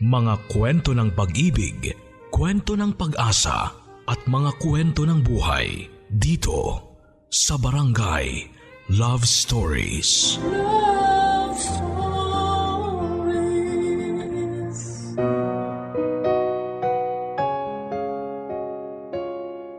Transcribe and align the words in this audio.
Mga 0.00 0.48
kwento 0.48 0.96
ng 0.96 1.12
pag-ibig, 1.12 1.92
kwento 2.32 2.72
ng 2.72 2.96
pag-asa 2.96 3.68
at 4.08 4.20
mga 4.24 4.56
kwento 4.56 5.04
ng 5.04 5.20
buhay 5.20 5.92
dito 6.08 6.88
sa 7.28 7.60
Barangay 7.60 8.48
Love 8.96 9.28
Stories. 9.28 10.40
Love 10.40 11.52
Stories. 11.52 12.00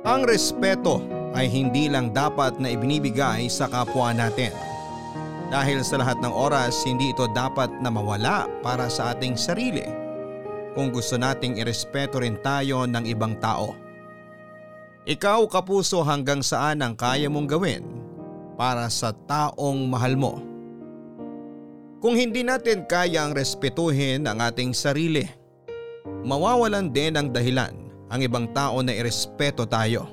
Ang 0.06 0.22
respeto 0.30 1.02
ay 1.34 1.50
hindi 1.50 1.90
lang 1.90 2.14
dapat 2.14 2.62
na 2.62 2.70
ibinibigay 2.78 3.50
sa 3.50 3.66
kapwa 3.66 4.14
natin. 4.14 4.54
Dahil 5.50 5.82
sa 5.82 5.98
lahat 5.98 6.22
ng 6.22 6.30
oras, 6.30 6.86
hindi 6.86 7.10
ito 7.10 7.26
dapat 7.34 7.74
na 7.82 7.90
mawala 7.90 8.46
para 8.62 8.86
sa 8.86 9.18
ating 9.18 9.34
sarili 9.34 10.01
kung 10.72 10.90
gusto 10.90 11.20
nating 11.20 11.60
irespeto 11.60 12.24
rin 12.24 12.40
tayo 12.40 12.88
ng 12.88 13.04
ibang 13.08 13.36
tao. 13.40 13.76
Ikaw 15.04 15.50
kapuso 15.50 16.06
hanggang 16.06 16.46
saan 16.46 16.86
ang 16.86 16.94
kaya 16.94 17.26
mong 17.26 17.50
gawin 17.50 17.84
para 18.54 18.86
sa 18.88 19.10
taong 19.12 19.90
mahal 19.90 20.14
mo. 20.14 20.34
Kung 22.02 22.18
hindi 22.18 22.42
natin 22.42 22.86
kayang 22.86 23.34
respetuhin 23.34 24.26
ang 24.26 24.42
ating 24.42 24.74
sarili, 24.74 25.26
mawawalan 26.26 26.90
din 26.90 27.14
ang 27.18 27.30
dahilan 27.30 27.74
ang 28.10 28.20
ibang 28.22 28.50
tao 28.52 28.82
na 28.82 28.94
irespeto 28.94 29.66
tayo. 29.70 30.10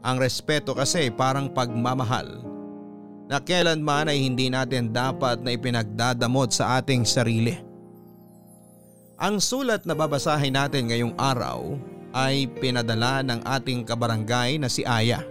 Ang 0.00 0.16
respeto 0.16 0.72
kasi 0.72 1.12
parang 1.12 1.52
pagmamahal 1.52 2.40
na 3.28 3.36
kailanman 3.36 4.08
ay 4.08 4.24
hindi 4.24 4.48
natin 4.48 4.88
dapat 4.88 5.44
na 5.44 5.52
ipinagdadamot 5.52 6.48
sa 6.48 6.80
ating 6.80 7.04
sarili. 7.04 7.67
Ang 9.18 9.42
sulat 9.42 9.82
na 9.82 9.98
babasahin 9.98 10.54
natin 10.54 10.94
ngayong 10.94 11.18
araw 11.18 11.74
ay 12.14 12.46
pinadala 12.62 13.18
ng 13.26 13.42
ating 13.42 13.82
kabarangay 13.82 14.62
na 14.62 14.70
si 14.70 14.86
Aya. 14.86 15.26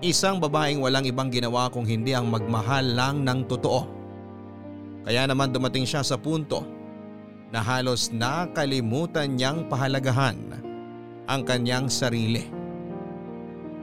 Isang 0.00 0.40
babaeng 0.40 0.80
walang 0.80 1.04
ibang 1.04 1.28
ginawa 1.28 1.68
kung 1.68 1.84
hindi 1.84 2.16
ang 2.16 2.32
magmahal 2.32 2.96
lang 2.96 3.20
ng 3.20 3.44
totoo. 3.52 3.84
Kaya 5.04 5.28
naman 5.28 5.52
dumating 5.52 5.84
siya 5.84 6.00
sa 6.00 6.16
punto 6.16 6.64
na 7.52 7.60
halos 7.60 8.08
nakalimutan 8.08 9.36
niyang 9.36 9.68
pahalagahan 9.68 10.56
ang 11.28 11.44
kanyang 11.44 11.92
sarili. 11.92 12.48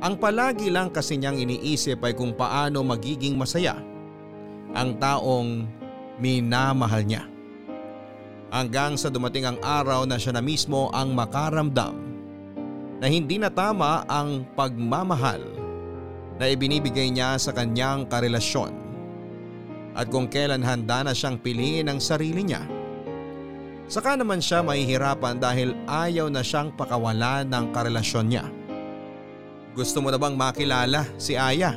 Ang 0.02 0.18
palagi 0.18 0.74
lang 0.74 0.90
kasi 0.90 1.22
niyang 1.22 1.38
iniisip 1.38 2.02
ay 2.02 2.18
kung 2.18 2.34
paano 2.34 2.82
magiging 2.82 3.38
masaya 3.38 3.78
ang 4.74 4.98
taong 4.98 5.70
minamahal 6.18 7.06
niya. 7.06 7.31
Hanggang 8.52 9.00
sa 9.00 9.08
dumating 9.08 9.48
ang 9.48 9.58
araw 9.64 10.04
na 10.04 10.20
siya 10.20 10.36
na 10.36 10.44
mismo 10.44 10.92
ang 10.92 11.16
makaramdam 11.16 11.96
na 13.00 13.08
hindi 13.08 13.40
na 13.40 13.48
tama 13.48 14.04
ang 14.12 14.44
pagmamahal 14.60 15.40
na 16.36 16.52
ibinibigay 16.52 17.08
niya 17.16 17.40
sa 17.40 17.56
kanyang 17.56 18.12
karelasyon 18.12 18.76
at 19.96 20.12
kung 20.12 20.28
kailan 20.28 20.68
handa 20.68 21.00
na 21.00 21.16
siyang 21.16 21.40
piliin 21.40 21.88
ang 21.88 22.04
sarili 22.04 22.44
niya. 22.44 22.68
Saka 23.88 24.20
naman 24.20 24.44
siya 24.44 24.64
mahihirapan 24.64 25.40
dahil 25.40 25.72
ayaw 25.88 26.28
na 26.28 26.44
siyang 26.44 26.76
pakawalan 26.76 27.48
ng 27.48 27.66
karelasyon 27.72 28.28
niya. 28.28 28.46
Gusto 29.72 30.04
mo 30.04 30.12
na 30.12 30.20
bang 30.20 30.36
makilala 30.36 31.08
si 31.16 31.40
Aya 31.40 31.72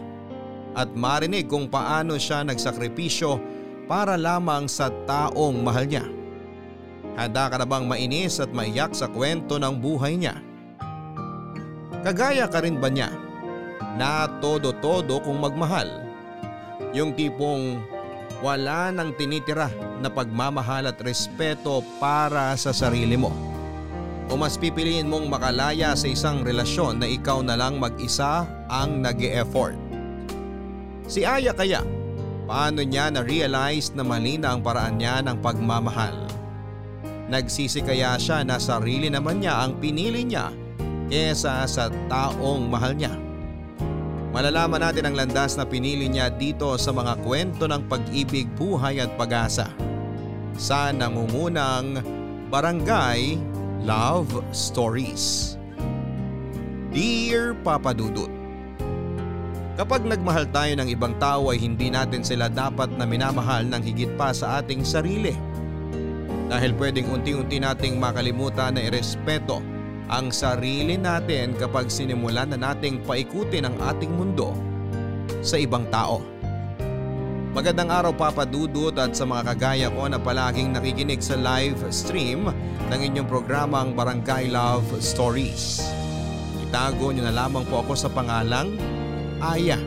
at 0.75 0.91
marinig 0.91 1.47
kung 1.47 1.71
paano 1.71 2.19
siya 2.19 2.43
nagsakripisyo 2.43 3.39
para 3.87 4.19
lamang 4.19 4.67
sa 4.67 4.91
taong 5.07 5.63
mahal 5.63 5.87
niya? 5.87 6.24
Handa 7.15 7.47
ka 7.47 7.57
na 7.63 7.67
bang 7.67 7.87
mainis 7.87 8.43
at 8.43 8.51
maiyak 8.51 8.91
sa 8.95 9.07
kwento 9.07 9.59
ng 9.59 9.75
buhay 9.79 10.19
niya? 10.19 10.35
Kagaya 12.03 12.51
ka 12.51 12.61
rin 12.61 12.83
ba 12.83 12.91
niya 12.91 13.09
na 13.95 14.27
todo-todo 14.43 15.23
kung 15.23 15.39
magmahal? 15.39 15.89
Yung 16.91 17.15
tipong 17.15 17.79
wala 18.43 18.91
nang 18.91 19.15
tinitira 19.15 19.71
na 20.03 20.11
pagmamahal 20.11 20.91
at 20.91 20.99
respeto 21.01 21.81
para 22.03 22.53
sa 22.59 22.75
sarili 22.75 23.17
mo. 23.17 23.33
O 24.29 24.37
mas 24.37 24.59
pipiliin 24.59 25.09
mong 25.09 25.31
makalaya 25.31 25.95
sa 25.95 26.09
isang 26.11 26.43
relasyon 26.43 27.01
na 27.01 27.07
ikaw 27.09 27.41
na 27.45 27.55
lang 27.55 27.77
mag-isa 27.77 28.49
ang 28.73 29.05
nag 29.05 29.21
effort 29.21 29.77
Si 31.05 31.21
Aya 31.21 31.53
kaya, 31.53 31.85
paano 32.49 32.81
niya 32.81 33.13
na-realize 33.13 33.93
na 33.93 34.01
mali 34.01 34.41
na 34.41 34.57
ang 34.57 34.65
paraan 34.65 34.97
niya 34.97 35.21
ng 35.21 35.37
pagmamahal? 35.45 36.34
Nagsisi 37.25 37.81
kaya 37.81 38.21
siya 38.21 38.45
na 38.45 38.61
sarili 38.61 39.09
naman 39.09 39.41
niya 39.41 39.65
ang 39.65 39.81
pinili 39.81 40.29
niya 40.29 40.53
kesa 41.09 41.65
sa 41.65 41.89
taong 42.09 42.69
mahal 42.69 42.93
niya. 42.93 43.13
Malalaman 44.35 44.83
natin 44.83 45.07
ang 45.07 45.15
landas 45.15 45.55
na 45.55 45.63
pinili 45.63 46.11
niya 46.11 46.27
dito 46.27 46.75
sa 46.75 46.91
mga 46.91 47.23
kwento 47.23 47.71
ng 47.71 47.87
pag-ibig, 47.87 48.51
buhay 48.59 48.99
at 48.99 49.15
pag-asa. 49.15 49.71
Sa 50.59 50.91
nangungunang 50.91 52.03
Barangay 52.51 53.39
Love 53.87 54.43
Stories. 54.51 55.55
Dear 56.91 57.55
Papa 57.63 57.95
Dudut, 57.95 58.31
Kapag 59.75 60.07
nagmahal 60.07 60.47
tayo 60.55 60.71
ng 60.79 60.87
ibang 60.87 61.19
tao 61.19 61.51
ay 61.51 61.59
hindi 61.59 61.91
natin 61.91 62.23
sila 62.23 62.47
dapat 62.47 62.95
na 62.95 63.03
minamahal 63.03 63.67
ng 63.67 63.83
higit 63.83 64.15
pa 64.15 64.31
sa 64.31 64.63
ating 64.63 64.87
sarili. 64.87 65.35
Dahil 66.55 66.71
pwedeng 66.79 67.11
unti-unti 67.11 67.59
nating 67.59 67.99
makalimutan 67.99 68.79
na 68.79 68.87
irespeto 68.87 69.59
ang 70.07 70.31
sarili 70.31 70.95
natin 70.95 71.51
kapag 71.59 71.91
sinimulan 71.91 72.47
na 72.55 72.71
nating 72.71 73.03
paikutin 73.03 73.67
ang 73.67 73.75
ating 73.83 74.15
mundo 74.15 74.55
sa 75.43 75.59
ibang 75.59 75.83
tao. 75.91 76.23
Magandang 77.59 77.91
araw 77.91 78.15
Papa 78.15 78.47
Dudut 78.47 78.95
at 79.03 79.19
sa 79.19 79.27
mga 79.27 79.51
kagaya 79.51 79.91
ko 79.91 80.07
na 80.07 80.23
palaging 80.23 80.71
nakikinig 80.71 81.19
sa 81.19 81.35
live 81.35 81.91
stream 81.91 82.47
ng 82.87 83.01
inyong 83.03 83.27
programang 83.27 83.99
Barangay 83.99 84.47
Love 84.47 84.87
Stories. 85.03 85.83
Itago 86.71 87.11
niyo 87.11 87.27
na 87.27 87.35
lamang 87.35 87.67
po 87.67 87.83
ako 87.83 87.99
sa 87.99 88.07
pangalang 88.07 88.79
Aya. 89.43 89.83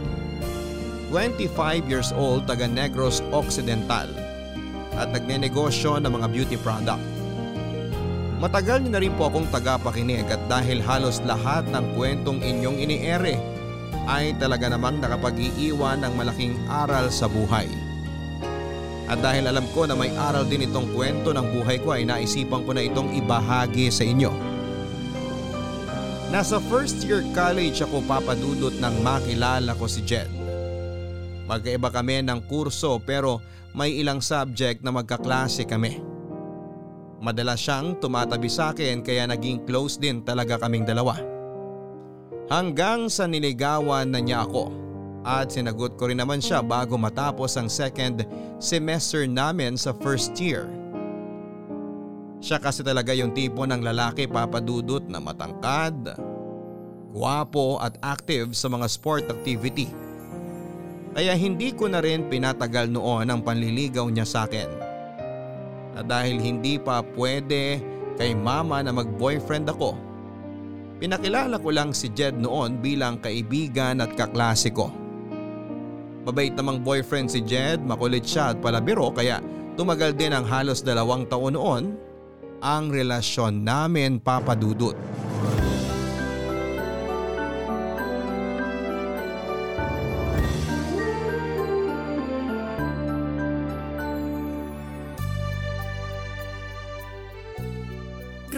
25 1.16 1.48
years 1.88 2.12
old 2.12 2.44
taga 2.44 2.68
Negros 2.68 3.24
Occidental 3.32 4.27
at 4.98 5.14
nagnenegosyo 5.14 6.02
ng 6.02 6.12
mga 6.12 6.28
beauty 6.34 6.58
product. 6.58 7.02
Matagal 8.38 8.86
niyo 8.86 8.92
na 8.94 9.02
rin 9.02 9.14
po 9.18 9.30
akong 9.30 9.50
tagapakinig 9.50 10.30
at 10.30 10.42
dahil 10.46 10.78
halos 10.86 11.18
lahat 11.26 11.66
ng 11.74 11.98
kwentong 11.98 12.38
inyong 12.42 12.78
iniere 12.78 13.42
ay 14.06 14.38
talaga 14.38 14.70
namang 14.70 15.02
nakapag-iiwan 15.02 16.06
ng 16.06 16.14
malaking 16.14 16.54
aral 16.70 17.10
sa 17.10 17.26
buhay. 17.26 17.66
At 19.08 19.24
dahil 19.24 19.50
alam 19.50 19.66
ko 19.74 19.90
na 19.90 19.98
may 19.98 20.14
aral 20.14 20.46
din 20.46 20.68
itong 20.68 20.94
kwento 20.94 21.34
ng 21.34 21.48
buhay 21.50 21.82
ko 21.82 21.96
ay 21.98 22.06
naisipan 22.06 22.62
ko 22.62 22.76
na 22.76 22.84
itong 22.86 23.16
ibahagi 23.18 23.90
sa 23.90 24.04
inyo. 24.06 24.30
Nasa 26.28 26.60
first 26.68 27.08
year 27.08 27.24
college 27.32 27.80
ako 27.80 28.04
papadudot 28.04 28.76
nang 28.84 29.00
makilala 29.00 29.72
ko 29.80 29.88
si 29.88 30.04
Jed. 30.04 30.37
Magkaiba 31.48 31.88
kami 31.90 32.20
ng 32.28 32.44
kurso 32.52 33.00
pero 33.00 33.40
may 33.72 33.96
ilang 33.96 34.20
subject 34.20 34.84
na 34.84 34.92
magkaklase 34.92 35.64
kami. 35.64 36.04
Madalas 37.18 37.58
siyang 37.64 37.98
tumatabi 37.98 38.52
sa 38.52 38.76
akin 38.76 39.02
kaya 39.02 39.26
naging 39.26 39.66
close 39.66 39.98
din 39.98 40.22
talaga 40.22 40.60
kaming 40.62 40.86
dalawa. 40.86 41.18
Hanggang 42.48 43.08
sa 43.10 43.26
niligawan 43.26 44.12
na 44.12 44.20
niya 44.22 44.46
ako 44.46 44.72
at 45.28 45.52
sinagot 45.52 46.00
ko 46.00 46.08
rin 46.08 46.20
naman 46.20 46.40
siya 46.40 46.64
bago 46.64 46.96
matapos 46.96 47.60
ang 47.60 47.68
second 47.68 48.24
semester 48.62 49.28
namin 49.28 49.76
sa 49.76 49.92
first 49.92 50.36
year. 50.40 50.68
Siya 52.38 52.62
kasi 52.62 52.86
talaga 52.86 53.12
yung 53.18 53.34
tipo 53.34 53.66
ng 53.66 53.82
lalaki 53.82 54.30
papadudot 54.30 55.04
na 55.10 55.18
matangkad, 55.18 56.16
guwapo 57.12 57.82
at 57.82 57.98
active 58.06 58.54
sa 58.54 58.70
mga 58.70 58.86
sport 58.88 59.26
activity. 59.28 60.07
Kaya 61.18 61.34
hindi 61.34 61.74
ko 61.74 61.90
na 61.90 61.98
rin 61.98 62.30
pinatagal 62.30 62.94
noon 62.94 63.26
ang 63.26 63.42
panliligaw 63.42 64.06
niya 64.06 64.22
sa 64.22 64.46
akin. 64.46 64.70
Na 65.98 66.06
dahil 66.06 66.38
hindi 66.38 66.78
pa 66.78 67.02
pwede 67.18 67.82
kay 68.22 68.38
mama 68.38 68.86
na 68.86 68.94
mag-boyfriend 68.94 69.66
ako, 69.66 69.98
pinakilala 71.02 71.58
ko 71.58 71.74
lang 71.74 71.90
si 71.90 72.14
Jed 72.14 72.38
noon 72.38 72.78
bilang 72.78 73.18
kaibigan 73.18 73.98
at 73.98 74.14
kaklase 74.14 74.70
ko. 74.70 74.94
Mabait 76.22 76.54
namang 76.54 76.86
boyfriend 76.86 77.34
si 77.34 77.42
Jed, 77.42 77.82
makulit 77.82 78.22
siya 78.22 78.54
at 78.54 78.62
palabiro 78.62 79.10
kaya 79.10 79.42
tumagal 79.74 80.14
din 80.14 80.38
ang 80.38 80.46
halos 80.46 80.86
dalawang 80.86 81.26
taon 81.26 81.58
noon 81.58 81.84
ang 82.62 82.94
relasyon 82.94 83.66
namin 83.66 84.22
papadudot. 84.22 84.94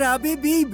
Grabe, 0.10 0.34
babe! 0.42 0.74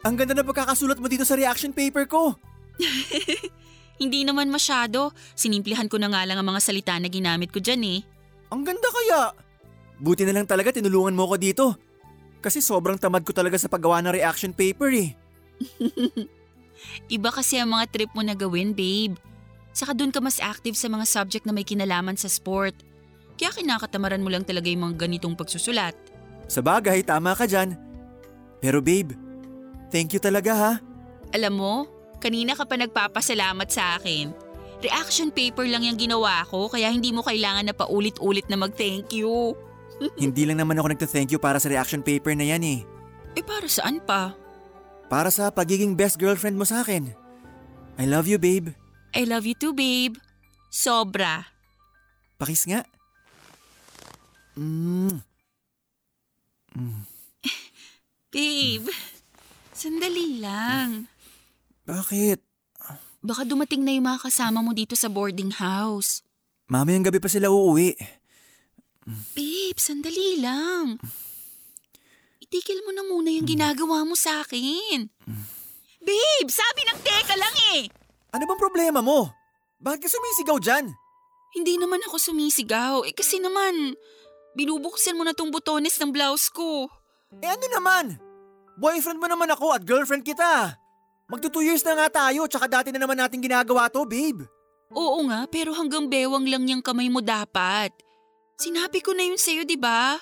Ang 0.00 0.16
ganda 0.16 0.32
na 0.32 0.40
pagkakasulat 0.40 0.96
mo 0.96 1.04
dito 1.04 1.28
sa 1.28 1.36
reaction 1.36 1.76
paper 1.76 2.08
ko. 2.08 2.40
Hindi 4.00 4.24
naman 4.24 4.48
masyado. 4.48 5.12
Sinimplihan 5.36 5.92
ko 5.92 6.00
na 6.00 6.08
nga 6.08 6.24
lang 6.24 6.40
ang 6.40 6.48
mga 6.48 6.64
salita 6.64 6.96
na 6.96 7.12
ginamit 7.12 7.52
ko 7.52 7.60
dyan 7.60 7.84
eh. 7.84 8.00
Ang 8.48 8.64
ganda 8.64 8.88
kaya! 8.88 9.36
Buti 10.00 10.24
na 10.24 10.40
lang 10.40 10.48
talaga 10.48 10.72
tinulungan 10.72 11.12
mo 11.12 11.28
ko 11.28 11.36
dito. 11.36 11.76
Kasi 12.40 12.64
sobrang 12.64 12.96
tamad 12.96 13.28
ko 13.28 13.36
talaga 13.36 13.60
sa 13.60 13.68
paggawa 13.68 14.00
ng 14.00 14.16
reaction 14.16 14.56
paper 14.56 14.88
eh. 14.96 15.12
Iba 17.12 17.28
kasi 17.28 17.60
ang 17.60 17.76
mga 17.76 17.92
trip 17.92 18.10
mo 18.16 18.24
na 18.24 18.32
gawin, 18.32 18.72
babe. 18.72 19.20
Saka 19.76 19.92
doon 19.92 20.16
ka 20.16 20.24
mas 20.24 20.40
active 20.40 20.80
sa 20.80 20.88
mga 20.88 21.04
subject 21.04 21.44
na 21.44 21.52
may 21.52 21.68
kinalaman 21.68 22.16
sa 22.16 22.32
sport. 22.32 22.72
Kaya 23.36 23.52
kinakatamaran 23.52 24.24
mo 24.24 24.32
lang 24.32 24.48
talaga 24.48 24.72
yung 24.72 24.88
mga 24.88 25.04
ganitong 25.04 25.36
pagsusulat. 25.36 25.92
Sa 26.48 26.64
bagay, 26.64 27.04
tama 27.04 27.36
ka 27.36 27.44
dyan. 27.44 27.91
Pero 28.62 28.78
babe, 28.78 29.18
thank 29.90 30.14
you 30.14 30.22
talaga 30.22 30.54
ha. 30.54 30.72
Alam 31.34 31.52
mo, 31.58 31.74
kanina 32.22 32.54
ka 32.54 32.62
pa 32.62 32.78
nagpapasalamat 32.78 33.68
sa 33.68 33.98
akin. 33.98 34.30
Reaction 34.82 35.34
paper 35.34 35.66
lang 35.66 35.82
yung 35.82 35.98
ginawa 35.98 36.46
ko 36.46 36.70
kaya 36.70 36.90
hindi 36.94 37.10
mo 37.10 37.26
kailangan 37.26 37.66
na 37.66 37.74
paulit-ulit 37.74 38.46
na 38.46 38.54
mag-thank 38.54 39.10
you. 39.10 39.58
Hindi 40.18 40.42
lang 40.48 40.58
naman 40.58 40.74
ako 40.82 40.90
nagta-thank 40.90 41.30
you 41.30 41.38
para 41.38 41.62
sa 41.62 41.70
reaction 41.70 42.02
paper 42.02 42.34
na 42.34 42.42
yan 42.42 42.62
eh. 42.66 42.80
Eh 43.38 43.44
para 43.44 43.70
saan 43.70 44.02
pa? 44.02 44.34
Para 45.06 45.30
sa 45.30 45.52
pagiging 45.54 45.94
best 45.94 46.18
girlfriend 46.18 46.58
mo 46.58 46.66
sa 46.66 46.82
akin. 46.82 47.14
I 48.00 48.04
love 48.10 48.26
you, 48.26 48.40
babe. 48.40 48.74
I 49.14 49.22
love 49.28 49.46
you 49.46 49.54
too, 49.54 49.76
babe. 49.76 50.18
Sobra. 50.72 51.46
Pakis 52.40 52.66
nga. 52.66 52.82
Mm. 54.58 55.22
Babe, 58.32 58.88
sandali 59.76 60.40
lang. 60.40 61.04
Bakit? 61.84 62.40
Baka 63.20 63.44
dumating 63.44 63.84
na 63.84 63.92
yung 63.92 64.08
mga 64.08 64.24
kasama 64.24 64.64
mo 64.64 64.72
dito 64.72 64.96
sa 64.96 65.12
boarding 65.12 65.52
house. 65.60 66.24
Mamayang 66.64 67.04
gabi 67.04 67.20
pa 67.20 67.28
sila 67.28 67.52
uuwi. 67.52 67.92
Babe, 69.36 69.76
sandali 69.76 70.40
lang. 70.40 70.96
Itigil 72.40 72.80
mo 72.88 72.96
na 72.96 73.04
muna 73.04 73.28
yung 73.28 73.44
ginagawa 73.44 74.00
mo 74.08 74.16
sa 74.16 74.40
akin. 74.40 75.12
Babe, 76.00 76.48
sabi 76.48 76.80
ng 76.88 77.00
teka 77.04 77.36
lang 77.36 77.56
eh. 77.76 77.92
Ano 78.32 78.48
bang 78.48 78.64
problema 78.64 79.04
mo? 79.04 79.28
Bakit 79.76 80.00
ka 80.00 80.08
sumisigaw 80.08 80.56
dyan? 80.56 80.88
Hindi 81.52 81.76
naman 81.76 82.00
ako 82.08 82.16
sumisigaw. 82.16 83.04
Eh 83.04 83.12
kasi 83.12 83.44
naman, 83.44 83.92
binubuksan 84.56 85.20
mo 85.20 85.22
na 85.28 85.36
tong 85.36 85.52
butones 85.52 86.00
ng 86.00 86.08
blouse 86.08 86.48
ko. 86.48 86.88
Eh 87.40 87.48
ano 87.48 87.66
naman? 87.72 88.04
Boyfriend 88.76 89.20
mo 89.20 89.28
naman 89.30 89.48
ako 89.52 89.72
at 89.72 89.86
girlfriend 89.86 90.26
kita. 90.26 90.76
Magto 91.30 91.48
two 91.48 91.64
years 91.64 91.80
na 91.86 91.96
nga 91.96 92.28
tayo 92.28 92.44
tsaka 92.44 92.68
dati 92.68 92.88
na 92.92 93.00
naman 93.00 93.16
natin 93.16 93.40
ginagawa 93.40 93.88
to, 93.88 94.04
babe. 94.04 94.44
Oo 94.92 95.24
nga, 95.32 95.48
pero 95.48 95.72
hanggang 95.72 96.04
bewang 96.04 96.44
lang 96.44 96.68
yung 96.68 96.84
kamay 96.84 97.08
mo 97.08 97.24
dapat. 97.24 97.88
Sinabi 98.60 99.00
ko 99.00 99.16
na 99.16 99.24
yun 99.24 99.40
sa'yo, 99.40 99.64
di 99.64 99.80
ba? 99.80 100.20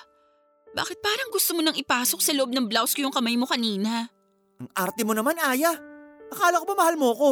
Bakit 0.71 1.03
parang 1.03 1.27
gusto 1.35 1.51
mo 1.51 1.59
nang 1.59 1.75
ipasok 1.75 2.23
sa 2.23 2.31
loob 2.31 2.55
ng 2.55 2.71
blouse 2.71 2.95
ko 2.95 3.03
yung 3.03 3.11
kamay 3.11 3.35
mo 3.35 3.43
kanina? 3.43 4.07
Ang 4.63 4.71
arte 4.71 5.03
mo 5.03 5.11
naman, 5.11 5.35
Aya. 5.35 5.75
Akala 6.31 6.63
ko 6.63 6.65
ba 6.71 6.79
mahal 6.79 6.95
mo 6.95 7.11
ko? 7.11 7.29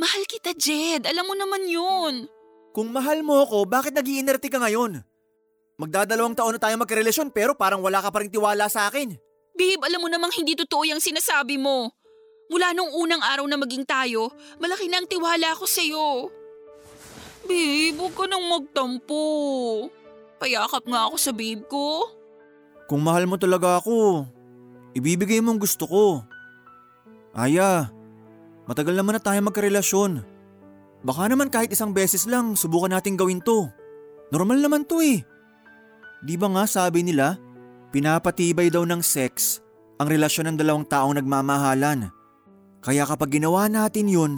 Mahal 0.00 0.24
kita, 0.24 0.56
Jed. 0.56 1.04
Alam 1.04 1.28
mo 1.28 1.34
naman 1.36 1.68
yun. 1.68 2.24
Kung 2.72 2.88
mahal 2.88 3.20
mo 3.20 3.44
ko, 3.44 3.68
bakit 3.68 3.92
nag 3.92 4.08
ka 4.40 4.58
ngayon? 4.64 5.04
Magdadalawang 5.80 6.36
taon 6.36 6.52
na 6.52 6.60
tayo 6.60 6.76
magkarelasyon 6.76 7.32
pero 7.32 7.56
parang 7.56 7.80
wala 7.80 8.04
ka 8.04 8.12
pa 8.12 8.20
rin 8.20 8.28
tiwala 8.28 8.68
sa 8.68 8.92
akin. 8.92 9.16
Babe, 9.56 9.80
alam 9.80 10.04
mo 10.04 10.12
namang 10.12 10.28
hindi 10.36 10.52
totoo 10.52 10.84
yung 10.84 11.00
sinasabi 11.00 11.56
mo. 11.56 11.88
Mula 12.52 12.76
nung 12.76 12.92
unang 12.92 13.24
araw 13.24 13.48
na 13.48 13.56
maging 13.56 13.88
tayo, 13.88 14.28
malaki 14.60 14.92
na 14.92 15.00
ang 15.00 15.08
tiwala 15.08 15.56
ko 15.56 15.64
sa'yo. 15.64 16.28
Babe, 17.48 17.96
huwag 17.96 18.12
ka 18.12 18.28
nang 18.28 18.44
magtampo. 18.44 19.24
Payakap 20.36 20.84
nga 20.84 21.08
ako 21.08 21.16
sa 21.16 21.32
babe 21.32 21.64
ko. 21.64 22.04
Kung 22.84 23.00
mahal 23.00 23.24
mo 23.24 23.40
talaga 23.40 23.80
ako, 23.80 24.28
ibibigay 24.92 25.40
mo 25.40 25.56
ang 25.56 25.60
gusto 25.62 25.88
ko. 25.88 26.04
Aya, 27.32 27.88
matagal 28.68 28.92
naman 28.92 29.16
na 29.16 29.22
tayo 29.24 29.40
magkarelasyon. 29.48 30.20
Baka 31.00 31.32
naman 31.32 31.48
kahit 31.48 31.72
isang 31.72 31.96
beses 31.96 32.28
lang 32.28 32.52
subukan 32.52 32.92
natin 32.92 33.16
gawin 33.16 33.40
to. 33.40 33.72
Normal 34.28 34.60
naman 34.60 34.84
to 34.84 35.00
eh. 35.00 35.24
Di 36.20 36.36
ba 36.36 36.52
nga 36.52 36.64
sabi 36.68 37.00
nila, 37.00 37.40
pinapatibay 37.88 38.68
daw 38.68 38.84
ng 38.84 39.00
sex 39.00 39.64
ang 39.96 40.08
relasyon 40.08 40.52
ng 40.52 40.56
dalawang 40.60 40.84
taong 40.84 41.16
nagmamahalan. 41.16 42.12
Kaya 42.84 43.04
kapag 43.08 43.40
ginawa 43.40 43.68
natin 43.68 44.08
yun, 44.08 44.32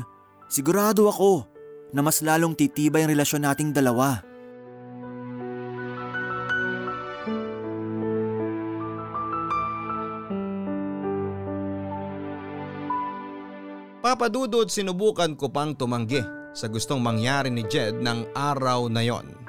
sigurado 0.46 1.10
ako 1.10 1.46
na 1.90 2.02
mas 2.02 2.22
lalong 2.22 2.54
titibay 2.54 3.02
ang 3.02 3.10
relasyon 3.10 3.46
nating 3.46 3.70
dalawa. 3.74 4.22
Papadudod 14.02 14.66
sinubukan 14.66 15.38
ko 15.38 15.46
pang 15.50 15.78
tumanggi 15.78 16.22
sa 16.50 16.66
gustong 16.66 16.98
mangyari 16.98 17.54
ni 17.54 17.62
Jed 17.70 18.02
ng 18.02 18.34
araw 18.34 18.90
na 18.90 19.02
yon. 19.06 19.41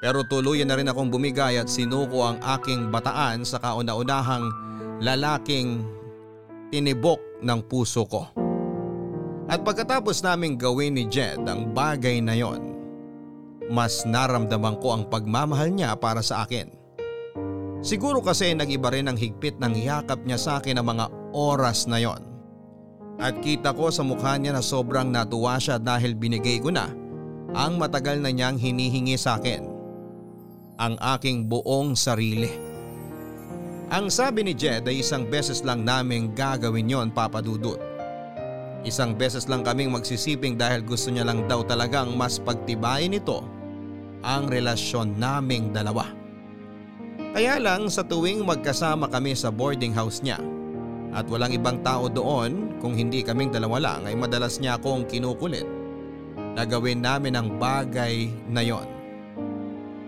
Pero 0.00 0.24
tuluyan 0.24 0.72
na 0.72 0.80
rin 0.80 0.88
akong 0.88 1.12
bumigay 1.12 1.60
at 1.60 1.68
sinuko 1.68 2.24
ang 2.24 2.40
aking 2.40 2.88
bataan 2.88 3.44
sa 3.44 3.60
kauna-unahang 3.60 4.48
lalaking 5.04 5.84
tinibok 6.72 7.20
ng 7.44 7.60
puso 7.68 8.08
ko. 8.08 8.24
At 9.50 9.60
pagkatapos 9.60 10.24
naming 10.24 10.56
gawin 10.56 10.96
ni 10.96 11.04
Jed 11.04 11.44
ang 11.44 11.76
bagay 11.76 12.24
na 12.24 12.32
yon, 12.32 12.80
mas 13.68 14.08
naramdaman 14.08 14.80
ko 14.80 14.96
ang 14.96 15.04
pagmamahal 15.10 15.68
niya 15.68 15.92
para 16.00 16.24
sa 16.24 16.48
akin. 16.48 16.72
Siguro 17.80 18.20
kasi 18.24 18.52
nag-iba 18.56 18.92
rin 18.92 19.08
ang 19.08 19.16
higpit 19.20 19.56
ng 19.60 19.74
yakap 19.76 20.20
niya 20.24 20.36
sa 20.40 20.50
akin 20.60 20.80
ng 20.80 20.86
mga 20.86 21.06
oras 21.36 21.84
na 21.88 22.00
yon. 22.00 22.22
At 23.20 23.40
kita 23.44 23.76
ko 23.76 23.92
sa 23.92 24.00
mukha 24.00 24.40
niya 24.40 24.56
na 24.56 24.64
sobrang 24.64 25.12
natuwa 25.12 25.60
siya 25.60 25.76
dahil 25.76 26.16
binigay 26.16 26.56
ko 26.56 26.72
na 26.72 26.88
ang 27.52 27.76
matagal 27.76 28.22
na 28.22 28.30
niyang 28.32 28.56
hinihingi 28.56 29.18
sa 29.18 29.36
akin. 29.36 29.69
Ang 30.80 30.96
aking 30.96 31.44
buong 31.44 31.92
sarili. 31.92 32.48
Ang 33.92 34.08
sabi 34.08 34.48
ni 34.48 34.56
Jed 34.56 34.88
ay 34.88 35.04
isang 35.04 35.28
beses 35.28 35.60
lang 35.60 35.84
naming 35.84 36.32
gagawin 36.32 36.88
yon 36.88 37.12
papadudot. 37.12 37.76
Isang 38.80 39.12
beses 39.12 39.44
lang 39.44 39.60
kaming 39.60 39.92
magsisiping 39.92 40.56
dahil 40.56 40.80
gusto 40.80 41.12
niya 41.12 41.28
lang 41.28 41.44
daw 41.44 41.60
talagang 41.68 42.16
mas 42.16 42.40
pagtibayin 42.40 43.12
ito 43.12 43.44
ang 44.24 44.48
relasyon 44.48 45.20
naming 45.20 45.68
dalawa. 45.68 46.08
Kaya 47.36 47.60
lang 47.60 47.92
sa 47.92 48.00
tuwing 48.00 48.40
magkasama 48.48 49.12
kami 49.12 49.36
sa 49.36 49.52
boarding 49.52 49.92
house 49.92 50.24
niya 50.24 50.40
at 51.12 51.28
walang 51.28 51.52
ibang 51.52 51.84
tao 51.84 52.08
doon 52.08 52.80
kung 52.80 52.96
hindi 52.96 53.20
kaming 53.20 53.52
dalawa 53.52 53.84
lang 53.84 54.08
ay 54.08 54.16
madalas 54.16 54.56
niya 54.56 54.80
akong 54.80 55.04
kinukulit 55.04 55.68
na 56.56 56.64
gawin 56.64 57.04
namin 57.04 57.36
ang 57.36 57.60
bagay 57.60 58.32
na 58.48 58.64
yon. 58.64 58.99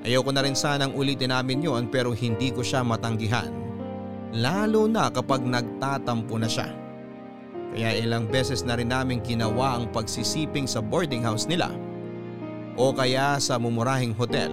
Ayoko 0.02 0.34
na 0.34 0.42
rin 0.42 0.58
sanang 0.58 0.98
ulitin 0.98 1.30
namin 1.30 1.62
yon 1.62 1.86
pero 1.86 2.10
hindi 2.10 2.50
ko 2.50 2.66
siya 2.66 2.82
matanggihan. 2.82 3.54
Lalo 4.34 4.90
na 4.90 5.06
kapag 5.14 5.46
nagtatampo 5.46 6.34
na 6.42 6.50
siya. 6.50 6.74
Kaya 7.72 8.02
ilang 8.02 8.26
beses 8.26 8.66
na 8.66 8.76
rin 8.76 8.90
namin 8.90 9.22
ginawa 9.22 9.78
ang 9.78 9.88
pagsisiping 9.94 10.66
sa 10.66 10.82
boarding 10.82 11.24
house 11.24 11.46
nila 11.46 11.70
o 12.76 12.90
kaya 12.92 13.38
sa 13.38 13.56
mumurahing 13.56 14.12
hotel 14.12 14.52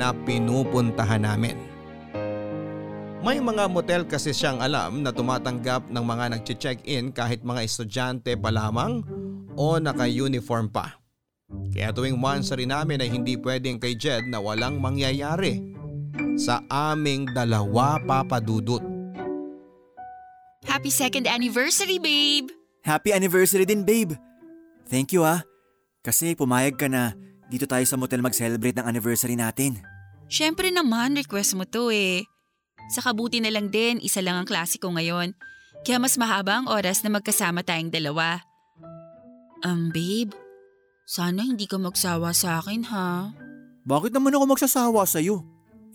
na 0.00 0.10
pinupuntahan 0.14 1.22
namin. 1.22 1.58
May 3.18 3.42
mga 3.42 3.66
motel 3.66 4.06
kasi 4.06 4.30
siyang 4.30 4.62
alam 4.62 5.02
na 5.02 5.10
tumatanggap 5.10 5.90
ng 5.90 6.04
mga 6.06 6.38
nagche-check-in 6.38 7.10
kahit 7.10 7.42
mga 7.42 7.66
estudyante 7.66 8.38
pa 8.38 8.54
lamang 8.54 9.02
o 9.58 9.76
naka-uniform 9.82 10.70
pa. 10.70 11.02
Kaya 11.48 11.94
tuwing 11.96 12.20
once 12.20 12.52
rin 12.52 12.68
namin 12.68 13.00
ay 13.00 13.08
hindi 13.08 13.40
pwedeng 13.40 13.80
kay 13.80 13.96
Jed 13.96 14.28
na 14.28 14.36
walang 14.42 14.76
mangyayari 14.82 15.62
sa 16.36 16.60
aming 16.68 17.28
dalawa 17.32 17.96
papadudot. 18.04 18.84
Happy 20.68 20.92
second 20.92 21.24
anniversary, 21.24 21.96
babe! 21.96 22.52
Happy 22.84 23.10
anniversary 23.10 23.64
din, 23.64 23.82
babe. 23.82 24.12
Thank 24.88 25.16
you 25.16 25.24
ah. 25.24 25.40
Kasi 26.04 26.36
pumayag 26.36 26.76
ka 26.76 26.88
na 26.88 27.16
dito 27.48 27.64
tayo 27.64 27.84
sa 27.88 27.96
motel 27.96 28.20
mag-celebrate 28.20 28.76
ng 28.76 28.86
anniversary 28.86 29.36
natin. 29.36 29.80
Siyempre 30.28 30.68
naman, 30.68 31.16
request 31.16 31.56
mo 31.56 31.64
to 31.64 31.88
eh. 31.88 32.24
Sa 32.92 33.00
kabuti 33.00 33.40
na 33.40 33.48
lang 33.48 33.72
din, 33.72 34.00
isa 34.00 34.20
lang 34.20 34.36
ang 34.36 34.48
klase 34.48 34.76
ko 34.76 34.92
ngayon. 34.92 35.32
Kaya 35.84 35.96
mas 35.96 36.16
mahaba 36.20 36.60
ang 36.60 36.68
oras 36.68 37.00
na 37.04 37.12
magkasama 37.12 37.64
tayong 37.64 37.92
dalawa. 37.92 38.44
Um, 39.64 39.88
babe, 39.92 40.32
sana 41.08 41.40
hindi 41.40 41.64
ka 41.64 41.80
magsawa 41.80 42.36
sa 42.36 42.60
akin 42.60 42.84
ha. 42.92 43.32
Bakit 43.88 44.12
naman 44.12 44.36
ako 44.36 44.44
magsasawa 44.52 45.08
sa'yo? 45.08 45.40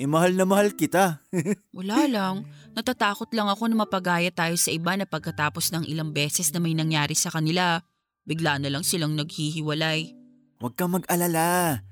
Eh 0.02 0.10
mahal 0.10 0.34
na 0.34 0.42
mahal 0.42 0.74
kita. 0.74 1.22
Wala 1.78 2.10
lang. 2.10 2.50
Natatakot 2.74 3.30
lang 3.30 3.46
ako 3.46 3.70
na 3.70 3.86
mapagaya 3.86 4.34
tayo 4.34 4.58
sa 4.58 4.74
iba 4.74 4.98
na 4.98 5.06
pagkatapos 5.06 5.70
ng 5.70 5.86
ilang 5.86 6.10
beses 6.10 6.50
na 6.50 6.58
may 6.58 6.74
nangyari 6.74 7.14
sa 7.14 7.30
kanila, 7.30 7.86
bigla 8.26 8.58
na 8.58 8.74
lang 8.74 8.82
silang 8.82 9.14
naghihiwalay. 9.14 10.18
Huwag 10.58 10.74
kang 10.74 10.98
mag-alala. 10.98 11.86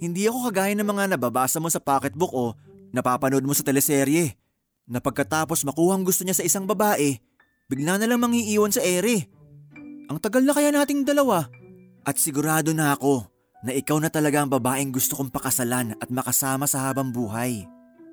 Hindi 0.00 0.24
ako 0.24 0.48
kagaya 0.48 0.72
ng 0.72 0.88
mga 0.88 1.04
nababasa 1.20 1.60
mo 1.60 1.68
sa 1.68 1.84
pocketbook 1.84 2.32
o 2.32 2.56
napapanood 2.96 3.44
mo 3.44 3.52
sa 3.52 3.60
teleserye. 3.60 4.40
Na 4.88 5.04
pagkatapos 5.04 5.68
makuha 5.68 6.00
ang 6.00 6.04
gusto 6.08 6.24
niya 6.24 6.40
sa 6.40 6.46
isang 6.48 6.64
babae, 6.64 7.20
bigla 7.68 8.00
na 8.00 8.08
lang 8.08 8.24
mangiiwan 8.24 8.72
sa 8.72 8.80
ere. 8.80 9.28
Ang 10.08 10.16
tagal 10.16 10.40
na 10.40 10.56
kaya 10.56 10.72
nating 10.72 11.04
dalawa. 11.04 11.44
At 12.04 12.20
sigurado 12.20 12.76
na 12.76 12.92
ako 12.92 13.24
na 13.64 13.72
ikaw 13.72 13.96
na 13.96 14.12
talaga 14.12 14.44
ang 14.44 14.52
babaeng 14.52 14.92
gusto 14.92 15.16
kong 15.16 15.32
pakasalan 15.32 15.96
at 15.96 16.08
makasama 16.12 16.68
sa 16.68 16.84
habang 16.84 17.08
buhay. 17.08 17.64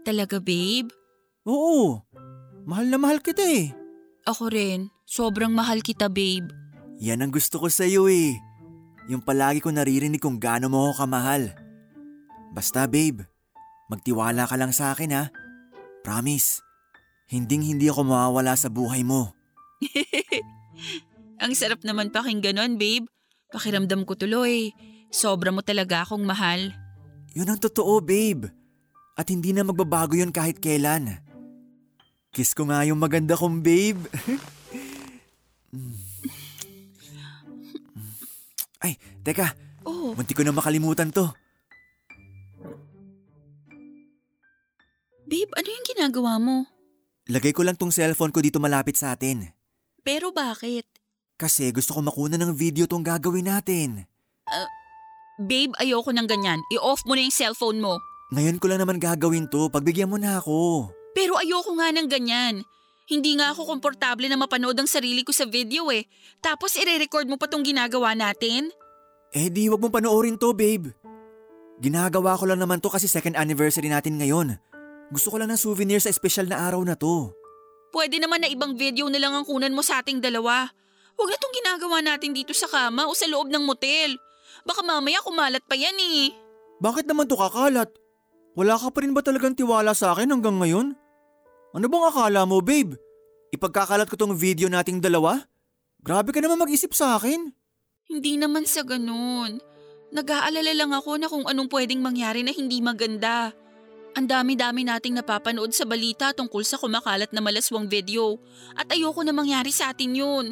Talaga 0.07 0.39
babe? 0.39 0.87
Oo, 1.43 1.99
mahal 2.63 2.87
na 2.87 2.95
mahal 2.95 3.19
kita 3.19 3.43
eh. 3.43 3.75
Ako 4.23 4.47
rin. 4.47 4.87
Sobrang 5.03 5.51
mahal 5.51 5.83
kita 5.83 6.07
babe. 6.07 6.47
Yan 7.03 7.19
ang 7.19 7.35
gusto 7.35 7.59
ko 7.59 7.67
sa 7.67 7.83
iyo 7.83 8.07
eh. 8.07 8.39
Yung 9.11 9.19
palagi 9.19 9.59
ko 9.59 9.75
naririnig 9.75 10.23
kung 10.23 10.39
gaano 10.39 10.71
mo 10.71 10.87
ako 10.87 11.03
kamahal. 11.03 11.51
Basta 12.55 12.87
babe, 12.87 13.27
magtiwala 13.91 14.47
ka 14.47 14.55
lang 14.55 14.71
sa 14.71 14.95
akin 14.95 15.11
ha. 15.11 15.23
Promise, 16.05 16.63
hinding 17.27 17.65
hindi 17.65 17.91
ako 17.91 18.07
mawawala 18.07 18.55
sa 18.55 18.71
buhay 18.71 19.03
mo. 19.03 19.35
Ang 21.43 21.57
sarap 21.57 21.83
naman 21.83 22.13
pakinggan 22.13 22.55
nun 22.55 22.79
babe. 22.79 23.09
Pakiramdam 23.51 24.07
ko 24.07 24.15
tuloy. 24.15 24.71
Sobra 25.11 25.51
mo 25.51 25.59
talaga 25.59 26.01
akong 26.01 26.23
mahal. 26.23 26.71
Yun 27.35 27.51
ang 27.51 27.59
totoo 27.59 27.99
babe. 27.99 28.47
At 29.15 29.27
hindi 29.27 29.51
na 29.51 29.67
magbabago 29.67 30.15
yun 30.15 30.31
kahit 30.31 30.57
kailan. 30.57 31.19
Kiss 32.31 32.55
ko 32.55 32.63
nga 32.65 32.87
yung 32.87 32.95
maganda 32.97 33.35
kong 33.35 33.59
babe. 33.59 33.99
Ay, 38.81 38.97
teka, 39.21 39.53
Oh, 39.81 40.13
munti 40.13 40.37
ko 40.37 40.45
na 40.45 40.53
makalimutan 40.53 41.09
to. 41.09 41.25
babe, 45.25 45.47
ano 45.55 45.69
yung 45.71 45.87
ginagawa 45.87 46.35
mo? 46.37 46.67
Lagay 47.31 47.55
ko 47.55 47.63
lang 47.63 47.79
tong 47.79 47.87
cellphone 47.89 48.35
ko 48.35 48.43
dito 48.43 48.59
malapit 48.59 48.99
sa 48.99 49.15
atin. 49.15 49.47
Pero 50.03 50.35
bakit? 50.35 50.83
Kasi 51.41 51.73
gusto 51.73 51.97
ko 51.97 52.05
makuna 52.05 52.37
ng 52.37 52.53
video 52.53 52.85
tong 52.85 53.01
gagawin 53.01 53.49
natin. 53.49 54.05
Babe, 55.41 55.73
ayoko 55.81 56.13
ng 56.13 56.29
ganyan. 56.29 56.61
I-off 56.69 57.01
mo 57.09 57.17
na 57.17 57.25
yung 57.25 57.33
cellphone 57.33 57.81
mo. 57.81 57.97
Ngayon 58.29 58.61
ko 58.61 58.69
lang 58.69 58.85
naman 58.85 59.01
gagawin 59.01 59.49
to, 59.49 59.65
pagbigyan 59.73 60.05
mo 60.05 60.21
na 60.21 60.37
ako. 60.37 60.93
Pero 61.17 61.33
ayoko 61.41 61.73
nga 61.81 61.89
ng 61.89 62.05
ganyan. 62.05 62.61
Hindi 63.09 63.41
nga 63.41 63.49
ako 63.51 63.65
komportable 63.65 64.29
na 64.29 64.37
mapanood 64.37 64.77
ang 64.77 64.85
sarili 64.85 65.25
ko 65.25 65.33
sa 65.33 65.49
video 65.49 65.89
eh. 65.89 66.05
Tapos 66.45 66.77
ire-record 66.77 67.25
mo 67.25 67.41
pa 67.41 67.49
tong 67.49 67.65
ginagawa 67.65 68.13
natin? 68.13 68.69
Eh 69.33 69.49
di 69.49 69.65
wag 69.65 69.81
mong 69.81 69.97
panoorin 69.97 70.37
to, 70.37 70.53
babe. 70.53 70.93
Ginagawa 71.81 72.37
ko 72.37 72.45
lang 72.45 72.61
naman 72.61 72.77
to 72.77 72.93
kasi 72.93 73.09
second 73.09 73.33
anniversary 73.33 73.89
natin 73.89 74.21
ngayon. 74.21 74.61
Gusto 75.09 75.33
ko 75.33 75.41
lang 75.41 75.49
ng 75.49 75.59
souvenir 75.59 75.97
sa 75.97 76.13
espesyal 76.13 76.45
na 76.45 76.61
araw 76.69 76.85
na 76.85 76.93
to. 76.93 77.33
Pwede 77.91 78.21
naman 78.21 78.45
na 78.45 78.47
ibang 78.47 78.77
video 78.77 79.09
na 79.09 79.17
lang 79.17 79.33
ang 79.33 79.43
kunan 79.43 79.73
mo 79.73 79.81
sa 79.83 79.99
ating 79.99 80.21
dalawa. 80.21 80.69
Huwag 81.15 81.29
na 81.29 81.37
tong 81.37 81.55
ginagawa 81.55 81.97
natin 82.03 82.31
dito 82.31 82.53
sa 82.55 82.69
kama 82.69 83.07
o 83.07 83.15
sa 83.15 83.27
loob 83.27 83.51
ng 83.51 83.63
motel. 83.63 84.17
Baka 84.67 84.85
mamaya 84.85 85.21
kumalat 85.25 85.63
pa 85.65 85.75
yan 85.77 85.95
eh. 85.97 86.33
Bakit 86.81 87.05
naman 87.05 87.29
to 87.29 87.37
kakalat? 87.37 87.89
Wala 88.57 88.75
ka 88.75 88.91
pa 88.91 88.99
rin 89.05 89.15
ba 89.15 89.23
talagang 89.23 89.55
tiwala 89.55 89.95
sa 89.95 90.11
akin 90.11 90.33
hanggang 90.33 90.59
ngayon? 90.59 90.97
Ano 91.71 91.85
bang 91.87 92.05
akala 92.09 92.43
mo, 92.43 92.59
babe? 92.59 92.99
Ipagkakalat 93.55 94.11
ko 94.11 94.19
tong 94.19 94.35
video 94.35 94.67
nating 94.67 94.99
dalawa? 94.99 95.39
Grabe 96.03 96.35
ka 96.35 96.43
naman 96.43 96.59
mag-isip 96.59 96.91
sa 96.91 97.15
akin. 97.15 97.53
Hindi 98.11 98.35
naman 98.35 98.67
sa 98.67 98.83
ganun. 98.83 99.63
Nag-aalala 100.11 100.75
lang 100.75 100.91
ako 100.91 101.11
na 101.15 101.31
kung 101.31 101.47
anong 101.47 101.71
pwedeng 101.71 102.03
mangyari 102.03 102.43
na 102.43 102.51
hindi 102.51 102.83
maganda. 102.83 103.55
Ang 104.11 104.27
dami-dami 104.27 104.83
nating 104.83 105.15
napapanood 105.15 105.71
sa 105.71 105.87
balita 105.87 106.35
tungkol 106.35 106.67
sa 106.67 106.75
kumakalat 106.75 107.31
na 107.31 107.39
malaswang 107.39 107.87
video 107.87 108.35
at 108.75 108.91
ayoko 108.91 109.23
na 109.23 109.31
mangyari 109.31 109.71
sa 109.71 109.95
atin 109.95 110.11
yun. 110.11 110.45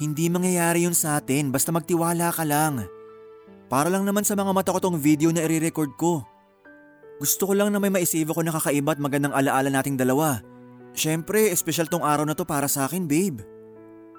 Hindi 0.00 0.32
mangyayari 0.32 0.88
yun 0.88 0.96
sa 0.96 1.20
atin 1.20 1.52
basta 1.52 1.68
magtiwala 1.68 2.32
ka 2.32 2.48
lang. 2.48 2.88
Para 3.68 3.92
lang 3.92 4.08
naman 4.08 4.24
sa 4.24 4.32
mga 4.32 4.50
mata 4.56 4.72
ko 4.72 4.80
tong 4.80 4.96
video 4.96 5.28
na 5.28 5.44
i-record 5.44 5.92
ko. 6.00 6.24
Gusto 7.20 7.44
ko 7.44 7.52
lang 7.52 7.68
na 7.68 7.76
may 7.76 7.92
maisave 7.92 8.32
ako 8.32 8.40
na 8.40 8.56
kakaiba 8.56 8.96
at 8.96 9.00
magandang 9.04 9.36
alaala 9.36 9.68
nating 9.68 10.00
dalawa. 10.00 10.40
Siyempre, 10.96 11.52
espesyal 11.52 11.86
tong 11.86 12.00
araw 12.00 12.24
na 12.24 12.32
to 12.32 12.48
para 12.48 12.64
sa 12.64 12.88
akin, 12.88 13.04
babe. 13.04 13.44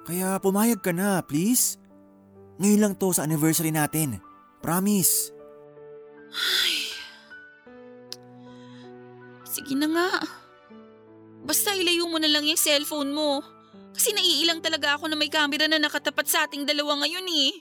Kaya 0.06 0.38
pumayag 0.38 0.86
ka 0.86 0.94
na, 0.94 1.20
please. 1.26 1.82
Ngayon 2.62 2.80
lang 2.80 2.94
to 3.02 3.10
sa 3.10 3.26
anniversary 3.26 3.74
natin. 3.74 4.22
Promise. 4.62 5.34
Sige 9.50 9.74
na 9.74 9.90
nga. 9.90 10.10
Basta 11.42 11.74
ilayo 11.74 12.06
mo 12.06 12.22
na 12.22 12.30
lang 12.30 12.46
yung 12.46 12.62
cellphone 12.62 13.12
mo. 13.12 13.42
Kasi 13.92 14.16
naiilang 14.16 14.64
talaga 14.64 14.98
ako 14.98 15.12
na 15.12 15.20
may 15.20 15.30
camera 15.30 15.68
na 15.68 15.78
nakatapat 15.78 16.26
sa 16.26 16.48
ating 16.48 16.66
dalawa 16.66 17.06
ngayon 17.06 17.28
eh. 17.28 17.52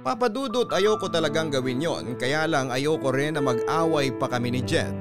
Papadudot 0.00 0.72
ayoko 0.72 1.12
talagang 1.12 1.52
gawin 1.52 1.84
yon 1.84 2.16
kaya 2.16 2.48
lang 2.48 2.72
ayoko 2.72 3.12
rin 3.12 3.36
na 3.36 3.44
mag-away 3.44 4.08
pa 4.16 4.32
kami 4.32 4.56
ni 4.56 4.64
Jed 4.64 4.96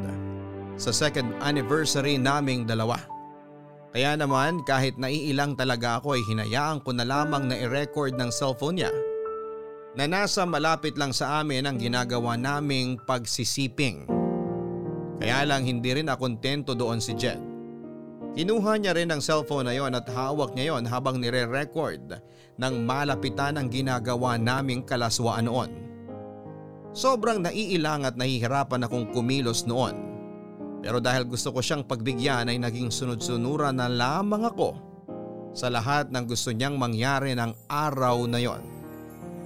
sa 0.76 0.92
second 0.92 1.32
anniversary 1.40 2.20
naming 2.20 2.68
dalawa. 2.68 3.00
Kaya 3.90 4.20
naman 4.20 4.62
kahit 4.68 5.00
naiilang 5.00 5.56
talaga 5.56 5.98
ako 6.04 6.20
ay 6.20 6.22
hinayaan 6.28 6.84
ko 6.84 6.94
na 6.94 7.08
lamang 7.08 7.48
na 7.50 7.58
i-record 7.58 8.14
ng 8.20 8.30
cellphone 8.30 8.84
niya 8.84 8.94
na 10.00 10.08
nasa 10.08 10.48
malapit 10.48 10.96
lang 10.96 11.12
sa 11.12 11.44
amin 11.44 11.68
ang 11.68 11.76
ginagawa 11.76 12.40
naming 12.40 12.96
pagsisiping. 13.04 14.08
Kaya 15.20 15.44
lang 15.44 15.68
hindi 15.68 15.92
rin 15.92 16.08
ako 16.08 16.24
kontento 16.24 16.72
doon 16.72 17.04
si 17.04 17.12
Jed. 17.20 17.44
Kinuha 18.32 18.80
niya 18.80 18.96
rin 18.96 19.12
ang 19.12 19.20
cellphone 19.20 19.68
na 19.68 19.76
yon 19.76 19.92
at 19.92 20.08
hawak 20.08 20.56
niya 20.56 20.72
yon 20.72 20.88
habang 20.88 21.20
nire-record 21.20 22.16
ng 22.56 22.74
malapitan 22.88 23.60
ang 23.60 23.68
ginagawa 23.68 24.40
naming 24.40 24.88
kalaswaan 24.88 25.52
noon. 25.52 25.68
Sobrang 26.96 27.44
naiilang 27.44 28.08
at 28.08 28.16
nahihirapan 28.16 28.88
akong 28.88 29.12
kumilos 29.12 29.68
noon. 29.68 30.00
Pero 30.80 31.04
dahil 31.04 31.28
gusto 31.28 31.52
ko 31.52 31.60
siyang 31.60 31.84
pagbigyan 31.84 32.48
ay 32.48 32.56
naging 32.56 32.88
sunod-sunuran 32.88 33.76
na 33.76 33.92
lamang 33.92 34.48
ako 34.48 34.80
sa 35.52 35.68
lahat 35.68 36.08
ng 36.08 36.24
gusto 36.24 36.56
niyang 36.56 36.80
mangyari 36.80 37.36
ng 37.36 37.52
araw 37.68 38.24
na 38.24 38.40
yon. 38.40 38.79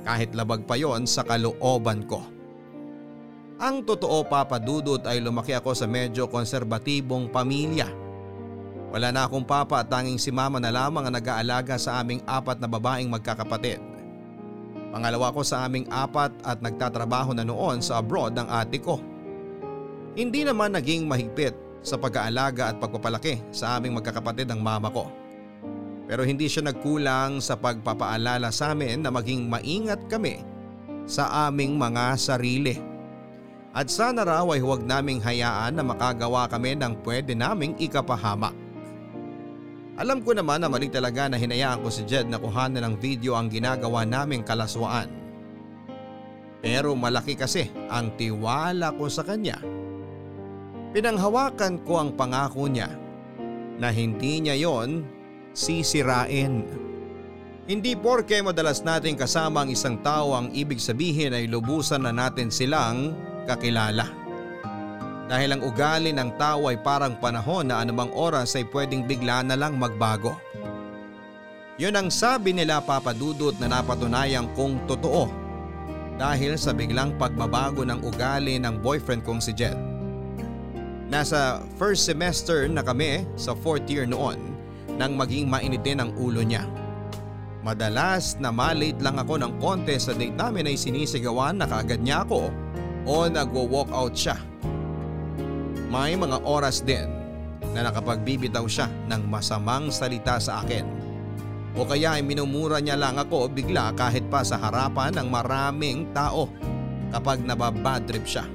Kahit 0.04 0.36
labag 0.36 0.68
pa 0.68 0.76
yon 0.76 1.08
sa 1.08 1.24
kalooban 1.24 2.04
ko. 2.04 2.24
Ang 3.64 3.88
totoo 3.88 4.28
papadudot 4.28 5.00
ay 5.08 5.24
lumaki 5.24 5.56
ako 5.56 5.72
sa 5.72 5.88
medyo 5.88 6.28
konserbatibong 6.28 7.32
pamilya. 7.32 7.88
Wala 8.92 9.10
na 9.10 9.26
akong 9.26 9.48
papa 9.48 9.82
at 9.82 9.90
tanging 9.90 10.20
si 10.20 10.30
mama 10.30 10.60
na 10.60 10.70
lamang 10.70 11.08
ang 11.08 11.16
nag-aalaga 11.16 11.80
sa 11.80 12.04
aming 12.04 12.22
apat 12.28 12.60
na 12.60 12.68
babaeng 12.68 13.10
magkakapatid. 13.10 13.82
Pangalawa 14.94 15.34
ko 15.34 15.42
sa 15.42 15.66
aming 15.66 15.90
apat 15.90 16.30
at 16.46 16.62
nagtatrabaho 16.62 17.34
na 17.34 17.42
noon 17.42 17.82
sa 17.82 17.98
abroad 17.98 18.38
ang 18.38 18.46
ate 18.52 18.78
ko. 18.78 19.02
Hindi 20.14 20.46
naman 20.46 20.78
naging 20.78 21.10
mahigpit 21.10 21.58
sa 21.82 21.98
pag-aalaga 21.98 22.70
at 22.70 22.78
pagpapalaki 22.78 23.42
sa 23.50 23.80
aming 23.80 23.98
magkakapatid 23.98 24.46
ang 24.54 24.62
mama 24.62 24.94
ko. 24.94 25.10
Pero 26.04 26.28
hindi 26.28 26.52
siya 26.52 26.68
nagkulang 26.68 27.40
sa 27.40 27.56
pagpapaalala 27.56 28.52
sa 28.52 28.76
amin 28.76 29.04
na 29.04 29.12
maging 29.12 29.48
maingat 29.48 30.04
kami 30.12 30.44
sa 31.08 31.48
aming 31.48 31.80
mga 31.80 32.16
sarili. 32.20 32.76
At 33.74 33.90
sana 33.90 34.22
raw 34.22 34.46
ay 34.54 34.62
huwag 34.62 34.86
naming 34.86 35.18
hayaan 35.24 35.80
na 35.80 35.84
makagawa 35.84 36.46
kami 36.46 36.78
ng 36.78 37.02
pwede 37.02 37.34
naming 37.34 37.74
ikapahamak. 37.82 38.54
Alam 39.94 40.26
ko 40.26 40.34
naman 40.34 40.62
na 40.62 40.70
mali 40.70 40.90
talaga 40.90 41.30
na 41.30 41.38
hinayaan 41.38 41.82
ko 41.82 41.90
si 41.90 42.02
Jed 42.06 42.26
na 42.26 42.42
kuhanan 42.42 42.82
ng 42.82 42.96
video 42.98 43.38
ang 43.38 43.50
ginagawa 43.50 44.06
naming 44.06 44.42
kalaswaan. 44.42 45.10
Pero 46.64 46.98
malaki 46.98 47.38
kasi 47.38 47.70
ang 47.90 48.14
tiwala 48.18 48.94
ko 48.98 49.06
sa 49.10 49.22
kanya. 49.22 49.58
Pinanghawakan 50.94 51.82
ko 51.86 52.02
ang 52.02 52.14
pangako 52.14 52.70
niya 52.70 52.90
na 53.78 53.90
hindi 53.90 54.42
niya 54.42 54.58
yon 54.58 55.06
sisirain. 55.54 56.66
Hindi 57.64 57.96
porke 57.96 58.44
madalas 58.44 58.84
nating 58.84 59.16
kasama 59.16 59.64
ang 59.64 59.72
isang 59.72 59.96
tao 60.04 60.36
ang 60.36 60.52
ibig 60.52 60.84
sabihin 60.84 61.32
ay 61.32 61.48
lubusan 61.48 62.04
na 62.04 62.12
natin 62.12 62.52
silang 62.52 63.16
kakilala. 63.48 64.04
Dahil 65.32 65.56
ang 65.56 65.62
ugali 65.64 66.12
ng 66.12 66.36
tao 66.36 66.68
ay 66.68 66.76
parang 66.84 67.16
panahon 67.16 67.72
na 67.72 67.80
anumang 67.80 68.12
oras 68.12 68.60
ay 68.60 68.68
pwedeng 68.76 69.08
bigla 69.08 69.48
na 69.48 69.56
lang 69.56 69.80
magbago. 69.80 70.36
Yun 71.80 71.96
ang 71.96 72.12
sabi 72.12 72.52
nila 72.52 72.84
papadudot 72.84 73.56
na 73.58 73.72
napatunayan 73.72 74.52
kong 74.54 74.84
totoo 74.86 75.32
dahil 76.20 76.60
sa 76.60 76.76
biglang 76.76 77.16
pagbabago 77.18 77.82
ng 77.88 78.04
ugali 78.06 78.60
ng 78.60 78.84
boyfriend 78.84 79.24
kong 79.26 79.40
si 79.42 79.56
Jed. 79.56 79.80
Nasa 81.10 81.64
first 81.80 82.06
semester 82.06 82.68
na 82.68 82.86
kami 82.86 83.24
sa 83.40 83.58
fourth 83.58 83.88
year 83.90 84.06
noon 84.06 84.53
nang 84.98 85.18
maging 85.18 85.50
mainitin 85.50 86.04
ang 86.04 86.12
ulo 86.18 86.42
niya. 86.46 86.66
Madalas 87.64 88.36
na 88.44 88.52
malate 88.52 89.00
lang 89.00 89.16
ako 89.16 89.40
ng 89.40 89.54
konti 89.64 89.96
sa 89.96 90.12
date 90.12 90.36
namin 90.36 90.68
ay 90.68 90.76
sinisigawan 90.76 91.56
na 91.56 91.64
kaagad 91.64 92.04
niya 92.04 92.28
ako 92.28 92.52
o 93.08 93.14
nagwo-walk 93.32 93.88
out 93.96 94.12
siya. 94.12 94.36
May 95.88 96.20
mga 96.20 96.44
oras 96.44 96.84
din 96.84 97.08
na 97.72 97.88
nakapagbibitaw 97.88 98.68
siya 98.68 98.92
ng 99.08 99.32
masamang 99.32 99.88
salita 99.96 100.44
sa 100.44 100.60
akin. 100.60 100.84
O 101.74 101.88
kaya 101.88 102.20
ay 102.20 102.24
minumura 102.26 102.84
niya 102.84 103.00
lang 103.00 103.16
ako 103.18 103.50
bigla 103.50 103.96
kahit 103.96 104.28
pa 104.28 104.44
sa 104.44 104.60
harapan 104.60 105.16
ng 105.16 105.28
maraming 105.32 106.12
tao 106.12 106.52
kapag 107.16 107.42
nababad 107.42 108.04
trip 108.06 108.28
siya. 108.28 108.46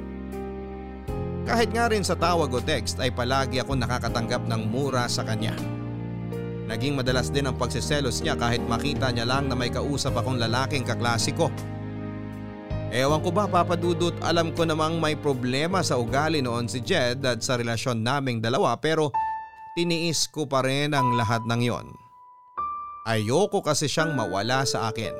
Kahit 1.49 1.73
nga 1.73 1.89
rin 1.89 2.05
sa 2.05 2.13
tawag 2.13 2.53
o 2.53 2.61
text 2.61 3.01
ay 3.01 3.09
palagi 3.09 3.57
ako 3.65 3.73
nakakatanggap 3.73 4.45
ng 4.45 4.63
mura 4.69 5.09
sa 5.09 5.25
kanya. 5.25 5.57
Naging 6.69 7.01
madalas 7.01 7.33
din 7.33 7.49
ang 7.49 7.57
pagsiselos 7.57 8.21
niya 8.21 8.37
kahit 8.37 8.61
makita 8.61 9.09
niya 9.09 9.25
lang 9.25 9.49
na 9.49 9.57
may 9.57 9.73
kausap 9.73 10.13
akong 10.21 10.37
lalaking 10.37 10.85
kaklasiko. 10.85 11.49
Ewan 12.93 13.21
ko 13.25 13.33
ba 13.33 13.49
papadudot 13.49 14.17
alam 14.21 14.53
ko 14.53 14.69
namang 14.69 15.01
may 15.01 15.17
problema 15.17 15.81
sa 15.81 15.97
ugali 15.97 16.41
noon 16.45 16.69
si 16.69 16.81
Jed 16.85 17.25
at 17.25 17.41
sa 17.45 17.57
relasyon 17.61 18.01
naming 18.01 18.41
dalawa 18.41 18.77
pero 18.81 19.13
tiniis 19.77 20.29
ko 20.29 20.49
pa 20.49 20.65
rin 20.65 20.93
ang 20.93 21.17
lahat 21.17 21.45
ng 21.49 21.61
yon. 21.65 21.89
Ayoko 23.09 23.65
kasi 23.65 23.89
siyang 23.89 24.13
mawala 24.13 24.65
sa 24.69 24.93
akin 24.93 25.13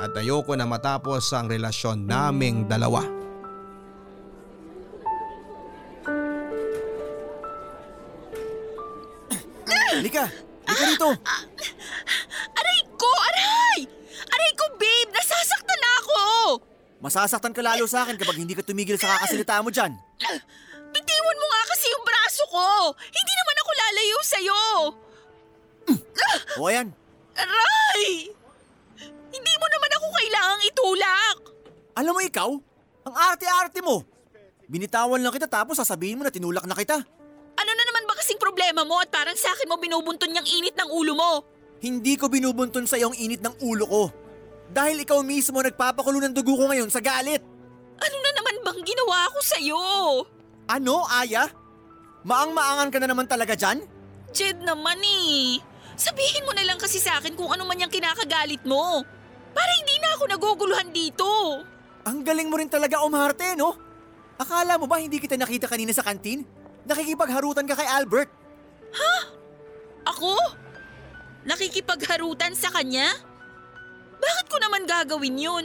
at 0.00 0.12
ayoko 0.16 0.56
na 0.56 0.64
matapos 0.64 1.28
ang 1.36 1.48
relasyon 1.48 2.08
naming 2.08 2.64
dalawa. 2.68 3.13
Masasaktan 17.14 17.54
ka 17.54 17.62
lalo 17.62 17.86
sa 17.86 18.02
akin 18.02 18.18
kapag 18.18 18.42
hindi 18.42 18.58
ka 18.58 18.66
tumigil 18.66 18.98
sa 18.98 19.06
kakasalita 19.06 19.62
mo 19.62 19.70
dyan. 19.70 19.94
Bitiwan 20.90 21.38
mo 21.38 21.46
nga 21.46 21.62
kasi 21.70 21.86
yung 21.94 22.02
braso 22.02 22.42
ko! 22.50 22.66
Hindi 22.90 23.32
naman 23.38 23.56
ako 23.62 23.70
lalayo 23.70 24.18
sa'yo! 24.26 24.62
O 26.58 26.66
ayan, 26.66 26.90
Aray! 27.38 28.34
Hindi 29.30 29.52
mo 29.62 29.66
naman 29.70 29.90
ako 29.94 30.06
kailangang 30.10 30.62
itulak! 30.66 31.36
alam 31.94 32.18
mo 32.18 32.18
ikaw, 32.18 32.50
ang 33.06 33.14
arte-arte 33.14 33.78
mo. 33.78 34.02
Binitawan 34.66 35.22
lang 35.22 35.30
kita 35.30 35.46
tapos 35.46 35.78
sasabihin 35.78 36.18
mo 36.18 36.26
na 36.26 36.34
tinulak 36.34 36.66
na 36.66 36.74
kita. 36.74 36.98
Ano 37.54 37.70
na 37.78 37.84
naman 37.86 38.10
ba 38.10 38.18
kasing 38.18 38.42
problema 38.42 38.82
mo 38.82 38.98
at 38.98 39.14
parang 39.14 39.38
sa 39.38 39.54
akin 39.54 39.70
mo 39.70 39.78
binubunton 39.78 40.34
niyang 40.34 40.50
init 40.50 40.74
ng 40.74 40.90
ulo 40.90 41.14
mo? 41.14 41.46
Hindi 41.78 42.18
ko 42.18 42.26
binubunton 42.26 42.90
sa 42.90 42.98
ang 42.98 43.14
init 43.14 43.38
ng 43.38 43.54
ulo 43.62 43.86
ko. 43.86 44.23
Dahil 44.70 45.04
ikaw 45.04 45.20
mismo 45.20 45.60
nagpapakulo 45.60 46.18
ng 46.22 46.34
dugo 46.34 46.56
ko 46.56 46.64
ngayon 46.70 46.88
sa 46.88 47.02
galit. 47.02 47.42
Ano 48.00 48.16
na 48.20 48.30
naman 48.34 48.56
bang 48.64 48.80
ginawa 48.82 49.30
ko 49.30 49.38
sa'yo? 49.42 49.82
Ano, 50.70 51.04
Aya? 51.06 51.46
Maang-maangan 52.24 52.88
ka 52.88 52.98
na 52.98 53.08
naman 53.12 53.28
talaga 53.28 53.52
dyan? 53.52 53.84
Jed 54.32 54.58
naman 54.64 54.98
eh. 55.04 55.60
Sabihin 55.94 56.42
mo 56.48 56.56
na 56.56 56.66
lang 56.66 56.80
kasi 56.80 56.98
sa 56.98 57.20
akin 57.20 57.38
kung 57.38 57.52
ano 57.52 57.62
man 57.68 57.78
yung 57.78 57.92
kinakagalit 57.92 58.64
mo. 58.66 59.04
Para 59.54 59.70
hindi 59.78 59.94
na 60.02 60.18
ako 60.18 60.24
naguguluhan 60.26 60.90
dito. 60.90 61.26
Ang 62.08 62.26
galing 62.26 62.50
mo 62.50 62.58
rin 62.58 62.66
talaga 62.66 63.04
umarte, 63.06 63.54
no? 63.54 63.78
Akala 64.34 64.74
mo 64.80 64.90
ba 64.90 64.98
hindi 64.98 65.22
kita 65.22 65.38
nakita 65.38 65.70
kanina 65.70 65.94
sa 65.94 66.02
kantin? 66.02 66.42
Nakikipagharutan 66.84 67.68
ka 67.70 67.78
kay 67.78 67.86
Albert. 67.86 68.28
Ako? 70.04 70.36
Nakikipagharutan 71.48 72.52
sa 72.52 72.68
kanya? 72.72 73.08
Bakit 74.24 74.46
ko 74.48 74.56
naman 74.56 74.88
gagawin 74.88 75.36
yun? 75.36 75.64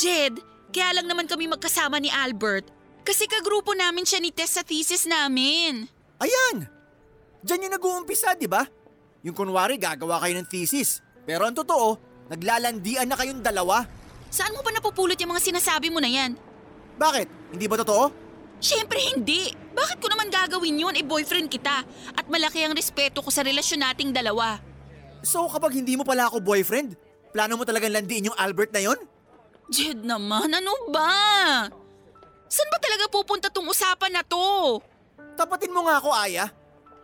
Jed, 0.00 0.40
kaya 0.72 0.96
lang 0.96 1.06
naman 1.06 1.28
kami 1.28 1.44
magkasama 1.46 2.00
ni 2.00 2.08
Albert. 2.08 2.72
Kasi 3.06 3.28
kagrupo 3.28 3.76
namin 3.76 4.08
siya 4.08 4.18
ni 4.18 4.32
Tess 4.34 4.58
sa 4.58 4.64
thesis 4.66 5.04
namin. 5.06 5.86
Ayan! 6.18 6.66
Diyan 7.44 7.68
yung 7.68 7.74
nag-uumpisa, 7.78 8.34
di 8.34 8.50
ba? 8.50 8.66
Yung 9.22 9.36
kunwari 9.36 9.78
gagawa 9.78 10.18
kayo 10.18 10.34
ng 10.40 10.48
thesis. 10.50 10.98
Pero 11.22 11.46
ang 11.46 11.54
totoo, 11.54 11.94
naglalandian 12.26 13.06
na 13.06 13.14
kayong 13.14 13.44
dalawa. 13.44 13.86
Saan 14.26 14.50
mo 14.56 14.64
ba 14.64 14.74
napupulot 14.74 15.14
yung 15.20 15.30
mga 15.30 15.44
sinasabi 15.54 15.92
mo 15.92 16.02
na 16.02 16.10
yan? 16.10 16.34
Bakit? 16.98 17.54
Hindi 17.54 17.66
ba 17.70 17.78
totoo? 17.78 18.10
Siyempre 18.58 18.98
hindi. 19.12 19.52
Bakit 19.76 20.00
ko 20.00 20.08
naman 20.10 20.32
gagawin 20.32 20.80
yun? 20.80 20.94
Eh 20.96 21.04
boyfriend 21.04 21.52
kita. 21.52 21.84
At 22.16 22.26
malaki 22.26 22.64
ang 22.64 22.74
respeto 22.74 23.20
ko 23.20 23.30
sa 23.30 23.44
relasyon 23.44 23.84
nating 23.84 24.10
dalawa. 24.10 24.58
So 25.22 25.46
kapag 25.46 25.76
hindi 25.78 25.94
mo 25.94 26.02
pala 26.02 26.26
ako 26.26 26.42
boyfriend, 26.42 26.96
plano 27.36 27.60
mo 27.60 27.68
talagang 27.68 27.92
landiin 27.92 28.32
yung 28.32 28.38
Albert 28.40 28.72
na 28.72 28.80
yon? 28.80 28.96
Jed 29.68 30.00
naman, 30.00 30.48
ano 30.48 30.72
ba? 30.88 31.12
Saan 32.48 32.72
ba 32.72 32.80
talaga 32.80 33.12
pupunta 33.12 33.52
tong 33.52 33.68
usapan 33.68 34.08
na 34.08 34.24
to? 34.24 34.80
Tapatin 35.36 35.68
mo 35.68 35.84
nga 35.84 36.00
ako, 36.00 36.16
Aya. 36.16 36.48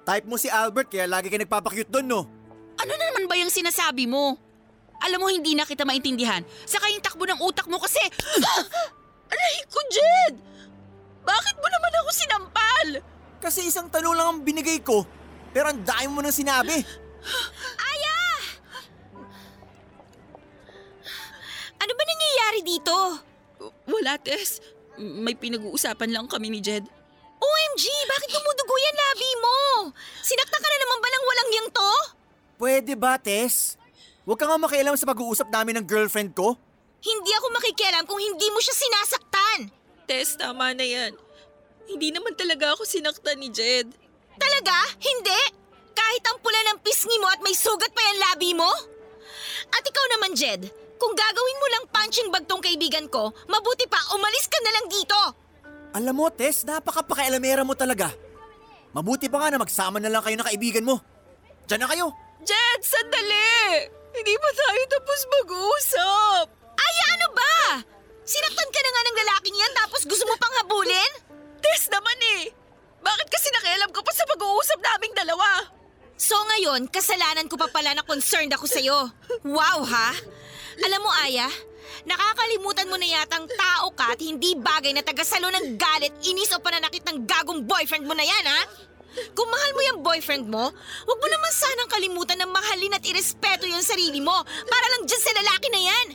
Type 0.09 0.25
mo 0.25 0.40
si 0.40 0.49
Albert 0.49 0.88
kaya 0.88 1.05
lagi 1.05 1.29
ka 1.29 1.37
nagpapakyut 1.37 1.92
doon, 1.92 2.09
no? 2.09 2.21
Ano 2.81 2.92
na 2.97 3.05
naman 3.12 3.29
ba 3.29 3.37
yung 3.37 3.53
sinasabi 3.53 4.09
mo? 4.09 4.40
Alam 5.05 5.21
mo, 5.21 5.29
hindi 5.29 5.53
na 5.53 5.68
kita 5.68 5.85
maintindihan. 5.85 6.40
Saka 6.64 6.88
yung 6.88 7.05
takbo 7.05 7.29
ng 7.29 7.42
utak 7.45 7.68
mo 7.68 7.77
kasi... 7.77 8.01
Aray 9.33 9.57
ko, 9.68 9.79
Jed! 9.92 10.35
Bakit 11.29 11.57
mo 11.61 11.68
naman 11.68 11.92
ako 12.01 12.09
sinampal? 12.09 12.88
Kasi 13.37 13.68
isang 13.68 13.92
tanong 13.92 14.16
lang 14.16 14.29
ang 14.33 14.40
binigay 14.40 14.81
ko, 14.81 15.05
pero 15.53 15.68
ang 15.68 15.83
dami 15.85 16.09
mo 16.09 16.25
nang 16.25 16.33
sinabi. 16.33 16.81
Ano 21.83 21.92
ba 21.99 22.03
nangyayari 22.07 22.61
dito? 22.62 22.95
Wala, 23.90 24.14
Tess. 24.23 24.62
May 25.03 25.35
pinag-uusapan 25.35 26.14
lang 26.14 26.31
kami 26.31 26.55
ni 26.55 26.62
Jed. 26.62 26.87
OMG! 27.42 27.85
Bakit 28.07 28.31
dumudugo 28.31 28.75
yan 28.79 28.97
labi 29.03 29.31
mo? 29.42 29.57
Sinakta 30.23 30.62
ka 30.62 30.68
na 30.71 30.79
naman 30.79 30.99
ba 31.03 31.09
ng 31.11 31.25
walang 31.27 31.51
yang 31.51 31.68
to? 31.75 31.92
Pwede 32.55 32.95
ba, 32.95 33.18
Tess? 33.18 33.75
Huwag 34.23 34.38
ka 34.38 34.47
nga 34.47 34.55
makialam 34.62 34.95
sa 34.95 35.11
pag-uusap 35.11 35.51
namin 35.51 35.83
ng 35.83 35.87
girlfriend 35.90 36.31
ko. 36.38 36.55
Hindi 37.03 37.35
ako 37.35 37.51
makikialam 37.51 38.07
kung 38.07 38.23
hindi 38.23 38.47
mo 38.55 38.62
siya 38.62 38.79
sinasaktan. 38.79 39.59
Tess, 40.07 40.38
tama 40.38 40.71
na 40.79 40.87
yan. 40.87 41.18
Hindi 41.90 42.14
naman 42.14 42.38
talaga 42.38 42.79
ako 42.79 42.87
sinaktan 42.87 43.42
ni 43.42 43.51
Jed. 43.51 43.90
Talaga? 44.38 44.87
Hindi? 45.03 45.40
Kahit 45.99 46.23
ang 46.31 46.38
pula 46.38 46.62
ng 46.71 46.79
pisngi 46.79 47.18
mo 47.18 47.27
at 47.27 47.42
may 47.42 47.59
sugat 47.59 47.90
pa 47.90 48.07
yung 48.07 48.21
labi 48.31 48.55
mo? 48.55 48.71
At 49.75 49.83
ikaw 49.83 50.05
naman, 50.14 50.38
Jed, 50.38 50.71
kung 51.03 51.19
gagawin 51.19 51.59
mo 51.59 51.67
lang 51.67 51.85
punching 51.91 52.31
bag 52.31 52.47
tong 52.47 52.62
kaibigan 52.62 53.11
ko, 53.11 53.35
mabuti 53.51 53.91
pa 53.91 53.99
umalis 54.15 54.47
ka 54.47 54.59
na 54.62 54.71
lang 54.71 54.87
dito. 54.87 55.19
Alam 55.99 56.15
mo, 56.15 56.27
Tess, 56.31 56.62
napaka-pakialamera 56.62 57.67
mo 57.67 57.75
talaga. 57.75 58.15
Mabuti 58.95 59.27
pa 59.27 59.43
nga 59.43 59.51
na 59.51 59.59
magsama 59.59 59.99
na 59.99 60.07
lang 60.07 60.23
kayo 60.23 60.38
ng 60.38 60.47
kaibigan 60.47 60.87
mo. 60.87 61.03
Diyan 61.67 61.83
na 61.83 61.91
kayo. 61.91 62.07
Jed, 62.47 62.81
sandali! 62.87 63.91
Hindi 64.15 64.35
pa 64.38 64.51
tayo 64.55 64.83
tapos 64.87 65.21
mag-uusap. 65.27 66.47
Ay, 66.79 66.97
ano 67.19 67.27
ba? 67.35 67.55
Sinaktan 68.23 68.71
ka 68.71 68.81
na 68.81 68.91
nga 68.95 69.03
ng 69.03 69.19
lalaking 69.27 69.57
yan 69.59 69.73
tapos 69.75 70.07
gusto 70.07 70.23
mo 70.23 70.38
pang 70.38 70.55
habulin? 70.62 71.12
Tess 71.59 71.91
naman 71.91 72.19
eh. 72.38 72.55
Bakit 73.03 73.27
kasi 73.27 73.51
nakialam 73.51 73.91
ka 73.91 74.01
pa 74.07 74.12
sa 74.15 74.23
pag-uusap 74.31 74.79
naming 74.79 75.19
dalawa? 75.19 75.67
So 76.15 76.38
ngayon, 76.38 76.87
kasalanan 76.87 77.51
ko 77.51 77.59
pa 77.59 77.67
pala 77.67 77.91
na 77.99 78.07
concerned 78.07 78.55
ako 78.55 78.71
sa'yo. 78.71 79.11
Wow 79.43 79.83
ha? 79.83 80.15
Alam 80.80 81.00
mo 81.04 81.11
Aya, 81.20 81.48
nakakalimutan 82.08 82.88
mo 82.88 82.96
na 82.96 83.04
yatang 83.04 83.44
tao 83.44 83.92
ka 83.92 84.16
at 84.16 84.20
hindi 84.24 84.56
bagay 84.56 84.96
na 84.96 85.04
tagasalo 85.04 85.52
ng 85.52 85.76
galit, 85.76 86.14
inis 86.24 86.54
o 86.56 86.62
pananakit 86.64 87.04
ng 87.04 87.28
gagong 87.28 87.68
boyfriend 87.68 88.08
mo 88.08 88.16
na 88.16 88.24
yan 88.24 88.44
ha? 88.48 88.61
Kung 89.37 89.44
mahal 89.44 89.70
mo 89.76 89.82
yung 89.92 90.00
boyfriend 90.00 90.48
mo, 90.48 90.72
huwag 91.04 91.18
mo 91.20 91.28
naman 91.28 91.52
sanang 91.52 91.92
kalimutan 91.92 92.40
na 92.40 92.48
mahalin 92.48 92.96
at 92.96 93.04
irespeto 93.04 93.68
yung 93.68 93.85
sarili 93.85 94.24
mo 94.24 94.32
para 94.64 94.87
lang 94.96 95.04
dyan 95.04 95.20
sa 95.20 95.37
lalaki 95.37 95.68
na 95.68 95.82
yan. 95.85 96.06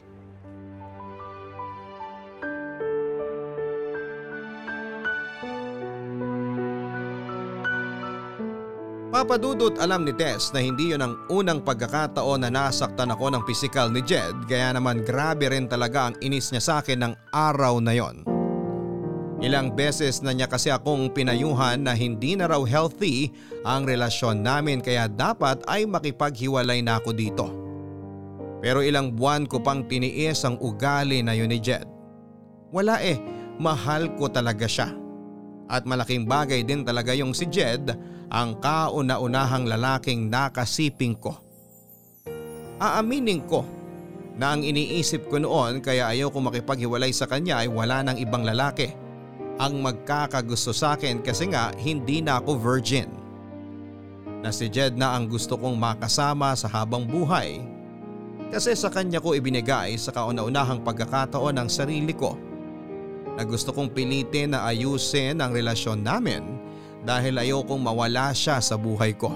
Papadudot 9.18 9.82
alam 9.82 10.06
ni 10.06 10.14
Tess 10.14 10.54
na 10.54 10.62
hindi 10.62 10.94
yon 10.94 11.02
ang 11.02 11.18
unang 11.34 11.66
pagkakataon 11.66 12.46
na 12.46 12.54
nasaktan 12.54 13.10
ako 13.10 13.34
ng 13.34 13.50
pisikal 13.50 13.90
ni 13.90 14.06
Jed 14.06 14.46
kaya 14.46 14.70
naman 14.70 15.02
grabe 15.02 15.50
rin 15.50 15.66
talaga 15.66 16.14
ang 16.14 16.16
inis 16.22 16.54
niya 16.54 16.62
sa 16.62 16.74
akin 16.86 17.02
ng 17.02 17.14
araw 17.34 17.82
na 17.82 17.98
yon. 17.98 18.22
Ilang 19.42 19.74
beses 19.74 20.22
na 20.22 20.38
niya 20.38 20.46
kasi 20.46 20.70
akong 20.70 21.10
pinayuhan 21.18 21.82
na 21.82 21.98
hindi 21.98 22.38
na 22.38 22.46
raw 22.46 22.62
healthy 22.62 23.34
ang 23.66 23.90
relasyon 23.90 24.46
namin 24.46 24.86
kaya 24.86 25.10
dapat 25.10 25.66
ay 25.66 25.90
makipaghiwalay 25.90 26.86
na 26.86 27.02
ako 27.02 27.10
dito. 27.10 27.50
Pero 28.62 28.86
ilang 28.86 29.18
buwan 29.18 29.50
ko 29.50 29.58
pang 29.66 29.82
tiniis 29.82 30.46
ang 30.46 30.62
ugali 30.62 31.26
na 31.26 31.34
yun 31.34 31.50
ni 31.50 31.58
Jed. 31.58 31.90
Wala 32.70 33.02
eh, 33.02 33.18
mahal 33.58 34.14
ko 34.14 34.30
talaga 34.30 34.70
siya. 34.70 34.94
At 35.74 35.90
malaking 35.90 36.30
bagay 36.30 36.62
din 36.62 36.86
talaga 36.86 37.18
yung 37.18 37.34
si 37.34 37.50
Jed 37.50 37.98
ang 38.28 38.60
kauna-unahang 38.60 39.68
lalaking 39.68 40.28
nakasiping 40.28 41.16
ko. 41.16 41.40
Aaminin 42.78 43.42
ko 43.48 43.64
na 44.38 44.54
ang 44.54 44.62
iniisip 44.62 45.32
ko 45.32 45.42
noon 45.42 45.82
kaya 45.82 46.14
ayaw 46.14 46.30
ko 46.30 46.44
makipaghiwalay 46.44 47.10
sa 47.10 47.26
kanya 47.26 47.64
ay 47.64 47.72
wala 47.72 48.06
ng 48.06 48.18
ibang 48.22 48.46
lalaki 48.46 48.94
ang 49.58 49.82
magkakagusto 49.82 50.70
sa 50.70 50.94
akin 50.94 51.26
kasi 51.26 51.50
nga 51.50 51.74
hindi 51.82 52.22
na 52.22 52.38
ako 52.38 52.62
virgin. 52.62 53.10
Na 54.46 54.54
si 54.54 54.70
Jed 54.70 54.94
na 54.94 55.18
ang 55.18 55.26
gusto 55.26 55.58
kong 55.58 55.74
makasama 55.74 56.54
sa 56.54 56.70
habang 56.70 57.10
buhay 57.10 57.66
kasi 58.54 58.78
sa 58.78 58.88
kanya 58.94 59.20
ko 59.20 59.34
ibinigay 59.34 59.98
sa 59.98 60.14
kauna-unahang 60.14 60.86
pagkakataon 60.86 61.58
ng 61.58 61.70
sarili 61.74 62.14
ko 62.14 62.38
na 63.34 63.42
gusto 63.42 63.74
kong 63.74 63.92
pilitin 63.92 64.54
na 64.54 64.70
ayusin 64.70 65.42
ang 65.42 65.52
relasyon 65.52 66.06
namin 66.06 66.67
dahil 67.08 67.40
ayaw 67.40 67.64
kong 67.64 67.88
mawala 67.88 68.36
siya 68.36 68.60
sa 68.60 68.76
buhay 68.76 69.16
ko. 69.16 69.32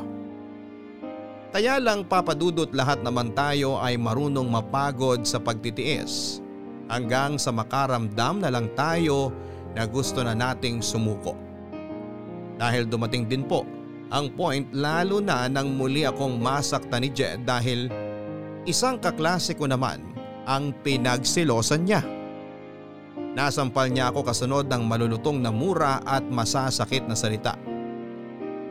Kaya 1.56 1.80
lang 1.80 2.04
papadudot 2.04 2.68
lahat 2.76 3.00
naman 3.00 3.32
tayo 3.32 3.80
ay 3.80 3.96
marunong 3.96 4.48
mapagod 4.48 5.24
sa 5.24 5.40
pagtitiis 5.40 6.44
hanggang 6.92 7.40
sa 7.40 7.56
makaramdam 7.56 8.44
na 8.44 8.52
lang 8.52 8.68
tayo 8.76 9.32
na 9.72 9.88
gusto 9.88 10.20
na 10.20 10.36
nating 10.36 10.84
sumuko. 10.84 11.36
Dahil 12.60 12.88
dumating 12.88 13.28
din 13.28 13.48
po 13.48 13.64
ang 14.12 14.28
point 14.36 14.68
lalo 14.76 15.24
na 15.24 15.48
nang 15.48 15.72
muli 15.72 16.04
akong 16.04 16.36
masakta 16.36 17.00
ni 17.00 17.08
Jed 17.08 17.48
dahil 17.48 17.88
isang 18.68 19.00
kaklase 19.00 19.56
ko 19.56 19.72
naman 19.72 20.04
ang 20.44 20.76
pinagsilosan 20.84 21.88
niya. 21.88 22.04
Nasampal 23.32 23.88
niya 23.88 24.12
ako 24.12 24.28
kasunod 24.28 24.68
ng 24.68 24.84
malulutong 24.84 25.40
na 25.40 25.56
mura 25.56 26.04
at 26.04 26.28
masasakit 26.28 27.08
na 27.08 27.16
salita. 27.16 27.56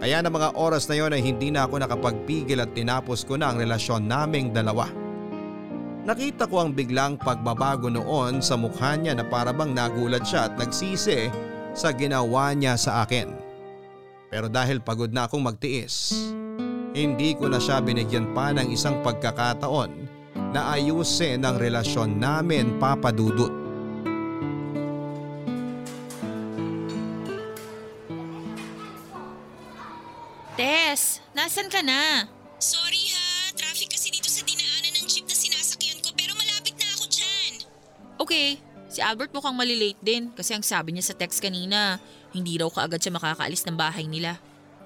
Kaya 0.00 0.20
na 0.24 0.32
mga 0.32 0.56
oras 0.56 0.88
na 0.88 0.96
yon 0.96 1.12
ay 1.12 1.20
hindi 1.20 1.52
na 1.52 1.68
ako 1.68 1.80
nakapagpigil 1.80 2.60
at 2.60 2.72
tinapos 2.72 3.24
ko 3.24 3.36
na 3.36 3.52
ang 3.52 3.60
relasyon 3.60 4.08
naming 4.08 4.52
dalawa. 4.52 4.88
Nakita 6.00 6.48
ko 6.48 6.64
ang 6.64 6.72
biglang 6.72 7.20
pagbabago 7.20 7.92
noon 7.92 8.40
sa 8.40 8.56
mukha 8.56 8.96
niya 8.96 9.12
na 9.12 9.24
parabang 9.28 9.76
nagulat 9.76 10.24
siya 10.24 10.48
at 10.48 10.56
nagsisi 10.56 11.28
sa 11.76 11.92
ginawa 11.92 12.56
niya 12.56 12.80
sa 12.80 13.04
akin. 13.04 13.28
Pero 14.32 14.48
dahil 14.48 14.80
pagod 14.80 15.12
na 15.12 15.28
akong 15.28 15.44
magtiis, 15.44 16.16
hindi 16.96 17.36
ko 17.36 17.52
na 17.52 17.60
siya 17.60 17.84
binigyan 17.84 18.32
pa 18.32 18.56
ng 18.56 18.72
isang 18.72 19.04
pagkakataon 19.04 19.90
na 20.56 20.72
ayusin 20.74 21.44
ang 21.44 21.60
relasyon 21.60 22.16
namin 22.16 22.80
papadudot. 22.80 23.69
Nasan 31.50 31.66
ka 31.66 31.82
na? 31.82 32.30
Sorry 32.62 33.10
ha, 33.10 33.50
traffic 33.58 33.90
kasi 33.90 34.14
dito 34.14 34.30
sa 34.30 34.46
dinaanan 34.46 35.02
ng 35.02 35.06
jeep 35.10 35.26
na 35.26 35.34
sinasakyan 35.34 35.98
ko 35.98 36.14
pero 36.14 36.30
malapit 36.38 36.78
na 36.78 36.86
ako 36.94 37.10
dyan. 37.10 37.52
Okay, 38.22 38.62
si 38.86 39.02
Albert 39.02 39.34
mukhang 39.34 39.58
malilate 39.58 39.98
din 39.98 40.30
kasi 40.30 40.54
ang 40.54 40.62
sabi 40.62 40.94
niya 40.94 41.10
sa 41.10 41.18
text 41.18 41.42
kanina, 41.42 41.98
hindi 42.30 42.54
raw 42.54 42.70
kaagad 42.70 43.02
siya 43.02 43.18
makakaalis 43.18 43.66
ng 43.66 43.74
bahay 43.74 44.06
nila. 44.06 44.38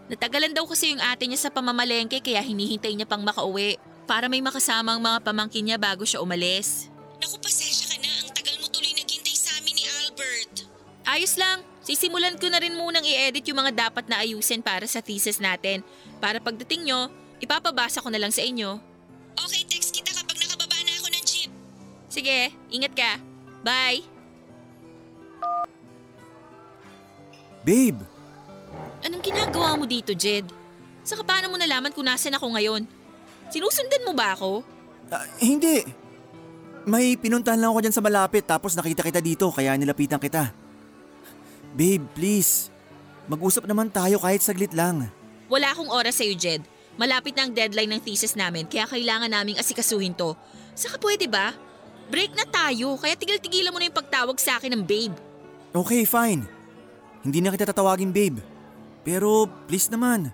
Natagalan 0.09 0.57
daw 0.57 0.64
kasi 0.64 0.96
yung 0.96 1.05
ate 1.05 1.29
niya 1.29 1.37
sa 1.37 1.53
pamamalengke 1.53 2.24
kaya 2.24 2.40
hinihintay 2.40 2.96
niya 2.96 3.05
pang 3.05 3.20
makauwi 3.20 3.77
para 4.09 4.33
may 4.33 4.40
makasama 4.40 4.96
ang 4.96 5.05
mga 5.05 5.20
pamangkin 5.20 5.68
niya 5.68 5.77
bago 5.77 6.09
siya 6.09 6.24
umalis. 6.24 6.88
Naku, 7.20 7.44
pasensya 7.44 7.92
ka 7.92 8.00
na. 8.00 8.09
Ang 8.24 8.33
tagal 8.33 8.57
mo 8.64 8.72
tuloy 8.72 8.96
naghintay 8.96 9.37
sa 9.37 9.53
amin 9.61 9.77
ni 9.77 9.85
Albert. 9.85 10.64
Ayos 11.05 11.37
lang, 11.37 11.61
sisimulan 11.85 12.35
ko 12.40 12.49
na 12.49 12.59
rin 12.59 12.75
munang 12.75 13.05
i-edit 13.05 13.44
yung 13.47 13.61
mga 13.61 13.88
dapat 13.88 14.09
na 14.09 14.25
ayusin 14.25 14.64
para 14.64 14.88
sa 14.88 15.05
thesis 15.05 15.38
natin. 15.38 15.85
Para 16.18 16.40
pagdating 16.40 16.88
nyo, 16.88 17.12
ipapabasa 17.38 18.01
ko 18.01 18.09
na 18.09 18.18
lang 18.18 18.33
sa 18.33 18.40
inyo. 18.40 18.81
Okay, 19.37 19.62
text 19.68 19.92
kita 19.92 20.11
kapag 20.16 20.40
nakababa 20.40 20.75
na 20.81 20.92
ako 20.97 21.09
ng 21.12 21.25
jeep. 21.29 21.51
Sige, 22.09 22.51
ingat 22.73 22.92
ka. 22.97 23.20
Bye! 23.61 24.03
Babe, 27.64 28.05
Anong 29.05 29.20
ginagawa 29.20 29.77
mo 29.77 29.85
dito, 29.85 30.16
Jed? 30.16 30.49
Saka 31.05 31.20
paano 31.20 31.53
mo 31.53 31.61
nalaman 31.61 31.92
kung 31.92 32.09
nasan 32.09 32.33
ako 32.33 32.57
ngayon? 32.57 32.88
Sinusundan 33.53 34.09
mo 34.09 34.16
ba 34.16 34.33
ako? 34.33 34.64
ah, 35.12 35.29
hindi. 35.37 35.85
May 36.88 37.16
pinuntahan 37.16 37.61
lang 37.61 37.73
ako 37.73 37.81
dyan 37.85 37.97
sa 37.97 38.05
malapit 38.05 38.44
tapos 38.44 38.73
nakita 38.77 39.05
kita 39.05 39.20
dito 39.20 39.53
kaya 39.53 39.77
nilapitan 39.77 40.16
kita. 40.20 40.63
Babe, 41.75 42.07
please. 42.15 42.71
Mag-usap 43.27 43.67
naman 43.67 43.91
tayo 43.91 44.23
kahit 44.23 44.47
saglit 44.47 44.71
lang. 44.71 45.11
Wala 45.51 45.75
akong 45.75 45.91
oras 45.91 46.23
sa'yo, 46.23 46.39
Jed. 46.39 46.63
Malapit 46.95 47.35
na 47.35 47.51
ang 47.51 47.53
deadline 47.53 47.91
ng 47.99 48.03
thesis 48.07 48.39
namin 48.39 48.71
kaya 48.71 48.87
kailangan 48.87 49.27
naming 49.27 49.59
asikasuhin 49.59 50.15
to. 50.15 50.39
Saka 50.79 50.95
pwede 51.03 51.27
ba? 51.27 51.51
Break 52.07 52.39
na 52.39 52.47
tayo 52.47 52.95
kaya 52.95 53.19
tigil-tigilan 53.19 53.75
mo 53.75 53.83
na 53.83 53.91
yung 53.91 53.99
pagtawag 53.99 54.39
sa 54.39 54.63
akin 54.63 54.79
ng 54.79 54.83
babe. 54.87 55.17
Okay, 55.75 56.07
fine. 56.07 56.47
Hindi 57.27 57.43
na 57.43 57.51
kita 57.51 57.75
tatawagin 57.75 58.15
babe. 58.15 58.39
Pero 59.03 59.51
please 59.67 59.91
naman, 59.91 60.31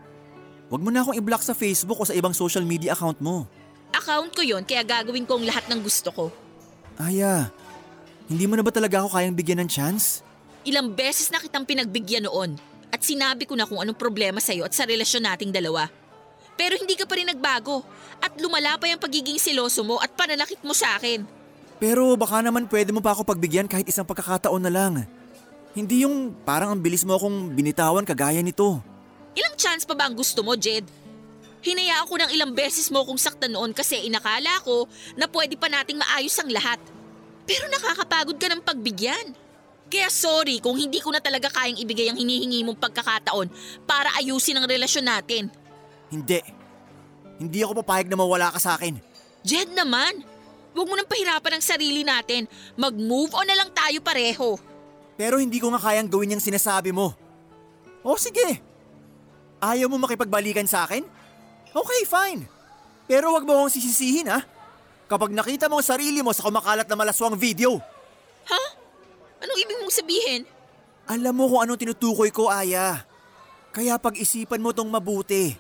wag 0.69 0.83
mo 0.85 0.93
na 0.93 1.01
akong 1.01 1.17
i-block 1.17 1.41
sa 1.41 1.57
Facebook 1.57 1.97
o 1.97 2.05
sa 2.05 2.13
ibang 2.13 2.37
social 2.37 2.63
media 2.69 2.93
account 2.93 3.17
mo. 3.25 3.49
Account 3.97 4.37
ko 4.37 4.45
yon 4.45 4.63
kaya 4.69 4.85
gagawin 4.85 5.25
ko 5.25 5.41
ang 5.41 5.49
lahat 5.49 5.65
ng 5.73 5.81
gusto 5.81 6.13
ko. 6.13 6.25
Aya, 7.01 7.49
hindi 8.29 8.45
mo 8.45 8.55
na 8.55 8.63
ba 8.63 8.71
talaga 8.71 9.01
ako 9.01 9.17
kayang 9.17 9.35
bigyan 9.35 9.65
ng 9.65 9.71
chance? 9.73 10.21
Ilang 10.61 10.93
beses 10.93 11.33
na 11.33 11.41
kitang 11.41 11.65
pinagbigyan 11.65 12.29
noon 12.29 12.57
at 12.93 13.01
sinabi 13.01 13.49
ko 13.49 13.57
na 13.57 13.65
kung 13.65 13.81
anong 13.81 13.97
problema 13.97 14.43
sa'yo 14.43 14.69
at 14.69 14.77
sa 14.77 14.85
relasyon 14.85 15.25
nating 15.25 15.55
dalawa. 15.55 15.89
Pero 16.61 16.77
hindi 16.77 16.93
ka 16.99 17.09
pa 17.09 17.17
rin 17.17 17.33
nagbago 17.33 17.81
at 18.21 18.37
lumala 18.37 18.77
pa 18.77 18.85
yung 18.85 19.01
pagiging 19.01 19.41
siloso 19.41 19.81
mo 19.81 19.97
at 19.97 20.13
pananakit 20.13 20.61
mo 20.61 20.77
sa 20.77 21.01
akin. 21.01 21.25
Pero 21.81 22.13
baka 22.21 22.45
naman 22.45 22.69
pwede 22.69 22.93
mo 22.93 23.01
pa 23.01 23.17
ako 23.17 23.25
pagbigyan 23.25 23.65
kahit 23.65 23.89
isang 23.89 24.05
pagkakataon 24.05 24.61
na 24.61 24.69
lang. 24.69 25.09
Hindi 25.73 26.05
yung 26.05 26.37
parang 26.45 26.77
ang 26.77 26.81
bilis 26.85 27.09
mo 27.09 27.17
akong 27.17 27.57
binitawan 27.57 28.05
kagaya 28.05 28.45
nito. 28.45 28.85
Ilang 29.33 29.57
chance 29.57 29.89
pa 29.89 29.97
ba 29.97 30.05
ang 30.05 30.19
gusto 30.19 30.45
mo, 30.45 30.53
Jed? 30.61 30.85
Hinaya 31.65 32.05
ako 32.05 32.21
ng 32.21 32.31
ilang 32.37 32.53
beses 32.53 32.93
mo 32.93 33.01
kung 33.09 33.17
saktan 33.17 33.57
noon 33.57 33.73
kasi 33.73 33.97
inakala 34.05 34.61
ko 34.61 34.85
na 35.17 35.25
pwede 35.25 35.57
pa 35.57 35.73
nating 35.73 35.97
maayos 35.97 36.37
ang 36.37 36.53
lahat. 36.53 36.81
Pero 37.49 37.65
nakakapagod 37.73 38.37
ka 38.37 38.53
ng 38.53 38.61
pagbigyan. 38.61 39.33
Kaya 39.91 40.07
sorry 40.07 40.63
kung 40.63 40.79
hindi 40.79 41.03
ko 41.03 41.11
na 41.11 41.19
talaga 41.19 41.51
kayang 41.51 41.83
ibigay 41.83 42.07
ang 42.07 42.17
hinihingi 42.17 42.63
mong 42.63 42.79
pagkakataon 42.79 43.51
para 43.83 44.15
ayusin 44.23 44.55
ang 44.55 44.71
relasyon 44.71 45.03
natin. 45.03 45.51
Hindi. 46.07 46.39
Hindi 47.43 47.59
ako 47.67 47.83
papayag 47.83 48.07
na 48.07 48.15
mawala 48.15 48.55
ka 48.55 48.63
sa 48.63 48.79
akin. 48.79 49.03
Jed 49.43 49.75
naman, 49.75 50.23
huwag 50.79 50.87
mo 50.87 50.95
nang 50.95 51.11
pahirapan 51.11 51.59
ang 51.59 51.65
sarili 51.65 52.07
natin. 52.07 52.47
Mag-move 52.79 53.35
on 53.35 53.51
na 53.51 53.59
lang 53.59 53.75
tayo 53.75 53.99
pareho. 53.99 54.55
Pero 55.19 55.43
hindi 55.43 55.59
ko 55.59 55.75
nga 55.75 55.83
kayang 55.83 56.07
gawin 56.07 56.39
yung 56.39 56.45
sinasabi 56.45 56.95
mo. 56.95 57.11
O 58.07 58.15
sige. 58.15 58.63
Ayaw 59.59 59.91
mo 59.91 59.99
makipagbalikan 60.01 60.71
sa 60.71 60.87
akin? 60.87 61.03
Okay, 61.75 62.01
fine. 62.07 62.47
Pero 63.11 63.35
wag 63.35 63.43
mo 63.43 63.59
akong 63.59 63.75
sisisihin 63.75 64.31
ha. 64.31 64.41
Kapag 65.11 65.35
nakita 65.35 65.67
mo 65.67 65.83
ang 65.83 65.85
sarili 65.85 66.23
mo 66.23 66.31
sa 66.31 66.47
kumakalat 66.47 66.87
na 66.87 66.95
malaswang 66.95 67.35
video, 67.35 67.83
Ha? 68.49 68.63
Anong 69.41 69.59
ibig 69.61 69.81
mong 69.81 69.95
sabihin? 69.95 70.43
alam 71.11 71.35
mo 71.35 71.51
kung 71.51 71.67
anong 71.67 71.81
tinutukoy 71.81 72.31
ko, 72.31 72.47
Aya. 72.47 73.03
Kaya 73.75 73.99
pag-isipan 73.99 74.63
mo 74.63 74.71
tong 74.71 74.87
mabuti. 74.87 75.59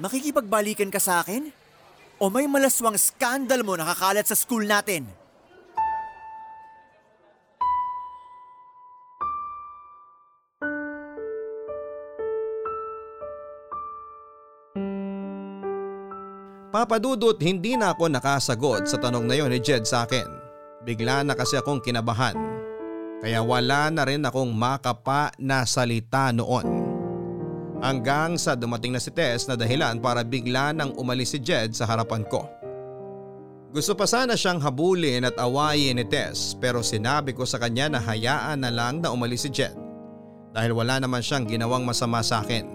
Makikipagbalikan 0.00 0.88
ka 0.88 0.96
sa 0.96 1.20
akin? 1.20 1.52
O 2.16 2.32
may 2.32 2.48
malaswang 2.48 2.96
skandal 2.96 3.60
mo 3.60 3.76
nakakalat 3.76 4.24
sa 4.24 4.32
school 4.32 4.64
natin? 4.64 5.04
Papadudot 16.74 17.38
hindi 17.38 17.78
na 17.78 17.94
ako 17.94 18.10
nakasagot 18.10 18.90
sa 18.90 18.98
tanong 18.98 19.30
na 19.30 19.38
yon 19.38 19.52
ni 19.52 19.62
Jed 19.62 19.86
sa 19.86 20.08
akin. 20.08 20.26
Bigla 20.82 21.22
na 21.22 21.38
kasi 21.38 21.54
akong 21.54 21.78
kinabahan. 21.78 22.53
Kaya 23.24 23.40
wala 23.40 23.88
na 23.88 24.04
rin 24.04 24.20
akong 24.20 24.52
makapa 24.52 25.32
na 25.40 25.64
salita 25.64 26.28
noon. 26.28 26.84
Hanggang 27.80 28.36
sa 28.36 28.52
dumating 28.52 28.92
na 28.92 29.00
si 29.00 29.08
Tess 29.08 29.48
na 29.48 29.56
dahilan 29.56 29.96
para 29.96 30.20
bigla 30.20 30.76
nang 30.76 30.92
umalis 31.00 31.32
si 31.32 31.40
Jed 31.40 31.72
sa 31.72 31.88
harapan 31.88 32.20
ko. 32.28 32.44
Gusto 33.72 33.96
pa 33.96 34.04
sana 34.04 34.36
siyang 34.36 34.60
habulin 34.60 35.24
at 35.24 35.40
awayin 35.40 35.96
ni 35.96 36.04
Tess 36.04 36.52
pero 36.60 36.84
sinabi 36.84 37.32
ko 37.32 37.48
sa 37.48 37.56
kanya 37.56 37.96
na 37.96 38.00
hayaan 38.04 38.60
na 38.60 38.68
lang 38.68 39.00
na 39.00 39.08
umalis 39.08 39.48
si 39.48 39.50
Jed 39.56 39.72
dahil 40.52 40.76
wala 40.76 41.00
naman 41.00 41.24
siyang 41.24 41.48
ginawang 41.48 41.80
masama 41.80 42.20
sa 42.20 42.44
akin. 42.44 42.68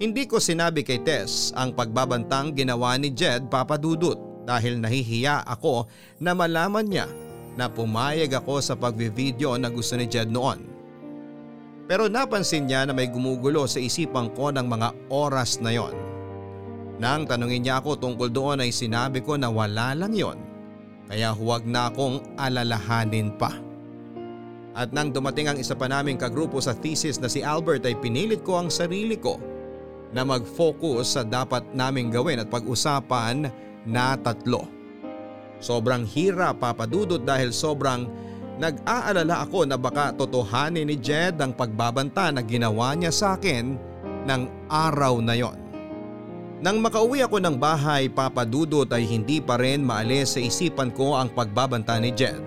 Hindi 0.00 0.24
ko 0.24 0.40
sinabi 0.40 0.80
kay 0.80 1.04
Tess 1.04 1.52
ang 1.52 1.76
pagbabantang 1.76 2.56
ginawa 2.56 2.96
ni 2.96 3.12
Jed 3.12 3.52
papadudot 3.52 4.16
dahil 4.48 4.80
nahihiya 4.80 5.44
ako 5.44 5.84
na 6.24 6.32
malaman 6.32 6.88
niya 6.88 7.06
na 7.56 7.68
pumayag 7.68 8.32
ako 8.32 8.60
sa 8.64 8.74
pagvivideo 8.76 9.56
na 9.60 9.68
gusto 9.68 9.96
ni 9.96 10.08
Jed 10.08 10.32
noon. 10.32 10.72
Pero 11.90 12.08
napansin 12.08 12.64
niya 12.64 12.88
na 12.88 12.96
may 12.96 13.10
gumugulo 13.10 13.68
sa 13.68 13.82
isipan 13.82 14.32
ko 14.32 14.48
ng 14.54 14.64
mga 14.64 14.88
oras 15.12 15.60
na 15.60 15.74
yon. 15.74 15.92
Nang 17.02 17.26
tanungin 17.26 17.66
niya 17.66 17.82
ako 17.82 17.98
tungkol 17.98 18.30
doon 18.30 18.62
ay 18.62 18.70
sinabi 18.70 19.20
ko 19.20 19.34
na 19.36 19.50
wala 19.50 19.92
lang 19.92 20.14
yon. 20.14 20.38
Kaya 21.10 21.34
huwag 21.34 21.66
na 21.66 21.90
akong 21.90 22.22
alalahanin 22.38 23.34
pa. 23.36 23.52
At 24.72 24.94
nang 24.96 25.12
dumating 25.12 25.52
ang 25.52 25.58
isa 25.60 25.76
pa 25.76 25.84
naming 25.84 26.16
kagrupo 26.16 26.56
sa 26.62 26.72
thesis 26.72 27.20
na 27.20 27.28
si 27.28 27.44
Albert 27.44 27.84
ay 27.84 27.98
pinilit 28.00 28.40
ko 28.40 28.56
ang 28.64 28.72
sarili 28.72 29.20
ko 29.20 29.36
na 30.16 30.24
mag-focus 30.24 31.20
sa 31.20 31.22
dapat 31.24 31.64
naming 31.76 32.08
gawin 32.08 32.40
at 32.40 32.48
pag-usapan 32.48 33.52
na 33.84 34.16
tatlo. 34.16 34.64
Sobrang 35.62 36.02
hirap 36.02 36.58
papadudot 36.58 37.22
dahil 37.22 37.54
sobrang 37.54 38.10
nag-aalala 38.58 39.46
ako 39.46 39.62
na 39.62 39.78
baka 39.78 40.10
totohanin 40.10 40.90
ni 40.90 40.98
Jed 40.98 41.38
ang 41.38 41.54
pagbabanta 41.54 42.34
na 42.34 42.42
ginawa 42.42 42.98
niya 42.98 43.14
sa 43.14 43.38
akin 43.38 43.78
ng 44.26 44.42
araw 44.66 45.22
na 45.22 45.38
yon. 45.38 45.54
Nang 46.62 46.82
makauwi 46.82 47.22
ako 47.22 47.38
ng 47.42 47.56
bahay 47.58 48.10
papadudot 48.10 48.90
ay 48.90 49.06
hindi 49.06 49.38
pa 49.38 49.54
rin 49.54 49.86
maalis 49.86 50.34
sa 50.34 50.40
isipan 50.42 50.90
ko 50.90 51.14
ang 51.14 51.30
pagbabanta 51.30 51.94
ni 52.02 52.10
Jed 52.10 52.42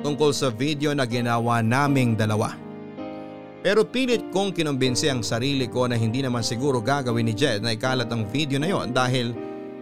tungkol 0.00 0.32
sa 0.32 0.48
video 0.48 0.96
na 0.96 1.04
ginawa 1.04 1.60
naming 1.60 2.16
dalawa. 2.16 2.56
Pero 3.60 3.84
pilit 3.84 4.32
kong 4.32 4.56
kinumbinsi 4.56 5.12
ang 5.12 5.20
sarili 5.20 5.66
ko 5.66 5.88
na 5.88 5.96
hindi 5.98 6.24
naman 6.24 6.44
siguro 6.44 6.80
gagawin 6.80 7.28
ni 7.28 7.34
Jed 7.36 7.60
na 7.60 7.76
ikalat 7.76 8.08
ang 8.08 8.24
video 8.28 8.56
na 8.56 8.68
yon 8.68 8.96
dahil 8.96 9.32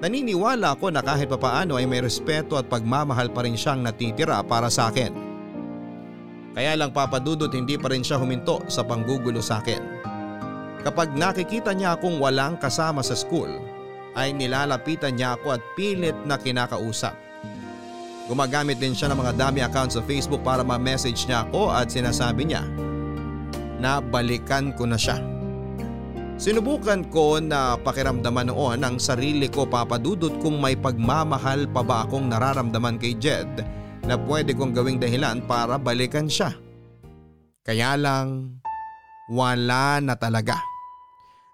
naniniwala 0.04 0.76
ako 0.76 0.92
na 0.92 1.00
kahit 1.00 1.32
papaano 1.32 1.80
ay 1.80 1.88
may 1.88 2.04
respeto 2.04 2.60
at 2.60 2.68
pagmamahal 2.68 3.32
pa 3.32 3.40
rin 3.40 3.56
siyang 3.56 3.80
natitira 3.80 4.44
para 4.44 4.68
sa 4.68 4.92
akin. 4.92 5.16
Kaya 6.52 6.76
lang 6.76 6.92
papadudot 6.92 7.48
hindi 7.48 7.80
pa 7.80 7.88
rin 7.88 8.04
siya 8.04 8.20
huminto 8.20 8.60
sa 8.68 8.84
panggugulo 8.84 9.40
sa 9.40 9.64
akin. 9.64 9.80
Kapag 10.84 11.16
nakikita 11.16 11.72
niya 11.72 11.96
akong 11.96 12.20
walang 12.20 12.60
kasama 12.60 13.00
sa 13.00 13.16
school 13.16 13.48
ay 14.12 14.36
nilalapitan 14.36 15.16
niya 15.16 15.40
ako 15.40 15.56
at 15.56 15.62
pilit 15.72 16.14
na 16.28 16.36
kinakausap. 16.36 17.16
Gumagamit 18.28 18.76
din 18.76 18.92
siya 18.92 19.08
ng 19.08 19.18
mga 19.24 19.32
dami 19.40 19.64
account 19.64 19.96
sa 19.96 20.04
Facebook 20.04 20.44
para 20.44 20.60
ma-message 20.60 21.24
niya 21.24 21.48
ako 21.48 21.72
at 21.72 21.88
sinasabi 21.88 22.52
niya 22.52 22.62
na 23.80 24.04
balikan 24.04 24.76
ko 24.76 24.84
na 24.84 25.00
siya. 25.00 25.33
Sinubukan 26.34 27.06
ko 27.14 27.38
na 27.38 27.78
pakiramdaman 27.78 28.50
noon 28.50 28.82
ang 28.82 28.98
sarili 28.98 29.46
ko 29.46 29.70
papadudot 29.70 30.34
kung 30.42 30.58
may 30.58 30.74
pagmamahal 30.74 31.70
pa 31.70 31.86
ba 31.86 32.02
akong 32.02 32.26
nararamdaman 32.26 32.98
kay 32.98 33.14
Jed 33.14 33.62
na 34.02 34.18
pwede 34.18 34.50
kong 34.50 34.74
gawing 34.74 34.98
dahilan 34.98 35.46
para 35.46 35.78
balikan 35.78 36.26
siya. 36.26 36.50
Kaya 37.62 37.94
lang, 37.94 38.60
wala 39.30 40.02
na 40.02 40.18
talaga. 40.18 40.58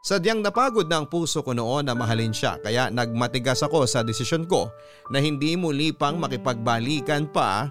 Sadyang 0.01 0.41
napagod 0.41 0.89
na 0.89 1.05
ang 1.05 1.13
puso 1.13 1.45
ko 1.45 1.53
noon 1.53 1.85
na 1.85 1.93
mahalin 1.93 2.33
siya 2.33 2.57
kaya 2.57 2.89
nagmatigas 2.89 3.61
ako 3.61 3.85
sa 3.85 4.01
desisyon 4.01 4.49
ko 4.49 4.73
na 5.13 5.21
hindi 5.21 5.61
muli 5.61 5.93
pang 5.93 6.17
makipagbalikan 6.17 7.29
pa 7.29 7.69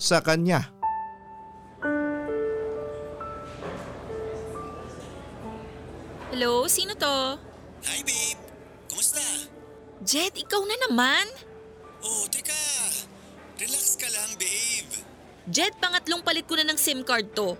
sa 0.00 0.24
kanya. 0.24 0.72
Hello, 6.36 6.68
sino 6.68 6.92
to? 6.92 7.40
Hi 7.88 8.04
babe! 8.04 8.36
Kumusta? 8.92 9.24
Jed, 10.04 10.36
ikaw 10.36 10.60
na 10.68 10.76
naman? 10.84 11.24
Oh, 12.04 12.28
teka! 12.28 12.52
Relax 13.56 13.96
ka 13.96 14.04
lang 14.04 14.36
babe! 14.36 15.00
Jed, 15.48 15.72
pangatlong 15.80 16.20
palit 16.20 16.44
ko 16.44 16.60
na 16.60 16.68
ng 16.68 16.76
SIM 16.76 17.00
card 17.08 17.32
to. 17.32 17.56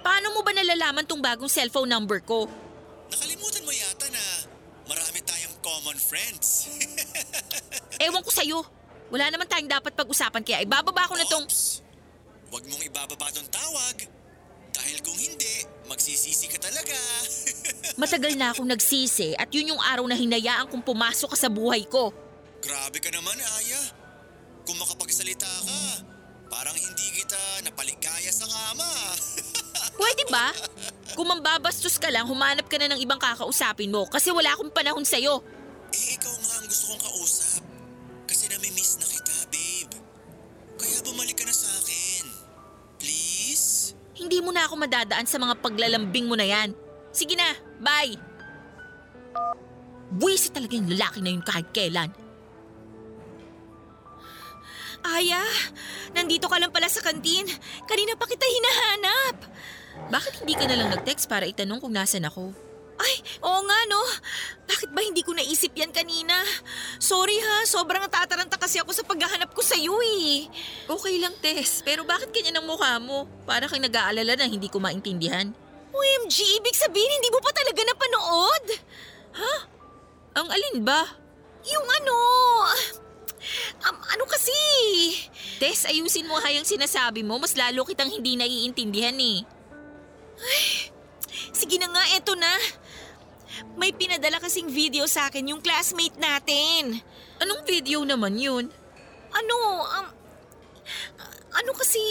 Paano 0.00 0.32
mo 0.32 0.40
ba 0.40 0.56
nalalaman 0.56 1.04
tong 1.04 1.20
bagong 1.20 1.52
cellphone 1.52 1.92
number 1.92 2.24
ko? 2.24 2.48
Nakalimutan 3.12 3.60
mo 3.60 3.76
yata 3.76 4.08
na 4.08 4.24
marami 4.88 5.20
tayong 5.20 5.60
common 5.60 6.00
friends. 6.00 6.72
Ewan 8.08 8.24
ko 8.24 8.32
sa'yo. 8.32 8.64
Wala 9.12 9.28
naman 9.28 9.52
tayong 9.52 9.68
dapat 9.68 9.92
pag-usapan 9.92 10.40
kaya 10.40 10.64
ibababa 10.64 11.12
ko 11.12 11.20
na 11.20 11.28
tong... 11.28 11.44
Oops! 11.44 11.84
Huwag 12.48 12.64
mong 12.72 12.88
ibababa 12.88 13.28
tong 13.36 13.52
tawag. 13.52 14.08
Dahil 14.72 14.96
kung 15.04 15.20
hindi, 15.20 15.73
magsisisi 15.86 16.46
ka 16.48 16.58
talaga. 16.58 16.96
Matagal 18.00 18.32
na 18.34 18.50
akong 18.50 18.66
nagsisi 18.66 19.36
at 19.36 19.48
yun 19.50 19.74
yung 19.74 19.82
araw 19.82 20.04
na 20.04 20.16
hinayaan 20.16 20.66
kong 20.66 20.82
pumasok 20.82 21.32
ka 21.32 21.38
sa 21.38 21.48
buhay 21.48 21.84
ko. 21.86 22.10
Grabe 22.58 22.98
ka 22.98 23.12
naman, 23.12 23.36
Aya. 23.36 23.80
Kung 24.64 24.80
makapagsalita 24.80 25.44
ka, 25.44 25.80
parang 26.48 26.72
hindi 26.72 27.06
kita 27.12 27.36
napaligaya 27.62 28.32
sa 28.32 28.48
kama. 28.48 28.88
Pwede 30.00 30.24
ba? 30.26 30.50
Kung 31.12 31.28
mambabastos 31.28 32.00
ka 32.00 32.08
lang, 32.08 32.24
humanap 32.24 32.66
ka 32.66 32.80
na 32.80 32.90
ng 32.90 33.00
ibang 33.00 33.20
kakausapin 33.20 33.92
mo 33.92 34.08
kasi 34.08 34.32
wala 34.32 34.56
akong 34.56 34.72
panahon 34.72 35.04
sa'yo. 35.04 35.44
eh, 35.94 36.18
ikaw 36.18 36.32
nga 36.32 36.52
ang 36.58 36.66
gusto 36.66 36.84
kong 36.90 37.02
kausap. 37.04 37.53
Hindi 44.24 44.40
mo 44.40 44.56
na 44.56 44.64
ako 44.64 44.80
madadaan 44.80 45.28
sa 45.28 45.36
mga 45.36 45.60
paglalambing 45.60 46.24
mo 46.24 46.32
na 46.32 46.48
yan. 46.48 46.72
Sige 47.12 47.36
na, 47.36 47.44
bye! 47.76 48.16
Buwisi 50.08 50.48
talaga 50.48 50.72
yung 50.80 50.88
lalaki 50.88 51.20
na 51.20 51.30
yun 51.36 51.44
kahit 51.44 51.68
kailan. 51.76 52.08
Aya, 55.04 55.44
nandito 56.16 56.48
ka 56.48 56.56
lang 56.56 56.72
pala 56.72 56.88
sa 56.88 57.04
kantin. 57.04 57.44
Kanina 57.84 58.16
pa 58.16 58.24
kita 58.24 58.48
hinahanap. 58.48 59.36
Bakit 60.08 60.40
hindi 60.40 60.54
ka 60.56 60.64
na 60.64 60.76
lang 60.80 60.88
nag-text 60.88 61.28
para 61.28 61.44
itanong 61.44 61.84
kung 61.84 61.92
nasan 61.92 62.24
ako? 62.24 62.56
Ay, 62.94 63.14
oo 63.42 63.60
nga 63.66 63.78
no. 63.90 64.02
Bakit 64.70 64.90
ba 64.94 65.02
hindi 65.02 65.26
ko 65.26 65.34
naisip 65.34 65.74
yan 65.74 65.90
kanina? 65.90 66.38
Sorry 67.02 67.36
ha, 67.42 67.66
sobrang 67.66 68.00
natataranta 68.06 68.54
kasi 68.54 68.78
ako 68.78 68.94
sa 68.94 69.02
paghahanap 69.02 69.50
ko 69.50 69.60
sa 69.60 69.74
iyo 69.74 69.98
eh. 70.00 70.46
Okay 70.86 71.18
lang, 71.18 71.34
Tess. 71.42 71.82
Pero 71.82 72.06
bakit 72.06 72.30
ganyan 72.30 72.62
ang 72.62 72.66
mukha 72.70 72.96
mo? 73.02 73.26
Para 73.44 73.66
kang 73.66 73.82
nag-aalala 73.82 74.38
na 74.38 74.46
hindi 74.46 74.70
ko 74.70 74.78
maintindihan. 74.78 75.50
OMG, 75.94 76.36
ibig 76.62 76.74
sabihin 76.74 77.18
hindi 77.18 77.30
mo 77.30 77.38
pa 77.42 77.50
talaga 77.54 77.80
napanood? 77.82 78.64
Ang 80.34 80.48
alin 80.50 80.78
ba? 80.82 81.02
Yung 81.66 81.86
ano... 81.86 82.14
Um, 83.84 83.98
ano 84.00 84.24
kasi? 84.26 84.56
Tess, 85.60 85.86
ayusin 85.86 86.26
mo 86.26 86.40
hayang 86.40 86.66
sinasabi 86.66 87.22
mo. 87.22 87.38
Mas 87.38 87.54
lalo 87.54 87.86
kitang 87.86 88.10
hindi 88.10 88.34
naiintindihan 88.34 89.14
eh. 89.14 89.46
Sige 91.54 91.78
na 91.78 91.86
nga, 91.92 92.02
eto 92.18 92.34
na. 92.34 92.50
May 93.78 93.94
pinadala 93.94 94.38
kasing 94.42 94.70
video 94.70 95.04
sa 95.06 95.28
akin 95.28 95.50
yung 95.54 95.62
classmate 95.62 96.16
natin. 96.18 96.98
Anong 97.42 97.62
video 97.66 98.02
naman 98.02 98.38
yun? 98.38 98.70
Ano, 99.34 99.56
um, 99.82 100.06
ano 101.54 101.70
kasi, 101.74 102.02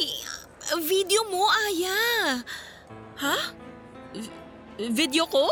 video 0.84 1.28
mo, 1.28 1.48
Aya. 1.48 2.00
Ha? 3.20 3.38
V- 4.16 4.34
video 4.92 5.28
ko? 5.28 5.48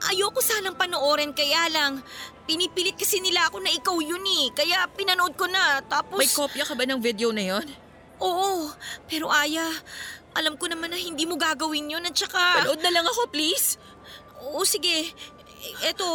Ayoko 0.00 0.40
sanang 0.40 0.80
panoorin 0.80 1.36
kaya 1.36 1.68
lang, 1.68 2.00
pinipilit 2.48 2.96
kasi 2.96 3.20
nila 3.20 3.52
ako 3.52 3.60
na 3.60 3.68
ikaw 3.68 3.96
yun 4.00 4.24
eh. 4.24 4.48
Kaya 4.56 4.88
pinanood 4.96 5.36
ko 5.36 5.44
na, 5.44 5.84
tapos... 5.84 6.16
May 6.16 6.32
kopya 6.32 6.64
ka 6.64 6.72
ba 6.72 6.88
ng 6.88 7.00
video 7.04 7.36
na 7.36 7.44
yon? 7.44 7.66
Oo, 8.20 8.72
pero 9.04 9.28
Aya, 9.28 9.68
alam 10.32 10.56
ko 10.56 10.68
naman 10.72 10.92
na 10.92 10.96
hindi 10.96 11.28
mo 11.28 11.36
gagawin 11.36 11.92
yun 11.92 12.04
at 12.08 12.16
saka... 12.16 12.64
Panood 12.64 12.80
na 12.80 12.92
lang 12.96 13.04
ako, 13.04 13.28
please. 13.28 13.76
Oo, 14.40 14.64
sige. 14.64 15.12
Eto, 15.84 16.08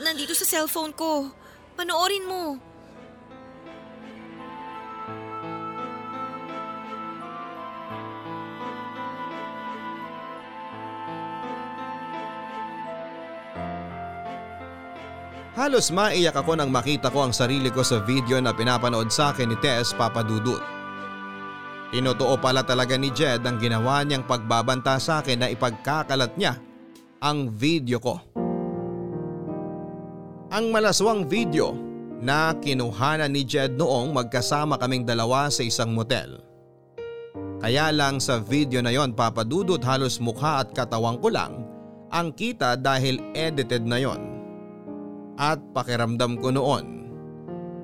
nandito 0.00 0.32
sa 0.32 0.48
cellphone 0.48 0.96
ko. 0.96 1.28
Panoorin 1.76 2.24
mo. 2.24 2.56
Halos 15.60 15.92
maiyak 15.92 16.32
ako 16.32 16.56
nang 16.56 16.72
makita 16.72 17.12
ko 17.12 17.28
ang 17.28 17.36
sarili 17.36 17.68
ko 17.68 17.84
sa 17.84 18.00
video 18.00 18.40
na 18.40 18.56
pinapanood 18.56 19.12
sa 19.12 19.28
akin 19.28 19.52
ni 19.52 19.60
Tess 19.60 19.92
Papadudut. 19.92 20.62
Tinotoo 21.92 22.40
pala 22.40 22.64
talaga 22.64 22.96
ni 22.96 23.12
Jed 23.12 23.44
ang 23.44 23.60
ginawa 23.60 24.00
niyang 24.00 24.24
pagbabanta 24.24 24.96
sa 24.96 25.20
akin 25.20 25.44
na 25.44 25.52
ipagkakalat 25.52 26.32
niya 26.40 26.69
ang 27.20 27.52
video 27.52 28.00
ko. 28.00 28.16
Ang 30.50 30.72
malaswang 30.72 31.28
video 31.28 31.76
na 32.20 32.56
kinuhanan 32.56 33.30
ni 33.30 33.44
Jed 33.44 33.76
noong 33.76 34.16
magkasama 34.16 34.80
kaming 34.80 35.04
dalawa 35.04 35.52
sa 35.52 35.60
isang 35.60 35.92
motel. 35.92 36.40
Kaya 37.60 37.92
lang 37.92 38.24
sa 38.24 38.40
video 38.40 38.80
na 38.80 38.88
yon 38.88 39.12
papadudot 39.12 39.78
halos 39.84 40.16
mukha 40.16 40.64
at 40.64 40.72
katawang 40.72 41.20
ko 41.20 41.28
lang 41.28 41.60
ang 42.08 42.32
kita 42.32 42.80
dahil 42.80 43.20
edited 43.36 43.84
na 43.84 44.00
yon. 44.00 44.20
At 45.36 45.60
pakiramdam 45.76 46.40
ko 46.40 46.48
noon 46.56 46.84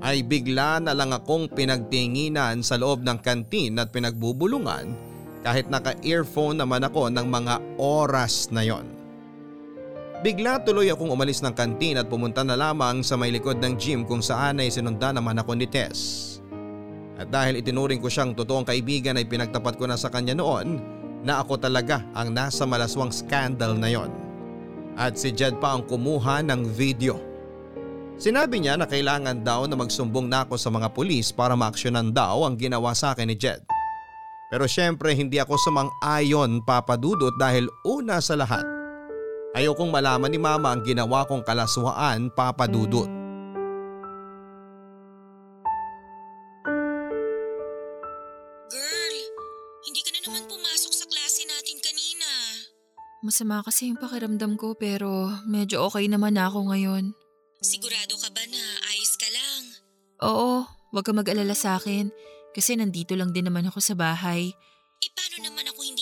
ay 0.01 0.25
bigla 0.25 0.81
na 0.81 0.97
lang 0.97 1.13
akong 1.13 1.53
pinagtinginan 1.53 2.65
sa 2.65 2.81
loob 2.81 3.05
ng 3.05 3.21
kantin 3.21 3.77
at 3.77 3.93
pinagbubulungan 3.93 4.97
kahit 5.45 5.69
naka-earphone 5.69 6.57
naman 6.57 6.89
ako 6.89 7.13
ng 7.13 7.29
mga 7.29 7.55
oras 7.77 8.49
na 8.49 8.65
yon. 8.65 8.96
Bigla 10.27 10.59
tuloy 10.59 10.91
akong 10.91 11.15
umalis 11.15 11.39
ng 11.39 11.55
kantin 11.55 12.03
at 12.03 12.11
pumunta 12.11 12.43
na 12.43 12.59
lamang 12.59 12.99
sa 12.99 13.15
may 13.15 13.31
likod 13.31 13.63
ng 13.63 13.79
gym 13.79 14.03
kung 14.03 14.19
saan 14.19 14.59
ay 14.59 14.75
sinundan 14.75 15.15
naman 15.23 15.39
ako 15.39 15.55
ni 15.55 15.71
Tess. 15.71 16.43
At 17.15 17.31
dahil 17.31 17.63
itinuring 17.63 18.03
ko 18.03 18.11
siyang 18.11 18.35
totoong 18.35 18.67
kaibigan 18.67 19.15
ay 19.15 19.31
pinagtapat 19.31 19.79
ko 19.79 19.87
na 19.87 19.95
sa 19.95 20.11
kanya 20.11 20.35
noon 20.35 20.83
na 21.23 21.39
ako 21.47 21.63
talaga 21.63 22.03
ang 22.11 22.35
nasa 22.35 22.67
malaswang 22.67 23.15
scandal 23.15 23.79
na 23.79 23.87
yon. 23.87 24.11
At 24.99 25.15
si 25.15 25.31
Jed 25.31 25.63
pa 25.63 25.79
ang 25.79 25.87
kumuha 25.87 26.43
ng 26.43 26.75
video. 26.75 27.23
Sinabi 28.19 28.67
niya 28.67 28.75
na 28.75 28.91
kailangan 28.91 29.47
daw 29.47 29.71
na 29.71 29.79
magsumbong 29.79 30.27
na 30.27 30.43
ako 30.43 30.59
sa 30.59 30.75
mga 30.75 30.91
pulis 30.91 31.31
para 31.31 31.55
maaksyonan 31.55 32.11
daw 32.11 32.43
ang 32.43 32.59
ginawa 32.59 32.99
sa 32.99 33.15
akin 33.15 33.31
ni 33.31 33.39
Jed. 33.39 33.63
Pero 34.51 34.67
syempre 34.67 35.15
hindi 35.15 35.39
ako 35.39 35.55
sumang-ayon 35.55 36.67
papadudot 36.67 37.39
dahil 37.39 37.71
una 37.87 38.19
sa 38.19 38.35
lahat. 38.35 38.76
Ayokong 39.57 39.89
malaman 39.89 40.29
ni 40.29 40.37
mama 40.37 40.69
ang 40.69 40.85
ginawa 40.85 41.25
kong 41.25 41.41
kalaswaan 41.41 42.29
papadudot. 42.29 43.09
Girl, 48.69 49.17
hindi 49.81 50.01
ka 50.05 50.13
na 50.13 50.21
naman 50.29 50.45
pumasok 50.45 50.93
sa 50.93 51.09
klase 51.09 51.49
natin 51.49 51.81
kanina. 51.81 52.29
Masama 53.25 53.65
kasi 53.65 53.89
yung 53.89 53.97
pakiramdam 53.97 54.61
ko 54.61 54.77
pero 54.77 55.33
medyo 55.49 55.89
okay 55.89 56.05
naman 56.05 56.37
na 56.37 56.53
ako 56.53 56.77
ngayon. 56.77 57.17
Sigurado 57.65 58.13
ka 58.21 58.29
ba 58.37 58.45
na 58.53 58.61
ayos 58.93 59.17
ka 59.17 59.29
lang? 59.33 59.63
Oo, 60.21 60.69
wag 60.93 61.05
ka 61.09 61.17
mag-alala 61.17 61.57
sa 61.57 61.81
akin 61.81 62.13
kasi 62.53 62.77
nandito 62.77 63.17
lang 63.17 63.33
din 63.33 63.49
naman 63.49 63.73
ako 63.73 63.81
sa 63.81 63.97
bahay. 63.97 64.53
Eh 65.01 65.11
paano 65.17 65.49
naman 65.49 65.65
ako 65.73 65.81
hindi 65.81 65.96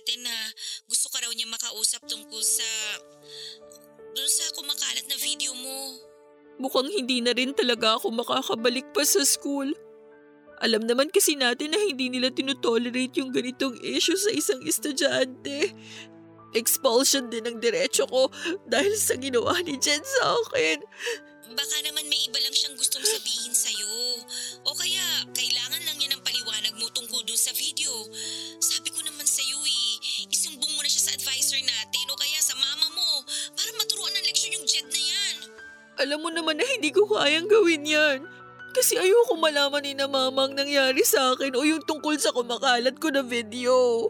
natin 0.00 0.24
na 0.24 0.36
gusto 0.88 1.12
ka 1.12 1.20
raw 1.20 1.28
niya 1.36 1.44
makausap 1.44 2.00
tungkol 2.08 2.40
sa... 2.40 2.64
Doon 4.16 4.30
sa 4.32 4.48
kumakalat 4.56 5.06
na 5.06 5.16
video 5.20 5.52
mo. 5.54 6.00
Mukhang 6.56 6.88
hindi 6.88 7.20
na 7.20 7.36
rin 7.36 7.52
talaga 7.52 8.00
ako 8.00 8.10
makakabalik 8.10 8.88
pa 8.96 9.04
sa 9.04 9.22
school. 9.22 9.70
Alam 10.64 10.88
naman 10.88 11.12
kasi 11.12 11.36
natin 11.36 11.76
na 11.76 11.78
hindi 11.78 12.10
nila 12.10 12.32
tinotolerate 12.32 13.20
yung 13.20 13.30
ganitong 13.30 13.76
issue 13.84 14.18
sa 14.18 14.32
isang 14.34 14.60
estudyante. 14.66 15.72
Expulsion 16.56 17.30
din 17.30 17.46
ang 17.46 17.62
diretsyo 17.62 18.08
ko 18.10 18.28
dahil 18.66 18.92
sa 18.98 19.14
ginawa 19.14 19.54
ni 19.62 19.78
Jen 19.78 20.02
sa 20.02 20.34
akin. 20.42 20.82
Baka 21.54 21.76
naman 21.86 22.04
may 22.10 22.26
iba 22.26 22.40
lang 22.42 22.52
siyang 22.52 22.74
gustong 22.74 23.06
sabihin 23.06 23.39
Alam 36.00 36.24
mo 36.24 36.28
naman 36.32 36.56
na 36.56 36.64
hindi 36.64 36.88
ko 36.88 37.04
kayang 37.04 37.44
gawin 37.44 37.84
yan. 37.84 38.24
Kasi 38.72 38.96
ayoko 38.96 39.36
malaman 39.36 39.84
ni 39.84 39.92
na 39.92 40.08
mama 40.08 40.48
ang 40.48 40.54
nangyari 40.56 41.04
sa 41.04 41.34
akin 41.36 41.52
o 41.58 41.66
yung 41.66 41.84
tungkol 41.84 42.16
sa 42.16 42.32
kumakalat 42.32 42.96
ko 42.96 43.12
na 43.12 43.20
video. 43.20 44.08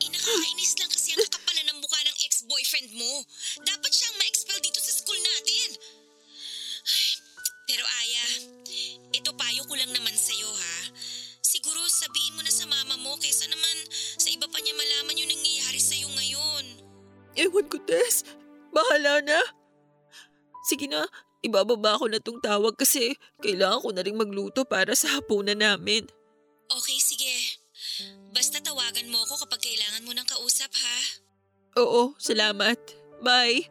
Eh 0.00 0.08
nakakainis 0.08 0.72
lang 0.80 0.88
kasi 0.88 1.12
ang 1.12 1.20
kakapalan 1.26 1.66
ng 1.68 1.78
mukha 1.82 2.00
ng 2.06 2.16
ex-boyfriend 2.24 2.90
mo. 2.96 3.12
Dapat 3.60 3.90
siyang 3.92 4.16
ma-expel 4.16 4.58
dito 4.62 4.80
sa 4.80 4.92
school 4.94 5.18
natin. 5.18 5.68
Ay, 6.86 7.08
Pero 7.68 7.82
Aya, 7.82 8.26
ito 9.10 9.34
payo 9.34 9.66
ko 9.66 9.74
lang 9.74 9.90
naman 9.90 10.14
sa'yo 10.14 10.46
ha. 10.46 10.78
Siguro 11.42 11.82
sabihin 11.90 12.38
mo 12.38 12.46
na 12.46 12.52
sa 12.54 12.62
mama 12.70 12.94
mo 13.02 13.18
kaysa 13.18 13.50
naman 13.50 13.76
sa 13.90 14.30
iba 14.30 14.46
pa 14.46 14.62
niya 14.62 14.70
malaman 14.70 15.18
yung 15.18 15.30
nangyayari 15.34 15.82
sa'yo 15.82 16.06
ngayon. 16.14 16.64
Ewan 17.34 17.66
ko, 17.66 17.82
Tess. 17.82 18.22
Bahala 18.70 19.18
na. 19.26 19.42
Sige 20.66 20.86
na, 20.86 21.10
ibababa 21.44 22.00
ko 22.00 22.06
na 22.08 22.20
tong 22.20 22.40
tawag 22.40 22.76
kasi 22.76 23.16
kailangan 23.40 23.82
ko 23.82 23.88
na 23.92 24.02
rin 24.04 24.16
magluto 24.16 24.64
para 24.64 24.92
sa 24.96 25.18
hapunan 25.18 25.58
namin. 25.58 26.08
Okay, 26.66 26.98
sige. 26.98 27.62
Basta 28.34 28.60
tawagan 28.60 29.08
mo 29.08 29.22
ako 29.24 29.46
kapag 29.46 29.64
kailangan 29.64 30.04
mo 30.04 30.12
ng 30.12 30.26
kausap 30.28 30.68
ha. 30.68 30.98
Oo, 31.76 32.16
salamat. 32.16 32.76
Bye. 33.24 33.68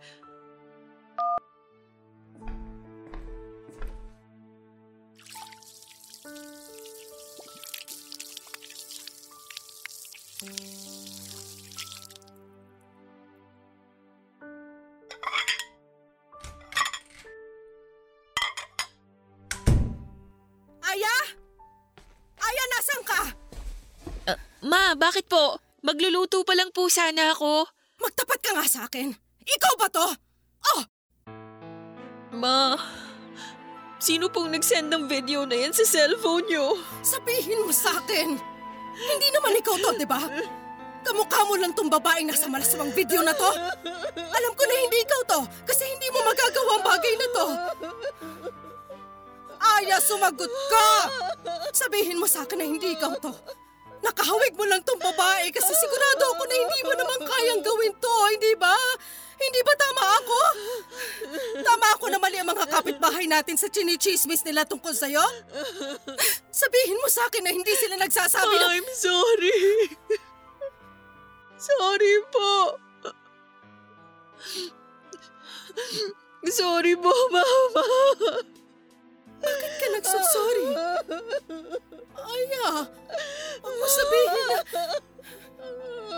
Magluluto 25.96 26.44
pa 26.44 26.60
lang 26.60 26.76
po 26.76 26.92
sana 26.92 27.32
ako. 27.32 27.72
Magtapat 28.04 28.44
ka 28.44 28.52
nga 28.52 28.68
sa 28.68 28.84
akin. 28.84 29.16
Ikaw 29.48 29.74
ba 29.80 29.88
to? 29.88 30.04
Oh, 30.76 30.84
Ma, 32.36 32.76
sino 33.96 34.28
pong 34.28 34.52
nag-send 34.52 34.92
ng 34.92 35.08
video 35.08 35.48
na 35.48 35.56
yan 35.56 35.72
sa 35.72 35.88
cellphone 35.88 36.52
nyo? 36.52 36.76
sabihin 37.00 37.64
mo 37.64 37.72
sa 37.72 37.96
akin. 37.96 38.28
Hindi 38.92 39.28
naman 39.32 39.56
ikaw 39.56 39.72
to, 39.80 39.96
di 39.96 40.04
ba? 40.04 40.20
Kamukha 41.00 41.48
mo 41.48 41.56
lang 41.56 41.72
tong 41.72 41.88
babaeng 41.88 42.28
nasa 42.28 42.52
malaswang 42.52 42.92
video 42.92 43.24
na 43.24 43.32
to. 43.32 43.56
Alam 44.20 44.52
ko 44.52 44.64
na 44.68 44.76
hindi 44.76 45.00
ikaw 45.00 45.22
to 45.32 45.48
kasi 45.64 45.88
hindi 45.96 46.12
mo 46.12 46.28
magagawa 46.28 46.72
ang 46.76 46.86
bagay 46.92 47.14
na 47.16 47.28
to. 47.32 47.46
Aya, 49.64 49.96
sumagot 50.04 50.52
ka! 50.52 50.88
Sabihin 51.72 52.20
mo 52.20 52.28
sa 52.28 52.44
akin 52.44 52.60
na 52.60 52.68
hindi 52.68 53.00
ikaw 53.00 53.16
to. 53.16 53.32
Nakahawig 54.04 54.54
mo 54.56 54.66
lang 54.68 54.82
tong 54.84 55.00
babae 55.00 55.52
kasi 55.52 55.72
sigurado 55.72 56.24
ako 56.36 56.44
na 56.48 56.56
hindi 56.56 56.82
mo 56.84 56.94
naman 56.96 57.20
kayang 57.24 57.62
gawin 57.64 57.94
to, 57.96 58.14
hindi 58.34 58.54
ba? 58.60 58.76
Hindi 59.36 59.60
ba 59.68 59.74
tama 59.76 60.04
ako? 60.24 60.40
Tama 61.60 61.86
ako 62.00 62.06
na 62.08 62.20
mali 62.20 62.40
ang 62.40 62.48
mga 62.48 62.66
kapitbahay 62.72 63.28
natin 63.28 63.60
sa 63.60 63.68
chinichismis 63.68 64.48
nila 64.48 64.64
tungkol 64.64 64.96
sa'yo? 64.96 65.24
Sabihin 66.52 67.00
mo 67.04 67.08
sa 67.12 67.28
akin 67.28 67.44
na 67.44 67.52
hindi 67.52 67.74
sila 67.76 68.00
nagsasabi 68.00 68.56
ng... 68.56 68.72
I'm 68.80 68.90
sorry. 68.96 69.60
Sorry 71.60 72.16
po. 72.32 72.80
Sorry 76.46 76.94
po, 76.96 77.12
Mama. 77.12 77.44
Bakit 79.44 79.74
ka 79.76 79.88
nagsasorry? 80.00 80.68
Aya, 82.16 82.68
mo 83.64 83.86
sabihin 83.88 84.32
na... 84.48 84.58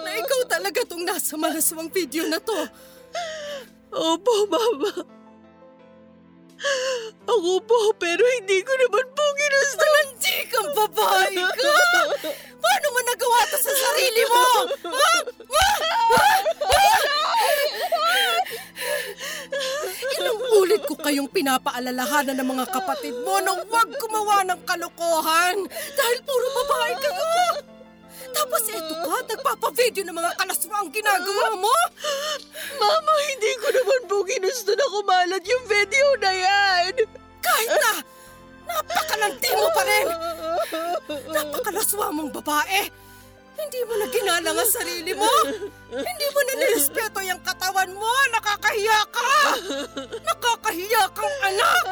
na 0.05 0.11
ikaw 0.17 0.41
talaga 0.45 0.81
tong 0.85 1.03
nasa 1.03 1.33
malaswang 1.35 1.89
video 1.89 2.29
na 2.29 2.37
to. 2.37 2.57
Opo, 3.91 4.33
Mama. 4.45 4.91
Ako 7.27 7.59
po, 7.61 7.79
pero 8.01 8.23
hindi 8.39 8.63
ko 8.65 8.73
naman 8.73 9.05
po 9.13 9.23
ginusto. 9.37 9.83
Malandi 9.83 10.35
kang 10.49 10.71
babae 10.73 11.37
ka! 11.37 11.75
Paano 12.57 12.87
mo 12.89 12.99
nagawa 13.05 13.39
to 13.51 13.57
sa 13.61 13.73
sarili 13.73 14.23
mo? 14.25 14.45
Ilang 20.17 20.41
ulit 20.57 20.81
ko 20.89 20.95
kayong 20.97 21.29
pinapaalalahanan 21.29 22.35
ng 22.41 22.49
mga 22.57 22.65
kapatid 22.73 23.13
mo 23.21 23.37
na 23.43 23.53
huwag 23.53 23.89
gumawa 24.01 24.41
ng 24.47 24.59
kalokohan 24.65 25.57
dahil 25.93 26.17
puro 26.25 26.47
babae 26.63 26.93
kayo. 26.97 27.76
Tapos 28.37 28.63
eto 28.69 28.93
ka, 29.01 29.17
nagpapavideo 29.33 30.05
ng 30.05 30.13
mga 30.13 30.31
kalaswang 30.37 30.89
ginagawa 30.93 31.47
mo? 31.57 31.75
Mama, 32.77 33.13
hindi 33.33 33.51
ko 33.57 33.67
naman 33.73 34.01
po 34.05 34.15
ginusto 34.21 34.77
na 34.77 34.85
kumalat 34.93 35.41
yung 35.41 35.65
video 35.65 36.07
na 36.21 36.31
yan. 36.37 36.93
Kahit 37.41 37.71
na, 37.73 37.93
napakalandi 38.69 39.49
mo 39.57 39.67
pa 39.73 39.81
rin! 39.89 40.07
Napakalaswa 41.33 42.05
mong 42.13 42.31
babae! 42.37 42.93
Hindi 43.57 43.81
mo 43.89 43.93
na 43.97 44.05
ginalang 44.13 44.53
ang 44.53 44.69
sarili 44.69 45.17
mo. 45.17 45.25
Hindi 45.89 46.27
mo 46.29 46.39
na 46.45 46.53
nirespeto 46.61 47.25
yung 47.25 47.41
katawan 47.41 47.89
mo. 47.89 48.13
Nakakahiya 48.29 48.99
ka. 49.09 49.29
Nakakahiya 50.21 51.09
kang 51.09 51.37
anak. 51.41 51.83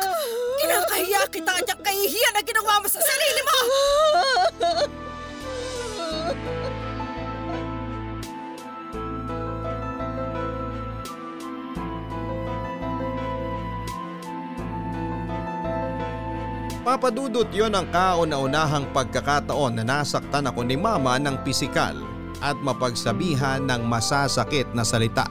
Kinakahiya 0.61 1.25
kita 1.33 1.51
at 1.57 1.65
yung 1.65 1.81
kahihiyan 1.81 2.33
na 2.37 2.45
ginawa 2.45 2.77
mo 2.77 2.85
sa 2.85 3.01
sarili 3.01 3.41
mo. 3.41 3.57
Papadudot 16.85 17.49
yon 17.49 17.73
ang 17.73 17.89
kauna-unahang 17.89 18.93
pagkakataon 18.93 19.81
na 19.81 19.83
nasaktan 19.89 20.45
ako 20.45 20.61
ni 20.61 20.77
mama 20.77 21.17
ng 21.17 21.41
pisikal 21.41 21.97
at 22.45 22.53
mapagsabihan 22.61 23.65
ng 23.65 23.89
masasakit 23.89 24.69
na 24.77 24.85
salita. 24.85 25.25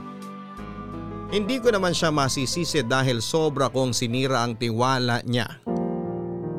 Hindi 1.31 1.63
ko 1.63 1.71
naman 1.71 1.95
siya 1.95 2.11
masisisi 2.11 2.83
dahil 2.83 3.23
sobra 3.23 3.71
kong 3.71 3.95
sinira 3.95 4.43
ang 4.43 4.59
tiwala 4.59 5.23
niya. 5.23 5.47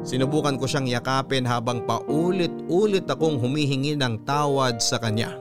Sinubukan 0.01 0.57
ko 0.57 0.65
siyang 0.65 0.89
yakapin 0.89 1.45
habang 1.45 1.85
paulit-ulit 1.85 3.05
akong 3.05 3.37
humihingi 3.37 4.01
ng 4.01 4.25
tawad 4.25 4.81
sa 4.81 4.97
kanya. 4.97 5.37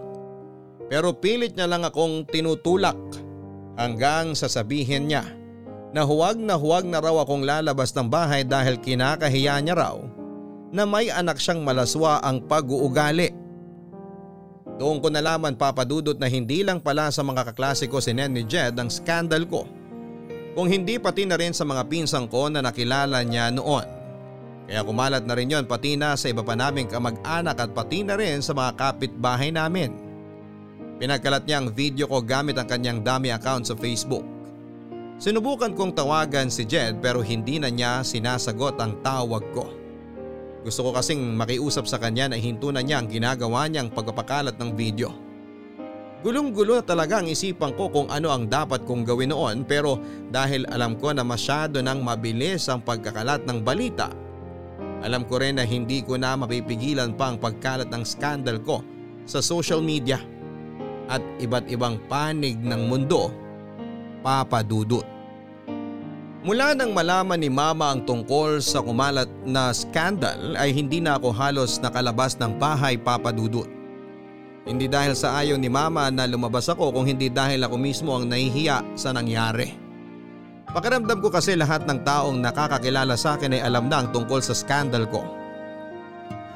Pero 0.91 1.15
pilit 1.15 1.55
niya 1.55 1.71
lang 1.71 1.87
akong 1.87 2.27
tinutulak 2.27 2.99
hanggang 3.79 4.35
sasabihin 4.35 5.07
niya 5.07 5.23
na 5.95 6.03
huwag 6.03 6.35
na 6.35 6.59
huwag 6.59 6.83
na 6.83 6.99
raw 6.99 7.23
akong 7.23 7.47
lalabas 7.47 7.95
ng 7.95 8.11
bahay 8.11 8.43
dahil 8.43 8.75
kinakahiya 8.83 9.63
niya 9.63 9.79
raw 9.79 9.95
na 10.75 10.83
may 10.83 11.07
anak 11.07 11.39
siyang 11.39 11.63
malaswa 11.63 12.19
ang 12.19 12.43
pag-uugali. 12.43 13.31
Doon 14.75 14.99
ko 14.99 15.07
nalaman 15.07 15.55
papadudot 15.55 16.19
na 16.19 16.27
hindi 16.27 16.67
lang 16.67 16.83
pala 16.83 17.07
sa 17.15 17.23
mga 17.23 17.47
kaklase 17.47 17.87
ko 17.87 18.03
si 18.03 18.11
Nen 18.11 18.35
ni 18.35 18.43
Jed 18.43 18.75
ang 18.75 18.91
skandal 18.91 19.47
ko. 19.47 19.63
Kung 20.51 20.67
hindi 20.67 20.99
pati 20.99 21.23
na 21.23 21.39
rin 21.39 21.55
sa 21.55 21.63
mga 21.63 21.87
pinsang 21.87 22.27
ko 22.27 22.51
na 22.51 22.59
nakilala 22.59 23.23
niya 23.23 23.55
noon. 23.55 23.87
Kaya 24.67 24.83
kumalat 24.83 25.23
na 25.23 25.31
rin 25.31 25.47
yon 25.47 25.63
pati 25.63 25.95
na 25.95 26.19
sa 26.19 26.27
iba 26.27 26.43
pa 26.43 26.59
naming 26.59 26.91
kamag-anak 26.91 27.55
at 27.55 27.71
pati 27.71 28.03
na 28.03 28.19
rin 28.19 28.43
sa 28.43 28.51
mga 28.51 28.75
kapitbahay 28.75 29.47
namin. 29.55 29.95
Pinagkalat 30.99 31.47
niya 31.47 31.63
ang 31.63 31.71
video 31.71 32.11
ko 32.11 32.19
gamit 32.19 32.59
ang 32.59 32.67
kanyang 32.67 32.99
dami 32.99 33.31
account 33.31 33.71
sa 33.71 33.79
Facebook. 33.79 34.34
Sinubukan 35.15 35.71
kong 35.71 35.95
tawagan 35.95 36.51
si 36.51 36.67
Jed 36.67 36.99
pero 36.99 37.23
hindi 37.23 37.55
na 37.55 37.71
niya 37.71 38.03
sinasagot 38.03 38.75
ang 38.83 38.99
tawag 38.99 39.47
ko. 39.55 39.71
Gusto 40.67 40.83
ko 40.83 40.89
kasing 40.91 41.39
makiusap 41.39 41.87
sa 41.87 41.95
kanya 41.95 42.27
na 42.27 42.37
hinto 42.41 42.67
na 42.67 42.83
niya 42.83 42.99
ang 42.99 43.07
ginagawa 43.07 43.71
niyang 43.71 43.87
pagpapakalat 43.95 44.59
ng 44.59 44.75
video. 44.75 45.15
Gulong-gulo 46.19 46.81
na 46.81 46.83
talaga 46.83 47.21
ang 47.21 47.29
isipan 47.31 47.77
ko 47.77 47.87
kung 47.87 48.09
ano 48.11 48.33
ang 48.33 48.49
dapat 48.49 48.83
kong 48.83 49.05
gawin 49.05 49.31
noon 49.31 49.63
pero 49.63 50.01
dahil 50.33 50.67
alam 50.67 50.99
ko 50.99 51.13
na 51.15 51.23
masyado 51.23 51.79
nang 51.79 52.01
mabilis 52.01 52.65
ang 52.67 52.81
pagkakalat 52.81 53.45
ng 53.45 53.61
balita, 53.61 54.11
alam 55.05 55.23
ko 55.23 55.37
rin 55.37 55.61
na 55.61 55.63
hindi 55.63 56.01
ko 56.01 56.17
na 56.17 56.33
mapipigilan 56.33 57.13
pa 57.13 57.29
ang 57.31 57.37
pagkalat 57.37 57.87
ng 57.93 58.03
skandal 58.03 58.57
ko 58.59 58.81
sa 59.29 59.39
social 59.39 59.79
media 59.79 60.19
at 61.07 61.21
iba't 61.39 61.69
ibang 61.69 62.01
panig 62.09 62.57
ng 62.57 62.89
mundo, 62.89 63.29
papadudot. 64.25 65.05
Mula 66.45 66.73
nang 66.73 66.93
malaman 66.93 67.37
ni 67.37 67.49
mama 67.49 67.93
ang 67.93 68.05
tungkol 68.05 68.57
sa 68.61 68.81
kumalat 68.81 69.29
na 69.45 69.69
skandal 69.69 70.57
ay 70.57 70.73
hindi 70.73 71.01
na 71.01 71.17
ako 71.17 71.29
halos 71.33 71.77
nakalabas 71.81 72.33
ng 72.41 72.57
bahay 72.57 72.97
papadudot. 72.97 73.69
Hindi 74.65 74.89
dahil 74.89 75.13
sa 75.13 75.41
ayaw 75.41 75.61
ni 75.61 75.69
mama 75.69 76.09
na 76.09 76.25
lumabas 76.25 76.65
ako 76.73 76.89
kung 76.89 77.05
hindi 77.05 77.29
dahil 77.29 77.61
ako 77.65 77.77
mismo 77.77 78.17
ang 78.17 78.25
nahihiya 78.25 78.97
sa 78.97 79.13
nangyari. 79.13 79.77
Pakiramdam 80.69 81.21
ko 81.21 81.29
kasi 81.29 81.53
lahat 81.53 81.85
ng 81.85 82.01
taong 82.01 82.41
nakakakilala 82.41 83.13
sa 83.13 83.37
akin 83.37 83.53
ay 83.57 83.61
alam 83.61 83.85
na 83.85 84.01
ang 84.01 84.09
tungkol 84.09 84.41
sa 84.41 84.57
skandal 84.57 85.05
ko. 85.09 85.21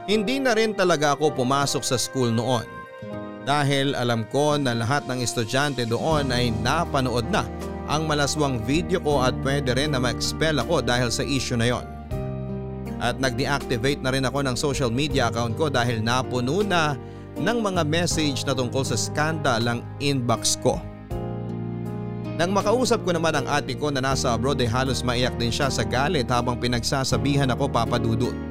Hindi 0.09 0.41
na 0.41 0.57
rin 0.57 0.73
talaga 0.73 1.13
ako 1.13 1.37
pumasok 1.37 1.85
sa 1.85 1.97
school 2.01 2.33
noon 2.33 2.78
dahil 3.49 3.97
alam 3.97 4.29
ko 4.29 4.61
na 4.61 4.77
lahat 4.77 5.09
ng 5.09 5.25
estudyante 5.25 5.81
doon 5.89 6.29
ay 6.29 6.53
napanood 6.61 7.25
na 7.33 7.41
ang 7.89 8.05
malaswang 8.05 8.61
video 8.61 9.01
ko 9.01 9.25
at 9.25 9.33
pwede 9.41 9.73
rin 9.73 9.97
na 9.97 9.97
ma-expel 9.97 10.61
ako 10.61 10.85
dahil 10.85 11.09
sa 11.09 11.25
issue 11.25 11.57
na 11.57 11.65
yon. 11.65 11.81
At 13.01 13.17
nag-deactivate 13.17 14.05
na 14.05 14.13
rin 14.13 14.29
ako 14.29 14.45
ng 14.45 14.53
social 14.53 14.93
media 14.93 15.33
account 15.33 15.57
ko 15.57 15.65
dahil 15.73 15.97
napuno 16.05 16.61
na 16.61 16.93
ng 17.41 17.57
mga 17.57 17.81
message 17.89 18.45
na 18.45 18.53
tungkol 18.53 18.85
sa 18.85 18.93
skandal 18.93 19.65
ang 19.65 19.81
inbox 19.97 20.53
ko. 20.61 20.77
Nang 22.37 22.53
makausap 22.53 23.01
ko 23.01 23.17
naman 23.17 23.33
ang 23.33 23.49
ate 23.49 23.73
ko 23.73 23.89
na 23.89 23.99
nasa 23.99 24.37
abroad 24.37 24.61
ay 24.61 24.69
halos 24.69 25.01
maiyak 25.01 25.33
din 25.41 25.49
siya 25.49 25.73
sa 25.73 25.81
galit 25.81 26.29
habang 26.29 26.61
pinagsasabihan 26.61 27.49
ako 27.49 27.65
papadudot. 27.65 28.48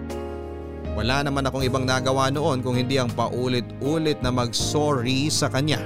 Wala 0.98 1.22
naman 1.22 1.46
akong 1.46 1.62
ibang 1.62 1.86
nagawa 1.86 2.26
noon 2.26 2.58
kung 2.58 2.74
hindi 2.74 2.98
ang 2.98 3.06
paulit-ulit 3.14 4.18
na 4.18 4.34
mag-sorry 4.34 5.30
sa 5.30 5.46
kanya. 5.46 5.78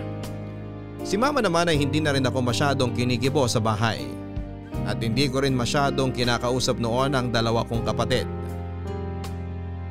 Si 1.04 1.20
mama 1.20 1.44
naman 1.44 1.68
ay 1.68 1.76
hindi 1.76 2.00
na 2.00 2.16
rin 2.16 2.24
ako 2.24 2.40
masyadong 2.40 2.96
kinikibo 2.96 3.44
sa 3.44 3.60
bahay. 3.60 4.08
At 4.88 5.04
hindi 5.04 5.28
ko 5.28 5.44
rin 5.44 5.52
masyadong 5.52 6.16
kinakausap 6.16 6.80
noon 6.80 7.12
ang 7.12 7.28
dalawa 7.28 7.60
kong 7.68 7.84
kapatid. 7.84 8.24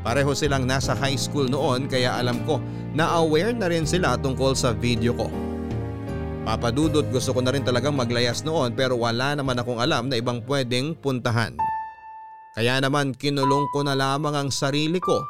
Pareho 0.01 0.33
silang 0.33 0.65
nasa 0.65 0.97
high 0.97 1.21
school 1.21 1.45
noon 1.45 1.85
kaya 1.85 2.17
alam 2.17 2.41
ko 2.49 2.57
na 2.97 3.21
aware 3.21 3.53
na 3.53 3.69
rin 3.69 3.85
sila 3.85 4.17
tungkol 4.17 4.57
sa 4.57 4.73
video 4.73 5.13
ko. 5.13 5.29
Papadudot 6.49 7.05
gusto 7.13 7.29
ko 7.29 7.45
na 7.45 7.53
rin 7.53 7.61
talagang 7.61 7.93
maglayas 7.93 8.41
noon 8.41 8.73
pero 8.73 8.97
wala 8.97 9.37
naman 9.37 9.53
akong 9.53 9.77
alam 9.77 10.09
na 10.09 10.17
ibang 10.17 10.41
pwedeng 10.49 10.97
puntahan. 10.97 11.53
Kaya 12.51 12.83
naman 12.83 13.15
kinulong 13.15 13.71
ko 13.71 13.79
na 13.79 13.95
lamang 13.95 14.35
ang 14.35 14.49
sarili 14.51 14.99
ko 14.99 15.23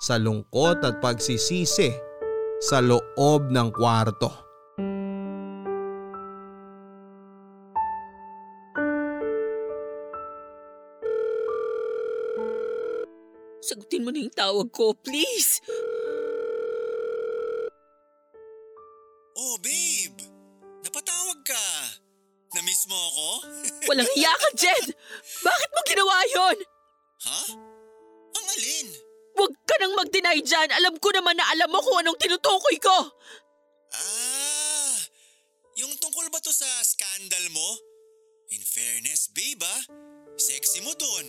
sa 0.00 0.16
lungkot 0.16 0.80
at 0.80 1.04
pagsisisi 1.04 1.92
sa 2.64 2.80
loob 2.80 3.52
ng 3.52 3.68
kwarto. 3.76 4.32
Sagutin 13.62 14.02
mo 14.02 14.10
na 14.10 14.24
yung 14.24 14.32
tawag 14.32 14.72
ko, 14.72 14.96
please. 14.96 15.60
Oh, 19.36 19.60
babe! 19.60 20.18
Napatawag 20.82 21.40
ka! 21.44 21.66
Namiss 22.52 22.84
mo 22.88 22.96
ako? 22.96 23.28
Walang 23.92 24.10
hiya 24.12 24.32
ka, 24.34 24.48
Jed! 24.56 24.88
Bakit 25.42 25.70
mo 25.74 25.80
ginawa 25.86 26.16
yon? 26.30 26.56
ha? 27.26 27.42
Ang 28.32 28.46
alin? 28.46 28.88
Huwag 29.32 29.52
ka 29.66 29.74
nang 29.80 29.94
mag-deny 29.98 30.38
dyan. 30.42 30.70
Alam 30.78 30.94
ko 31.02 31.08
naman 31.10 31.34
na 31.34 31.46
alam 31.50 31.68
mo 31.70 31.82
kung 31.82 31.98
anong 32.02 32.18
tinutukoy 32.20 32.76
ko. 32.78 32.96
Ah! 33.92 34.96
Yung 35.80 35.92
tungkol 35.98 36.28
ba 36.30 36.38
to 36.38 36.52
sa 36.52 36.68
scandal 36.84 37.46
mo? 37.50 37.68
In 38.52 38.60
fairness, 38.60 39.32
babe 39.32 39.64
ah, 39.64 39.82
sexy 40.36 40.84
mo 40.84 40.92
dun. 40.94 41.26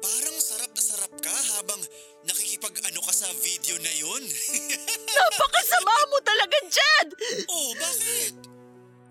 Parang 0.00 0.36
sarap 0.40 0.72
na 0.72 0.82
sarap 0.82 1.12
ka 1.20 1.36
habang 1.56 1.80
nakikipag-ano 2.24 3.00
ka 3.04 3.12
sa 3.12 3.28
video 3.44 3.76
na 3.80 3.92
yun. 3.96 4.22
Napakasama 5.16 5.94
mo 6.08 6.18
talaga, 6.24 6.56
Jed! 6.68 7.08
oh, 7.48 7.70
bakit? 7.76 8.32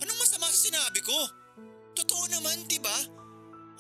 Anong 0.02 0.20
masama 0.22 0.50
sa 0.50 0.60
sinabi 0.70 1.00
ko? 1.02 1.18
Totoo 1.96 2.26
naman, 2.30 2.66
di 2.70 2.78
ba? 2.82 2.94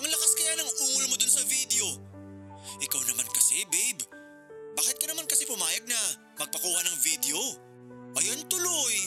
Ang 0.05 0.13
lakas 0.13 0.37
kaya 0.37 0.53
ng 0.61 0.69
ungol 0.69 1.05
mo 1.09 1.15
dun 1.17 1.33
sa 1.33 1.41
video. 1.49 1.81
Ikaw 2.77 3.01
naman 3.09 3.25
kasi, 3.33 3.65
babe. 3.73 4.05
Bakit 4.77 5.01
ka 5.01 5.09
naman 5.09 5.25
kasi 5.25 5.49
pumayag 5.49 5.81
na 5.89 5.97
magpakuha 6.37 6.77
ng 6.85 6.97
video? 7.01 7.41
Ayan 8.21 8.45
tuloy. 8.45 9.01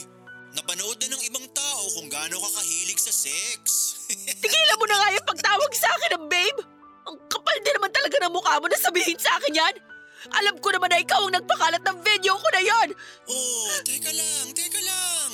Napanood 0.59 0.99
na 0.99 1.14
ng 1.14 1.22
ibang 1.30 1.46
tao 1.55 1.82
kung 1.94 2.11
gaano 2.11 2.42
ka 2.42 2.51
kahilig 2.51 2.99
sa 2.99 3.14
sex. 3.14 3.62
Tigilan 4.42 4.74
mo 4.74 4.90
na 4.90 4.99
nga 4.99 5.14
yung 5.14 5.28
pagtawag 5.30 5.70
sa 5.70 5.86
akin 5.86 6.18
ng 6.18 6.26
babe! 6.26 6.61
Ang 7.07 7.16
kapal 7.30 7.57
din 7.62 7.78
naman 7.78 7.94
talaga 7.94 8.16
ng 8.18 8.34
mukha 8.34 8.59
mo 8.59 8.66
na 8.66 8.78
sabihin 8.82 9.22
sa 9.22 9.38
akin 9.38 9.55
yan! 9.55 9.74
Alam 10.34 10.59
ko 10.59 10.74
naman 10.74 10.90
na 10.90 10.99
ikaw 10.99 11.22
ang 11.22 11.30
nagpakalat 11.30 11.82
ng 11.86 11.99
video 12.03 12.34
ko 12.34 12.49
na 12.51 12.62
yon! 12.66 12.88
oh, 13.30 13.70
teka 13.86 14.11
lang, 14.11 14.51
teka 14.51 14.82
lang. 14.82 15.30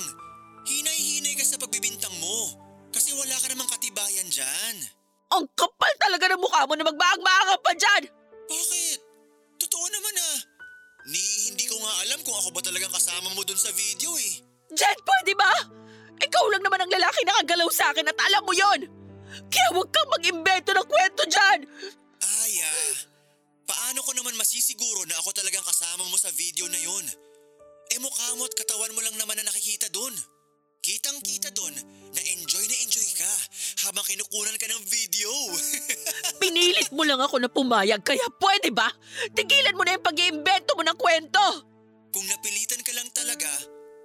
Hinay-hinay 0.68 1.40
ka 1.40 1.44
sa 1.48 1.56
pagbibintang 1.56 2.12
mo. 2.20 2.52
Kasi 2.92 3.16
wala 3.16 3.32
ka 3.40 3.48
namang 3.48 3.72
katibayan 3.72 4.28
dyan. 4.28 5.03
Ang 5.34 5.50
kapal 5.58 5.92
talaga 5.98 6.30
ng 6.30 6.38
mukha 6.38 6.62
mo 6.62 6.78
na 6.78 6.86
magbaang-maangang 6.86 7.62
pa 7.66 7.72
dyan! 7.74 8.02
Bakit? 8.46 8.98
Totoo 9.66 9.86
naman 9.90 10.14
ah. 10.22 10.38
Ni 11.10 11.50
hindi 11.50 11.66
ko 11.66 11.74
nga 11.82 11.92
alam 12.06 12.22
kung 12.22 12.38
ako 12.38 12.54
ba 12.54 12.62
talagang 12.62 12.94
kasama 12.94 13.34
mo 13.34 13.42
dun 13.42 13.58
sa 13.58 13.74
video 13.74 14.14
eh. 14.14 14.32
Jed, 14.70 14.98
pwede 15.02 15.34
ba? 15.34 15.50
Ikaw 16.22 16.44
lang 16.54 16.62
naman 16.62 16.86
ang 16.86 16.92
lalaki 16.94 17.26
na 17.26 17.34
kagalaw 17.42 17.66
sa 17.74 17.90
akin 17.90 18.06
at 18.06 18.18
alam 18.30 18.46
mo 18.46 18.54
yon. 18.54 18.86
Kaya 19.50 19.68
huwag 19.74 19.90
kang 19.90 20.06
mag-imbento 20.14 20.70
ng 20.70 20.86
kwento 20.86 21.26
dyan! 21.26 21.66
Aya, 22.46 22.70
paano 23.66 24.06
ko 24.06 24.14
naman 24.14 24.38
masisiguro 24.38 25.02
na 25.10 25.18
ako 25.18 25.34
talagang 25.34 25.66
kasama 25.66 26.06
mo 26.06 26.14
sa 26.14 26.30
video 26.30 26.70
na 26.70 26.78
yun? 26.78 27.04
Eh 27.90 27.98
mukha 27.98 28.38
mo 28.38 28.46
at 28.46 28.54
katawan 28.54 28.94
mo 28.94 29.02
lang 29.02 29.18
naman 29.18 29.34
na 29.42 29.50
nakikita 29.50 29.90
dun. 29.90 30.14
Kitang 30.78 31.18
kita 31.26 31.50
dun 31.50 31.74
na 32.14 32.22
enjoy 32.22 32.64
na 32.64 32.76
enjoy 32.86 33.08
ka 33.18 33.32
habang 33.86 34.06
kinukunan 34.06 34.54
ka 34.56 34.66
ng 34.70 34.82
video. 34.86 35.30
Pinilit 36.42 36.90
mo 36.94 37.02
lang 37.02 37.18
ako 37.18 37.42
na 37.42 37.50
pumayag, 37.50 38.00
kaya 38.06 38.24
pwede 38.38 38.70
ba? 38.70 38.88
Tigilan 39.34 39.74
mo 39.74 39.82
na 39.82 39.98
yung 39.98 40.06
pag-iimbento 40.06 40.78
mo 40.78 40.82
ng 40.86 40.98
kwento! 40.98 41.44
Kung 42.14 42.26
napilitan 42.30 42.80
ka 42.86 42.94
lang 42.94 43.10
talaga, 43.10 43.50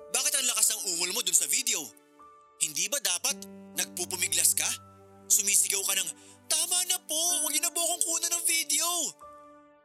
bakit 0.10 0.34
ang 0.34 0.49
lakas 0.49 0.74
ng 0.74 0.82
ungol 0.93 1.10
mo 1.14 1.22
dun 1.22 1.38
sa 1.38 1.45
video? 1.45 1.86
Hindi 2.60 2.89
ba 2.89 2.97
dapat 2.97 3.45
nagpupumiglas 3.78 4.57
ka? 4.57 4.68
Sumisigaw 5.30 5.86
ka 5.86 5.93
ng, 5.93 6.10
Tama 6.49 6.82
na 6.89 6.97
po, 7.05 7.45
huwag 7.45 7.53
niyo 7.53 7.62
na 7.62 7.70
po 7.70 7.78
akong 7.86 8.03
kunan 8.10 8.34
ng 8.34 8.43
video. 8.49 8.89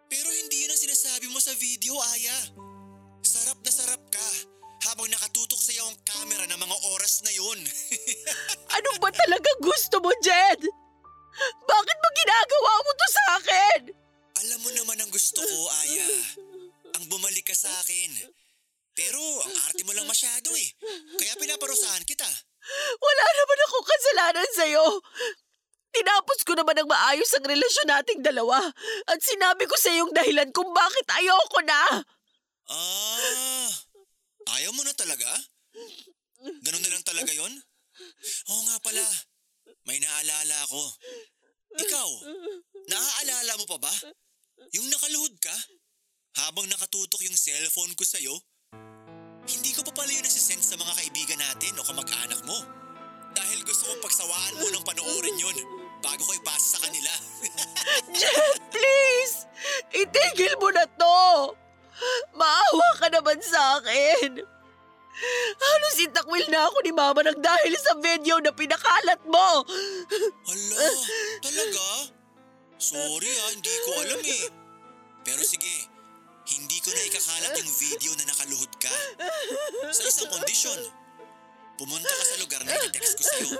Pero 0.08 0.32
hindi 0.32 0.64
yun 0.64 0.72
ang 0.72 0.80
sinasabi 0.80 1.28
mo 1.28 1.36
sa 1.36 1.52
video, 1.60 1.92
Aya. 1.92 2.38
Sarap 3.20 3.60
na 3.60 3.72
sarap 3.72 4.00
ka 4.08 4.53
habang 4.84 5.08
nakatutok 5.08 5.60
sa 5.60 5.72
iyo 5.72 5.84
ang 5.88 5.98
camera 6.04 6.44
ng 6.44 6.60
mga 6.60 6.76
oras 6.92 7.24
na 7.24 7.32
yun. 7.32 7.60
Ano 8.76 8.90
ba 8.98 9.06
talaga 9.14 9.50
gusto 9.62 10.02
mo, 10.02 10.10
Jed? 10.18 10.60
Bakit 11.62 11.96
mo 12.02 12.08
ginagawa 12.10 12.72
mo 12.82 12.90
to 12.90 13.06
sa 13.06 13.24
akin? 13.38 13.80
Alam 14.44 14.58
mo 14.66 14.70
naman 14.74 14.98
ang 14.98 15.10
gusto 15.14 15.40
ko, 15.40 15.58
Aya. 15.82 16.10
Ang 16.98 17.04
bumalik 17.06 17.46
ka 17.46 17.54
sa 17.54 17.70
akin. 17.70 18.10
Pero 18.94 19.18
ang 19.46 19.54
arte 19.66 19.82
mo 19.86 19.94
lang 19.94 20.06
masyado 20.06 20.50
eh. 20.54 20.68
Kaya 21.18 21.38
pinaparusahan 21.38 22.02
kita. 22.02 22.26
Wala 22.98 23.24
naman 23.30 23.58
ako 23.66 23.76
kasalanan 23.82 24.50
sa'yo. 24.58 24.86
Tinapos 25.94 26.38
ko 26.42 26.58
naman 26.58 26.74
ang 26.74 26.90
maayos 26.90 27.30
ang 27.38 27.46
relasyon 27.46 27.86
nating 27.86 28.20
dalawa 28.26 28.58
at 29.06 29.18
sinabi 29.22 29.70
ko 29.70 29.78
sa 29.78 29.94
iyong 29.94 30.10
dahilan 30.10 30.50
kung 30.50 30.74
bakit 30.74 31.06
ayoko 31.14 31.62
na. 31.62 32.02
Ah, 32.66 33.70
ayaw 34.52 34.70
mo 34.76 34.82
na 34.84 34.94
talaga? 34.96 35.28
Ganun 36.44 36.82
na 36.84 36.92
lang 36.92 37.04
talaga 37.06 37.32
yon? 37.32 37.52
Oo 38.50 38.62
nga 38.68 38.76
pala, 38.84 39.04
may 39.88 39.96
naaalala 40.02 40.56
ako. 40.68 40.82
Ikaw, 41.74 42.10
naaalala 42.90 43.52
mo 43.58 43.64
pa 43.64 43.78
ba? 43.80 43.94
Yung 44.76 44.86
nakaluhod 44.90 45.34
ka? 45.40 45.56
Habang 46.44 46.66
nakatutok 46.66 47.22
yung 47.22 47.38
cellphone 47.38 47.94
ko 47.94 48.02
sa'yo? 48.02 48.34
Hindi 49.44 49.70
ko 49.76 49.86
pa 49.86 49.92
pala 49.92 50.10
yun 50.10 50.24
nasisend 50.24 50.64
sa 50.64 50.74
mga 50.74 50.92
kaibigan 50.98 51.38
natin 51.38 51.78
o 51.78 51.86
kamag-anak 51.86 52.40
mo. 52.48 52.58
Dahil 53.34 53.62
gusto 53.66 53.86
kong 53.90 54.02
pagsawaan 54.02 54.58
mo 54.58 54.66
ng 54.70 54.86
panoorin 54.86 55.36
yun 55.38 55.56
bago 56.00 56.22
ko 56.22 56.32
ipasa 56.36 56.78
sa 56.78 56.82
kanila. 56.86 57.12
Jed, 58.18 58.60
please! 58.70 59.46
Itigil 59.94 60.54
mo 60.58 60.68
na 60.70 60.84
to! 60.86 61.18
Maawa 62.34 62.88
ka 62.98 63.06
naman 63.10 63.38
sa 63.40 63.78
akin. 63.80 64.42
Halos 65.54 65.96
itakwil 66.02 66.46
na 66.50 66.66
ako 66.66 66.78
ni 66.82 66.90
Mama 66.90 67.22
nang 67.22 67.38
dahil 67.38 67.74
sa 67.78 67.94
video 68.02 68.42
na 68.42 68.50
pinakalat 68.50 69.22
mo. 69.30 69.62
Hala, 70.50 70.86
talaga? 71.38 71.86
Sorry 72.74 73.30
ah, 73.30 73.50
hindi 73.54 73.74
ko 73.86 73.90
alam 74.02 74.20
eh. 74.26 74.44
Pero 75.22 75.40
sige, 75.46 75.86
hindi 76.50 76.76
ko 76.82 76.90
na 76.90 77.02
ikakalat 77.06 77.54
yung 77.62 77.72
video 77.78 78.10
na 78.18 78.24
nakaluhod 78.26 78.72
ka. 78.82 78.92
Sa 79.94 80.02
isang 80.02 80.28
kondisyon. 80.34 80.82
Pumunta 81.74 82.10
ka 82.10 82.24
sa 82.26 82.36
lugar 82.38 82.60
na 82.62 82.74
iti-text 82.74 83.14
ko 83.18 83.22
sa'yo. 83.22 83.50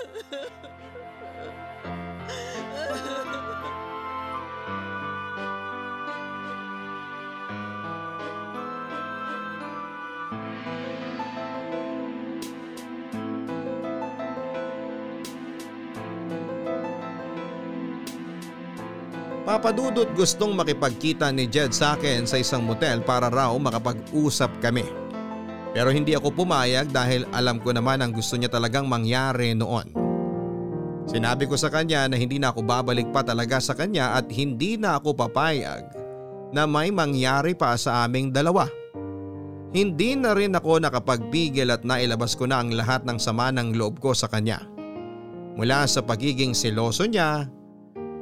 Papadudot 19.55 20.11
gustong 20.11 20.51
makipagkita 20.51 21.31
ni 21.31 21.47
Jed 21.47 21.71
sa 21.71 21.95
akin 21.95 22.27
sa 22.27 22.35
isang 22.35 22.67
motel 22.67 22.99
para 22.99 23.31
raw 23.31 23.55
makapag-usap 23.55 24.51
kami. 24.59 24.83
Pero 25.71 25.95
hindi 25.95 26.11
ako 26.11 26.43
pumayag 26.43 26.91
dahil 26.91 27.23
alam 27.31 27.63
ko 27.63 27.71
naman 27.71 28.03
ang 28.03 28.11
gusto 28.11 28.35
niya 28.35 28.51
talagang 28.51 28.83
mangyari 28.83 29.55
noon. 29.55 29.95
Sinabi 31.07 31.47
ko 31.47 31.55
sa 31.55 31.71
kanya 31.71 32.03
na 32.11 32.19
hindi 32.19 32.35
na 32.35 32.51
ako 32.51 32.67
babalik 32.67 33.07
pa 33.15 33.23
talaga 33.23 33.63
sa 33.63 33.79
kanya 33.79 34.19
at 34.19 34.27
hindi 34.27 34.75
na 34.75 34.99
ako 34.99 35.15
papayag 35.15 35.87
na 36.51 36.67
may 36.67 36.91
mangyari 36.91 37.55
pa 37.55 37.79
sa 37.79 38.03
aming 38.03 38.35
dalawa. 38.35 38.67
Hindi 39.71 40.19
na 40.19 40.35
rin 40.35 40.51
ako 40.51 40.83
nakapagpigil 40.83 41.71
at 41.71 41.87
nailabas 41.87 42.35
ko 42.35 42.43
na 42.43 42.59
ang 42.59 42.75
lahat 42.75 43.07
ng 43.07 43.15
sama 43.15 43.55
ng 43.55 43.71
loob 43.79 44.03
ko 44.03 44.11
sa 44.11 44.27
kanya. 44.27 44.67
Mula 45.55 45.87
sa 45.87 46.03
pagiging 46.03 46.51
seloso 46.51 47.07
niya, 47.07 47.47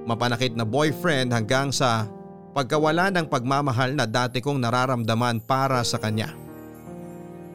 mapanakit 0.04 0.56
na 0.56 0.68
boyfriend 0.68 1.32
hanggang 1.32 1.72
sa 1.72 2.08
pagkawala 2.54 3.10
ng 3.10 3.28
pagmamahal 3.28 3.98
na 3.98 4.06
dati 4.06 4.40
kong 4.40 4.62
nararamdaman 4.62 5.42
para 5.44 5.82
sa 5.82 5.98
kanya. 5.98 6.32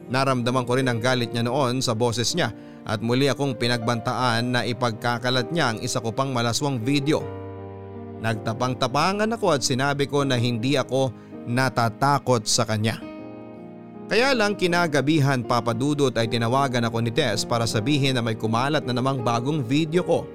Naramdaman 0.09 0.65
ko 0.65 0.75
rin 0.75 0.89
ang 0.89 0.97
galit 0.97 1.29
niya 1.29 1.45
noon 1.45 1.85
sa 1.85 1.93
boses 1.93 2.33
niya 2.33 2.49
at 2.83 2.99
muli 2.99 3.29
akong 3.29 3.53
pinagbantaan 3.53 4.57
na 4.57 4.61
ipagkakalat 4.65 5.53
niya 5.53 5.73
ang 5.73 5.77
isa 5.79 6.01
ko 6.01 6.09
pang 6.09 6.33
malaswang 6.33 6.81
video. 6.81 7.21
Nagtapang-tapangan 8.19 9.31
ako 9.37 9.55
at 9.55 9.61
sinabi 9.63 10.09
ko 10.09 10.25
na 10.25 10.35
hindi 10.35 10.75
ako 10.75 11.13
natatakot 11.47 12.43
sa 12.49 12.67
kanya. 12.67 12.99
Kaya 14.09 14.33
lang 14.33 14.57
kinagabihan 14.57 15.45
papadudot 15.45 16.09
ay 16.17 16.25
tinawagan 16.25 16.89
ako 16.89 16.97
ni 17.05 17.13
Tess 17.13 17.45
para 17.45 17.69
sabihin 17.69 18.17
na 18.17 18.25
may 18.25 18.33
kumalat 18.33 18.81
na 18.81 18.97
namang 18.97 19.21
bagong 19.21 19.61
video 19.61 20.01
ko. 20.01 20.25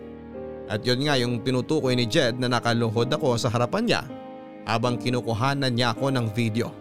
At 0.64 0.80
yun 0.80 1.04
nga 1.04 1.14
yung 1.20 1.44
tinutukoy 1.44 1.92
ni 1.92 2.08
Jed 2.08 2.40
na 2.40 2.48
nakaluhod 2.48 3.12
ako 3.12 3.36
sa 3.36 3.52
harapan 3.52 3.84
niya 3.84 4.02
habang 4.64 4.96
kinukuhanan 4.96 5.72
niya 5.76 5.92
ako 5.92 6.08
ng 6.08 6.26
video. 6.32 6.72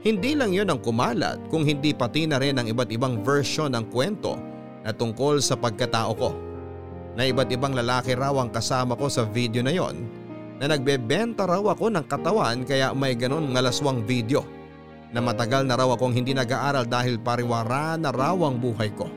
Hindi 0.00 0.38
lang 0.38 0.54
yun 0.54 0.70
ang 0.70 0.80
kumalat 0.80 1.50
kung 1.52 1.66
hindi 1.66 1.92
pati 1.92 2.24
na 2.24 2.40
rin 2.40 2.56
ang 2.56 2.64
iba't 2.70 2.88
ibang 2.94 3.20
version 3.20 3.74
ng 3.74 3.90
kwento 3.92 4.38
na 4.86 4.94
tungkol 4.94 5.42
sa 5.42 5.58
pagkatao 5.58 6.12
ko. 6.16 6.30
Na 7.18 7.26
iba't 7.26 7.50
ibang 7.52 7.74
lalaki 7.74 8.14
raw 8.16 8.32
ang 8.38 8.48
kasama 8.48 8.96
ko 8.96 9.10
sa 9.10 9.26
video 9.26 9.60
na 9.60 9.74
yon 9.74 10.06
na 10.56 10.72
nagbebenta 10.72 11.44
raw 11.44 11.60
ako 11.60 11.92
ng 11.92 12.06
katawan 12.08 12.64
kaya 12.64 12.96
may 12.96 13.12
ganon 13.12 13.52
ngalaswang 13.52 14.08
video 14.08 14.40
na 15.12 15.20
matagal 15.20 15.68
na 15.68 15.76
raw 15.76 15.92
akong 15.92 16.16
hindi 16.16 16.32
nag-aaral 16.32 16.88
dahil 16.88 17.20
pariwara 17.20 18.00
na 18.00 18.08
raw 18.08 18.36
ang 18.40 18.56
buhay 18.56 18.88
ko. 18.96 19.08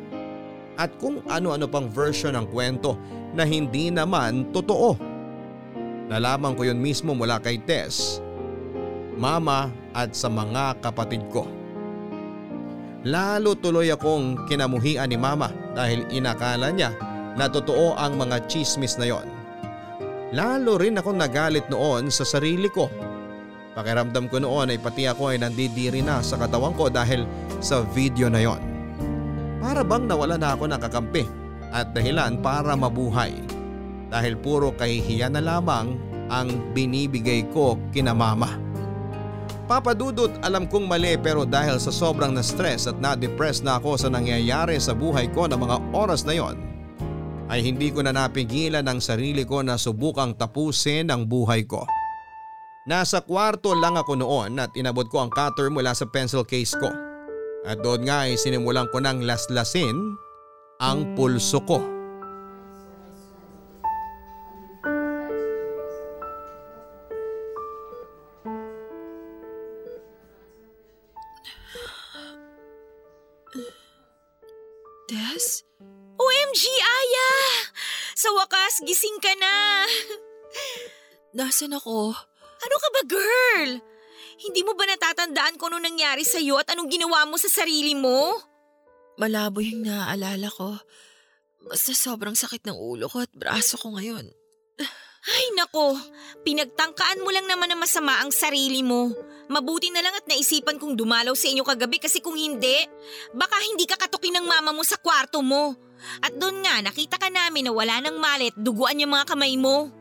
At 0.79 0.95
kung 0.95 1.19
ano-ano 1.27 1.67
pang 1.67 1.91
version 1.91 2.39
ng 2.39 2.47
kwento 2.47 2.95
na 3.35 3.43
hindi 3.43 3.91
naman 3.91 4.47
totoo. 4.55 4.95
Nalaman 6.07 6.55
ko 6.55 6.63
yun 6.63 6.79
mismo 6.79 7.11
mula 7.11 7.37
kay 7.43 7.59
Tess, 7.67 8.23
mama 9.19 9.67
at 9.91 10.15
sa 10.15 10.31
mga 10.31 10.79
kapatid 10.79 11.27
ko. 11.27 11.43
Lalo 13.03 13.59
tuloy 13.59 13.91
akong 13.91 14.47
kinamuhian 14.47 15.11
ni 15.11 15.19
mama 15.19 15.51
dahil 15.75 16.07
inakala 16.09 16.71
niya 16.71 16.95
na 17.35 17.51
totoo 17.51 17.99
ang 17.99 18.15
mga 18.15 18.47
chismis 18.47 18.95
na 18.95 19.11
yon. 19.11 19.27
Lalo 20.31 20.79
rin 20.79 20.95
ako 20.95 21.11
nagalit 21.11 21.67
noon 21.67 22.07
sa 22.07 22.23
sarili 22.23 22.71
ko. 22.71 22.87
Pakiramdam 23.75 24.31
ko 24.31 24.39
noon 24.41 24.71
ay 24.71 24.79
pati 24.79 25.07
ako 25.07 25.35
ay 25.35 25.43
nandidiri 25.43 26.03
na 26.03 26.23
sa 26.23 26.39
katawan 26.39 26.75
ko 26.75 26.87
dahil 26.87 27.27
sa 27.59 27.83
video 27.83 28.31
na 28.31 28.43
yon. 28.43 28.78
Para 29.59 29.83
bang 29.83 30.07
nawala 30.07 30.39
na 30.39 30.55
ako 30.55 30.71
ng 30.71 30.81
kakampi 30.81 31.23
at 31.69 31.91
dahilan 31.91 32.39
para 32.39 32.73
mabuhay. 32.73 33.35
Dahil 34.09 34.39
puro 34.39 34.73
kahihiyan 34.73 35.37
na 35.37 35.43
lamang 35.43 35.99
ang 36.31 36.73
binibigay 36.73 37.45
ko 37.51 37.77
kina 37.91 38.15
mama. 38.15 38.57
Papadudot 39.69 40.33
alam 40.41 40.65
kong 40.65 40.89
mali 40.89 41.13
pero 41.21 41.45
dahil 41.45 41.77
sa 41.77 41.93
sobrang 41.93 42.33
na-stress 42.33 42.89
at 42.89 42.97
na-depress 42.97 43.61
na 43.61 43.77
ako 43.77 44.01
sa 44.01 44.09
nangyayari 44.09 44.81
sa 44.81 44.97
buhay 44.97 45.29
ko 45.29 45.45
ng 45.45 45.61
mga 45.61 45.77
oras 45.93 46.25
na 46.25 46.33
yon, 46.33 46.57
ay 47.53 47.61
hindi 47.61 47.93
ko 47.93 48.01
na 48.01 48.09
napigilan 48.09 48.85
ang 48.85 48.97
sarili 48.97 49.45
ko 49.45 49.61
na 49.61 49.77
subukang 49.77 50.33
tapusin 50.33 51.13
ang 51.13 51.29
buhay 51.29 51.69
ko. 51.69 51.85
Nasa 52.89 53.21
kwarto 53.21 53.77
lang 53.77 53.93
ako 53.93 54.17
noon 54.17 54.57
at 54.57 54.73
inabot 54.73 55.05
ko 55.05 55.21
ang 55.21 55.29
cutter 55.29 55.69
mula 55.69 55.93
sa 55.93 56.09
pencil 56.09 56.41
case 56.41 56.73
ko. 56.73 57.08
At 57.67 57.83
doon 57.83 58.07
nga 58.07 58.23
ay 58.23 58.39
sinimulan 58.39 58.87
ko 58.87 59.03
ng 59.03 59.27
laslasin 59.27 60.15
ang 60.79 61.11
pulso 61.15 61.59
ko. 61.67 61.79
Des? 75.09 75.65
OMG, 76.21 76.61
Aya! 76.69 77.31
Sa 78.13 78.29
wakas, 78.37 78.85
gising 78.85 79.17
ka 79.19 79.33
na. 79.41 79.83
Nasaan 81.37 81.75
ako? 81.75 82.13
Ano 82.59 82.75
ka 82.77 82.87
ba, 82.93 83.01
girl? 83.09 83.71
Hindi 84.39 84.63
mo 84.63 84.71
ba 84.71 84.87
natatandaan 84.87 85.59
kung 85.59 85.75
ano 85.75 85.83
nangyari 85.83 86.23
sa'yo 86.23 86.63
at 86.63 86.71
anong 86.71 86.87
ginawa 86.87 87.27
mo 87.27 87.35
sa 87.35 87.51
sarili 87.51 87.91
mo? 87.91 88.39
Malabo 89.19 89.59
yung 89.59 89.83
naaalala 89.83 90.47
ko. 90.47 90.79
Basta 91.67 91.91
sobrang 91.91 92.39
sakit 92.39 92.63
ng 92.63 92.77
ulo 92.79 93.11
ko 93.11 93.19
at 93.19 93.31
braso 93.35 93.75
ko 93.75 93.99
ngayon. 93.99 94.31
Ay 95.27 95.45
nako, 95.59 95.99
pinagtangkaan 96.47 97.19
mo 97.19 97.29
lang 97.35 97.43
naman 97.51 97.67
na 97.67 97.75
masama 97.75 98.23
ang 98.23 98.31
sarili 98.31 98.79
mo. 98.79 99.11
Mabuti 99.51 99.91
na 99.91 99.99
lang 99.99 100.15
at 100.15 100.23
naisipan 100.23 100.79
kong 100.79 100.95
dumalaw 100.95 101.35
sa 101.35 101.51
inyo 101.51 101.67
kagabi 101.67 101.99
kasi 101.99 102.23
kung 102.23 102.39
hindi, 102.39 102.87
baka 103.35 103.59
hindi 103.59 103.83
ka 103.83 103.99
katukin 103.99 104.39
ng 104.39 104.47
mama 104.47 104.71
mo 104.71 104.87
sa 104.87 104.95
kwarto 104.95 105.43
mo. 105.43 105.75
At 106.23 106.31
doon 106.39 106.63
nga, 106.63 106.79
nakita 106.79 107.19
ka 107.19 107.27
namin 107.27 107.67
na 107.67 107.75
wala 107.75 107.99
ng 107.99 108.15
malit, 108.15 108.55
duguan 108.55 109.03
yung 109.03 109.11
mga 109.11 109.35
kamay 109.35 109.59
mo. 109.59 109.91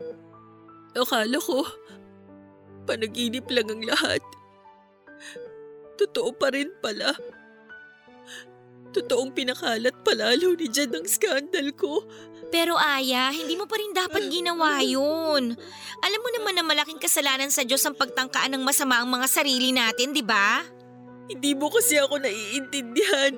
Akala 0.95 1.37
ko, 1.43 1.67
panaginip 2.89 3.45
lang 3.53 3.69
ang 3.69 3.85
lahat. 3.85 4.21
Totoo 6.01 6.33
pa 6.33 6.49
rin 6.49 6.73
pala. 6.81 7.13
Totoong 8.89 9.29
pinakalat 9.37 9.93
palalo 10.01 10.57
ni 10.57 10.65
Jed 10.65 10.89
ang 10.97 11.05
skandal 11.05 11.69
ko. 11.77 12.01
Pero 12.49 12.73
Aya, 12.73 13.29
hindi 13.29 13.53
mo 13.53 13.69
pa 13.69 13.77
rin 13.77 13.93
dapat 13.93 14.25
ginawa 14.33 14.81
yun. 14.81 15.53
Alam 16.01 16.19
mo 16.25 16.29
naman 16.33 16.57
na 16.57 16.65
malaking 16.65 16.97
kasalanan 16.97 17.53
sa 17.53 17.61
Diyos 17.61 17.85
ang 17.85 17.93
pagtangkaan 17.93 18.57
ng 18.57 18.65
masama 18.65 18.97
ang 18.97 19.09
mga 19.13 19.29
sarili 19.29 19.69
natin, 19.69 20.17
di 20.17 20.25
ba? 20.25 20.65
Hindi 21.29 21.53
mo 21.53 21.69
kasi 21.69 22.01
ako 22.01 22.17
naiintindihan. 22.17 23.37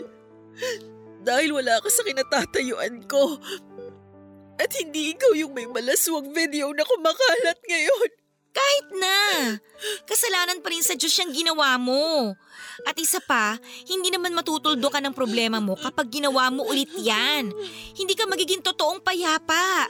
Dahil 1.27 1.51
wala 1.51 1.83
ka 1.83 1.91
sa 1.91 2.07
kinatatayuan 2.07 3.03
ko. 3.11 3.35
At 4.55 4.71
hindi 4.79 5.11
ikaw 5.11 5.35
yung 5.35 5.51
may 5.51 5.67
malaswang 5.67 6.31
video 6.31 6.71
na 6.71 6.87
kumakalat 6.87 7.59
ngayon. 7.67 8.20
Kahit 8.51 8.87
na. 8.99 9.17
Kasalanan 10.05 10.59
pa 10.59 10.69
rin 10.69 10.83
sa 10.83 10.95
Diyos 10.99 11.15
yung 11.23 11.31
ginawa 11.31 11.79
mo. 11.79 12.35
At 12.86 12.95
isa 12.97 13.22
pa, 13.24 13.57
hindi 13.88 14.09
naman 14.09 14.34
matutuldo 14.34 14.88
ka 14.89 14.99
ng 15.01 15.14
problema 15.14 15.62
mo 15.62 15.78
kapag 15.78 16.09
ginawa 16.09 16.49
mo 16.49 16.66
ulit 16.66 16.89
yan. 16.97 17.51
Hindi 17.95 18.14
ka 18.18 18.26
magiging 18.26 18.64
totoong 18.66 19.01
payapa. 19.05 19.88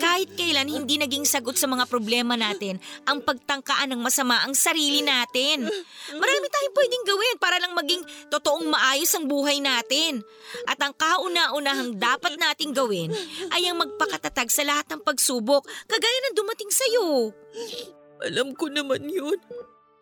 Kahit 0.00 0.34
kailan 0.34 0.66
hindi 0.66 0.96
naging 0.96 1.28
sagot 1.28 1.54
sa 1.54 1.68
mga 1.68 1.84
problema 1.86 2.34
natin 2.34 2.80
ang 3.04 3.20
pagtangkaan 3.22 3.92
ng 3.92 4.00
masama 4.00 4.40
ang 4.42 4.56
sarili 4.56 5.04
natin. 5.04 5.68
Marami 6.16 6.46
tayong 6.48 6.76
pwedeng 6.76 7.04
gawin 7.06 7.36
para 7.38 7.56
lang 7.60 7.72
maging 7.76 8.02
totoong 8.32 8.66
maayos 8.72 9.12
ang 9.14 9.28
buhay 9.28 9.60
natin. 9.60 10.24
At 10.66 10.80
ang 10.80 10.96
kauna-unahang 10.96 12.00
dapat 12.00 12.40
nating 12.40 12.72
gawin 12.72 13.12
ay 13.52 13.68
ang 13.68 13.78
magpakatatag 13.78 14.48
sa 14.48 14.64
lahat 14.64 14.88
ng 14.90 15.00
pagsubok 15.04 15.64
kagaya 15.86 16.18
ng 16.28 16.34
dumating 16.36 16.70
sa'yo. 16.72 17.30
Alam 18.22 18.54
ko 18.54 18.70
naman 18.70 19.06
yun. 19.10 19.38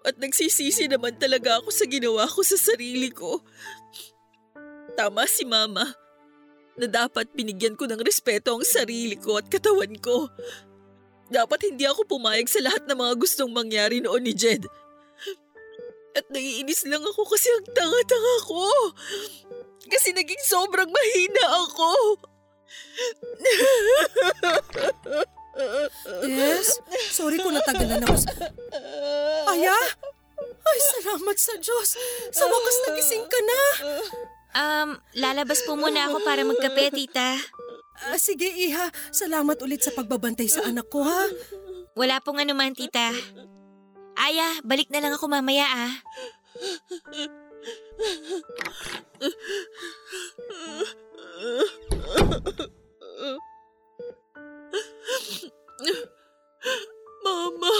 At 0.00 0.16
nagsisisi 0.16 0.88
naman 0.88 1.20
talaga 1.20 1.60
ako 1.60 1.68
sa 1.68 1.84
ginawa 1.84 2.24
ko 2.24 2.40
sa 2.40 2.56
sarili 2.56 3.12
ko. 3.12 3.44
Tama 4.96 5.28
si 5.28 5.44
Mama 5.44 5.84
na 6.80 6.86
dapat 6.88 7.28
binigyan 7.36 7.76
ko 7.76 7.84
ng 7.84 8.00
respeto 8.00 8.56
ang 8.56 8.64
sarili 8.64 9.20
ko 9.20 9.36
at 9.36 9.52
katawan 9.52 9.92
ko. 10.00 10.32
Dapat 11.28 11.72
hindi 11.72 11.84
ako 11.84 12.08
pumayag 12.08 12.48
sa 12.48 12.64
lahat 12.64 12.88
ng 12.88 12.96
mga 12.96 13.14
gustong 13.20 13.52
mangyari 13.52 14.00
noon 14.00 14.24
ni 14.24 14.32
Jed. 14.32 14.64
At 16.16 16.26
naiinis 16.32 16.88
lang 16.88 17.04
ako 17.04 17.22
kasi 17.28 17.46
ang 17.54 17.70
tanga-tanga 17.70 18.36
ko. 18.48 18.66
Kasi 19.86 20.16
naging 20.16 20.42
sobrang 20.42 20.90
mahina 20.90 21.44
ako. 21.68 21.90
Yes? 26.24 26.78
Sorry 27.10 27.36
kung 27.42 27.54
natagalan 27.54 28.04
ako 28.06 28.16
sa... 28.22 28.30
Aya? 29.50 29.76
Ay, 30.40 30.78
salamat 30.98 31.36
sa 31.36 31.54
Diyos. 31.58 31.88
Sa 32.30 32.44
wakas 32.46 32.76
nagising 32.86 33.26
ka 33.26 33.40
na. 33.42 33.60
Um, 34.50 34.88
lalabas 35.18 35.62
po 35.66 35.74
muna 35.74 36.10
ako 36.10 36.22
para 36.22 36.42
magkape, 36.46 36.94
tita. 36.94 37.38
Ah, 38.00 38.18
sige, 38.18 38.48
Iha. 38.48 38.88
Salamat 39.12 39.58
ulit 39.60 39.82
sa 39.84 39.92
pagbabantay 39.92 40.48
sa 40.48 40.64
anak 40.64 40.88
ko, 40.88 41.04
ha? 41.04 41.26
Wala 41.98 42.22
pong 42.22 42.40
anuman, 42.40 42.72
tita. 42.72 43.12
Aya, 44.20 44.60
balik 44.62 44.92
na 44.92 45.00
lang 45.00 45.12
ako 45.16 45.26
mamaya 45.32 45.66
ah. 45.66 45.92
Mama, 57.24 57.74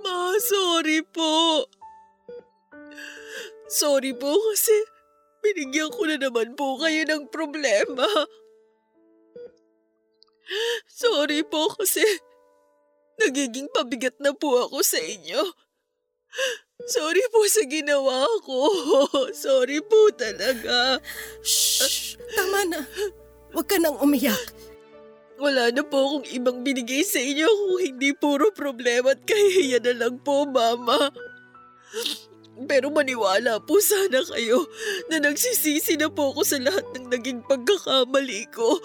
Ma, 0.00 0.34
sorry 0.40 1.04
po. 1.04 1.66
Sorry 3.70 4.16
po 4.16 4.34
kasi 4.50 4.74
binigyan 5.44 5.92
ko 5.94 6.08
na 6.08 6.18
naman 6.18 6.58
po 6.58 6.80
kayo 6.80 7.06
ng 7.06 7.30
problema. 7.30 8.06
Sorry 10.90 11.46
po 11.46 11.70
kasi 11.78 12.02
nagiging 13.22 13.70
pabigat 13.70 14.18
na 14.18 14.34
po 14.34 14.66
ako 14.66 14.82
sa 14.82 14.98
inyo. 14.98 15.42
Sorry 16.90 17.22
po 17.30 17.44
sa 17.46 17.62
ginawa 17.68 18.24
ko. 18.42 18.58
Sorry 19.36 19.84
po 19.84 20.10
talaga. 20.16 20.98
Shh! 21.44 22.16
Tama 22.34 22.66
na. 22.66 22.80
Huwag 23.52 23.66
ka 23.68 23.76
nang 23.76 24.00
umiyak. 24.00 24.69
Wala 25.40 25.72
na 25.72 25.80
po 25.80 25.96
akong 26.04 26.28
ibang 26.36 26.60
binigay 26.60 27.00
sa 27.00 27.16
inyo 27.16 27.48
kung 27.48 27.80
hindi 27.80 28.12
puro 28.12 28.52
problema 28.52 29.16
at 29.16 29.24
kahihiya 29.24 29.80
na 29.80 29.94
lang 29.96 30.20
po, 30.20 30.44
Mama. 30.44 31.08
Pero 32.68 32.92
maniwala 32.92 33.56
po 33.64 33.80
sana 33.80 34.20
kayo 34.20 34.68
na 35.08 35.16
nagsisisi 35.16 35.96
na 35.96 36.12
po 36.12 36.36
ako 36.36 36.44
sa 36.44 36.60
lahat 36.60 36.84
ng 36.92 37.08
naging 37.08 37.40
pagkakamali 37.48 38.52
ko. 38.52 38.76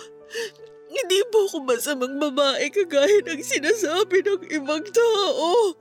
Hindi 0.88 1.20
po 1.28 1.44
ako 1.52 1.68
masamang 1.68 2.16
babae 2.24 2.72
kagaya 2.72 3.20
ng 3.28 3.44
sinasabi 3.44 4.24
ng 4.24 4.48
ibang 4.56 4.88
tao. 4.96 5.76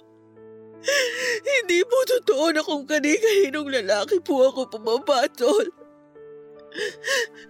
Hindi 1.47 1.87
po 1.87 1.99
totoo 2.03 2.51
na 2.51 2.67
kung 2.67 2.83
kani-kaninong 2.83 3.71
lalaki 3.71 4.19
po 4.19 4.51
ako 4.51 4.75
pumapatol. 4.75 5.71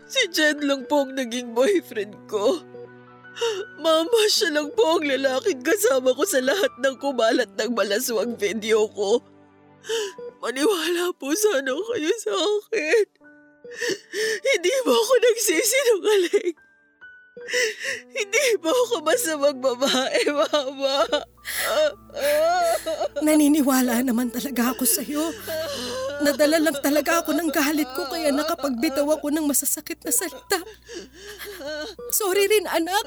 Si 0.04 0.28
Jen 0.28 0.60
lang 0.60 0.84
po 0.84 1.08
ang 1.08 1.16
naging 1.16 1.56
boyfriend 1.56 2.14
ko. 2.28 2.60
Mama, 3.82 4.20
siya 4.30 4.54
lang 4.54 4.70
po 4.72 4.98
ang 4.98 5.04
lalaking 5.04 5.60
kasama 5.60 6.14
ko 6.14 6.22
sa 6.22 6.38
lahat 6.38 6.70
ng 6.78 6.94
kumalat 7.02 7.50
ng 7.58 7.70
malaswang 7.74 8.38
video 8.38 8.86
ko. 8.94 9.18
Maniwala 10.40 11.10
po 11.18 11.34
sana 11.34 11.72
kayo 11.72 12.12
sa 12.22 12.32
akin. 12.32 13.06
Hindi 14.44 14.74
mo 14.86 14.92
ako 14.94 15.12
nagsisinungaling. 15.18 16.56
Hindi 18.14 18.46
mo 18.62 18.70
ako 18.70 18.94
masamang 19.02 19.58
babae, 19.60 20.20
Mama. 20.30 20.96
Naniniwala 23.20 24.00
naman 24.06 24.30
talaga 24.30 24.72
ako 24.72 24.86
sa'yo. 24.86 25.34
Nadala 26.24 26.56
lang 26.56 26.78
talaga 26.80 27.20
ako 27.20 27.36
ng 27.36 27.52
galit 27.52 27.90
ko 27.92 28.08
kaya 28.08 28.32
nakapagbitaw 28.32 29.04
ako 29.04 29.28
ng 29.28 29.44
masasakit 29.44 30.00
na 30.00 30.08
salita. 30.08 30.56
Sorry 32.16 32.48
rin 32.48 32.64
anak 32.64 33.04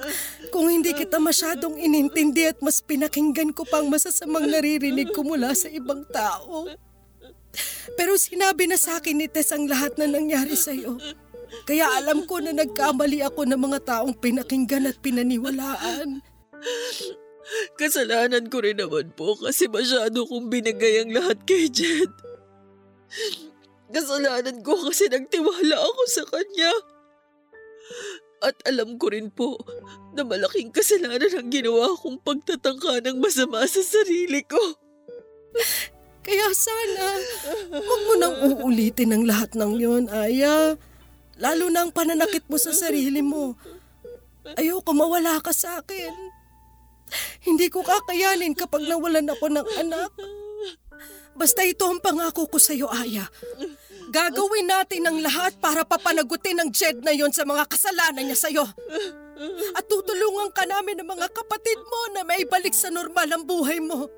kung 0.54 0.70
hindi 0.70 0.94
kita 0.94 1.18
masyadong 1.18 1.82
inintindi 1.82 2.46
at 2.46 2.62
mas 2.62 2.78
pinakinggan 2.86 3.58
ko 3.58 3.66
pang 3.66 3.90
masasamang 3.90 4.46
naririnig 4.46 5.10
ko 5.18 5.26
mula 5.26 5.58
sa 5.58 5.66
ibang 5.74 6.06
tao. 6.14 6.70
Pero 7.98 8.14
sinabi 8.22 8.70
na 8.70 8.78
sa 8.78 9.02
akin 9.02 9.18
ni 9.18 9.26
Tess 9.26 9.50
ang 9.50 9.66
lahat 9.66 9.98
na 9.98 10.06
nangyari 10.06 10.54
sa'yo. 10.54 11.02
Kaya 11.66 11.90
alam 11.98 12.30
ko 12.30 12.38
na 12.38 12.54
nagkamali 12.54 13.26
ako 13.26 13.50
ng 13.50 13.58
mga 13.58 13.80
taong 13.82 14.14
pinakinggan 14.14 14.86
at 14.86 15.02
pinaniwalaan. 15.02 16.22
Kasalanan 17.80 18.52
ko 18.52 18.60
rin 18.60 18.78
naman 18.78 19.16
po 19.16 19.40
kasi 19.40 19.72
masyado 19.72 20.28
kong 20.28 20.52
binigay 20.52 21.02
ang 21.02 21.16
lahat 21.16 21.40
kay 21.48 21.72
Jed. 21.72 22.27
Kasalanan 23.88 24.60
ko 24.64 24.76
kasi 24.88 25.08
nagtiwala 25.08 25.78
ako 25.80 26.02
sa 26.12 26.24
kanya. 26.28 26.72
At 28.44 28.58
alam 28.70 29.00
ko 29.02 29.10
rin 29.10 29.34
po 29.34 29.58
na 30.14 30.22
malaking 30.28 30.70
kasalanan 30.70 31.32
ang 31.32 31.50
ginawa 31.50 31.96
kong 31.98 32.22
pagtatangka 32.22 33.02
ng 33.02 33.18
masama 33.18 33.66
sa 33.66 33.82
sarili 33.82 34.44
ko. 34.46 34.60
Kaya 36.28 36.52
sana, 36.52 37.06
huwag 37.72 38.02
mo 38.04 38.14
nang 38.20 38.36
uulitin 38.44 39.16
ang 39.16 39.24
lahat 39.24 39.56
ng 39.56 39.74
yon, 39.80 40.12
Aya. 40.12 40.76
Lalo 41.40 41.66
na 41.72 41.88
ang 41.88 41.96
pananakit 41.96 42.44
mo 42.52 42.60
sa 42.60 42.76
sarili 42.76 43.24
mo. 43.24 43.56
Ayoko 44.60 44.92
mawala 44.92 45.40
ka 45.40 45.56
sa 45.56 45.80
akin. 45.80 46.12
Hindi 47.48 47.72
ko 47.72 47.80
kakayanin 47.80 48.58
kapag 48.60 48.84
nawalan 48.84 49.32
ako 49.32 49.46
ng 49.48 49.68
anak. 49.80 50.12
Basta 51.38 51.62
ito 51.62 51.86
ang 51.86 52.02
pangako 52.02 52.50
ko 52.50 52.58
sa 52.58 52.74
iyo, 52.74 52.90
Aya. 52.90 53.30
Gagawin 54.10 54.66
natin 54.66 55.06
ang 55.06 55.22
lahat 55.22 55.62
para 55.62 55.86
papanagutin 55.86 56.58
ang 56.58 56.74
Jed 56.74 57.06
na 57.06 57.14
yon 57.14 57.30
sa 57.30 57.46
mga 57.46 57.70
kasalanan 57.70 58.26
niya 58.26 58.38
sa 58.38 58.50
iyo. 58.50 58.66
At 59.78 59.86
tutulungan 59.86 60.50
ka 60.50 60.66
namin 60.66 60.98
ng 60.98 61.10
mga 61.14 61.30
kapatid 61.30 61.78
mo 61.78 62.02
na 62.18 62.26
may 62.26 62.42
balik 62.50 62.74
sa 62.74 62.90
normal 62.90 63.30
ang 63.30 63.46
buhay 63.46 63.78
mo. 63.78 64.10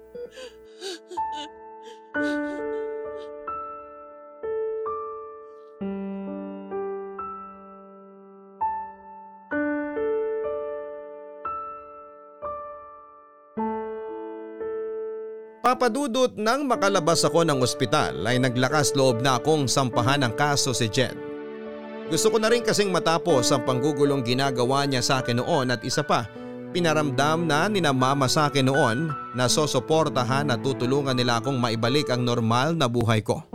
Papadudot 15.70 16.34
nang 16.34 16.66
makalabas 16.66 17.22
ako 17.22 17.46
ng 17.46 17.62
ospital 17.62 18.26
ay 18.26 18.42
naglakas 18.42 18.98
loob 18.98 19.22
na 19.22 19.38
akong 19.38 19.70
sampahan 19.70 20.26
ng 20.26 20.34
kaso 20.34 20.74
si 20.74 20.90
Jed. 20.90 21.14
Gusto 22.10 22.34
ko 22.34 22.42
na 22.42 22.50
rin 22.50 22.66
kasing 22.66 22.90
matapos 22.90 23.54
ang 23.54 23.70
panggugulong 23.70 24.26
ginagawa 24.26 24.90
niya 24.90 25.06
sa 25.06 25.22
akin 25.22 25.38
noon 25.38 25.70
at 25.70 25.86
isa 25.86 26.02
pa, 26.02 26.26
pinaramdam 26.74 27.46
na 27.46 27.70
ninamama 27.70 28.26
sa 28.26 28.50
akin 28.50 28.66
noon 28.66 29.14
na 29.38 29.46
sosoportahan 29.46 30.50
at 30.50 30.58
tutulungan 30.66 31.14
nila 31.14 31.38
akong 31.38 31.62
maibalik 31.62 32.10
ang 32.10 32.26
normal 32.26 32.74
na 32.74 32.90
buhay 32.90 33.22
ko. 33.22 33.46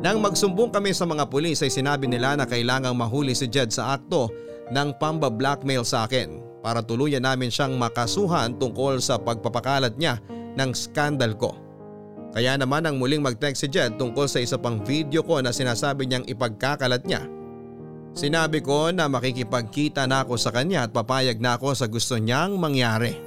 Nang 0.00 0.24
magsumbong 0.24 0.72
kami 0.72 0.96
sa 0.96 1.04
mga 1.04 1.28
pulis 1.28 1.60
ay 1.60 1.68
sinabi 1.68 2.08
nila 2.08 2.32
na 2.32 2.48
kailangang 2.48 2.96
mahuli 2.96 3.36
si 3.36 3.44
Jed 3.44 3.68
sa 3.68 3.92
akto 3.92 4.32
ng 4.72 4.96
pamba-blackmail 4.96 5.84
sa 5.84 6.08
akin 6.08 6.40
para 6.64 6.80
tuluyan 6.80 7.28
namin 7.28 7.52
siyang 7.52 7.76
makasuhan 7.76 8.56
tungkol 8.56 9.04
sa 9.04 9.20
pagpapakalat 9.20 10.00
niya 10.00 10.16
ng 10.56 10.70
skandal 10.74 11.36
ko. 11.36 11.54
Kaya 12.30 12.54
naman 12.54 12.86
ang 12.86 12.96
muling 12.98 13.22
mag-text 13.22 13.66
si 13.66 13.68
Jed 13.68 13.98
tungkol 13.98 14.30
sa 14.30 14.38
isa 14.38 14.54
pang 14.54 14.78
video 14.86 15.26
ko 15.26 15.42
na 15.42 15.50
sinasabi 15.50 16.06
niyang 16.06 16.26
ipagkakalat 16.30 17.02
niya. 17.02 17.26
Sinabi 18.14 18.62
ko 18.62 18.90
na 18.90 19.06
makikipagkita 19.06 20.06
na 20.06 20.22
ako 20.22 20.34
sa 20.38 20.50
kanya 20.50 20.86
at 20.86 20.94
papayag 20.94 21.38
na 21.42 21.58
ako 21.58 21.74
sa 21.74 21.86
gusto 21.90 22.18
niyang 22.18 22.58
mangyari. 22.58 23.18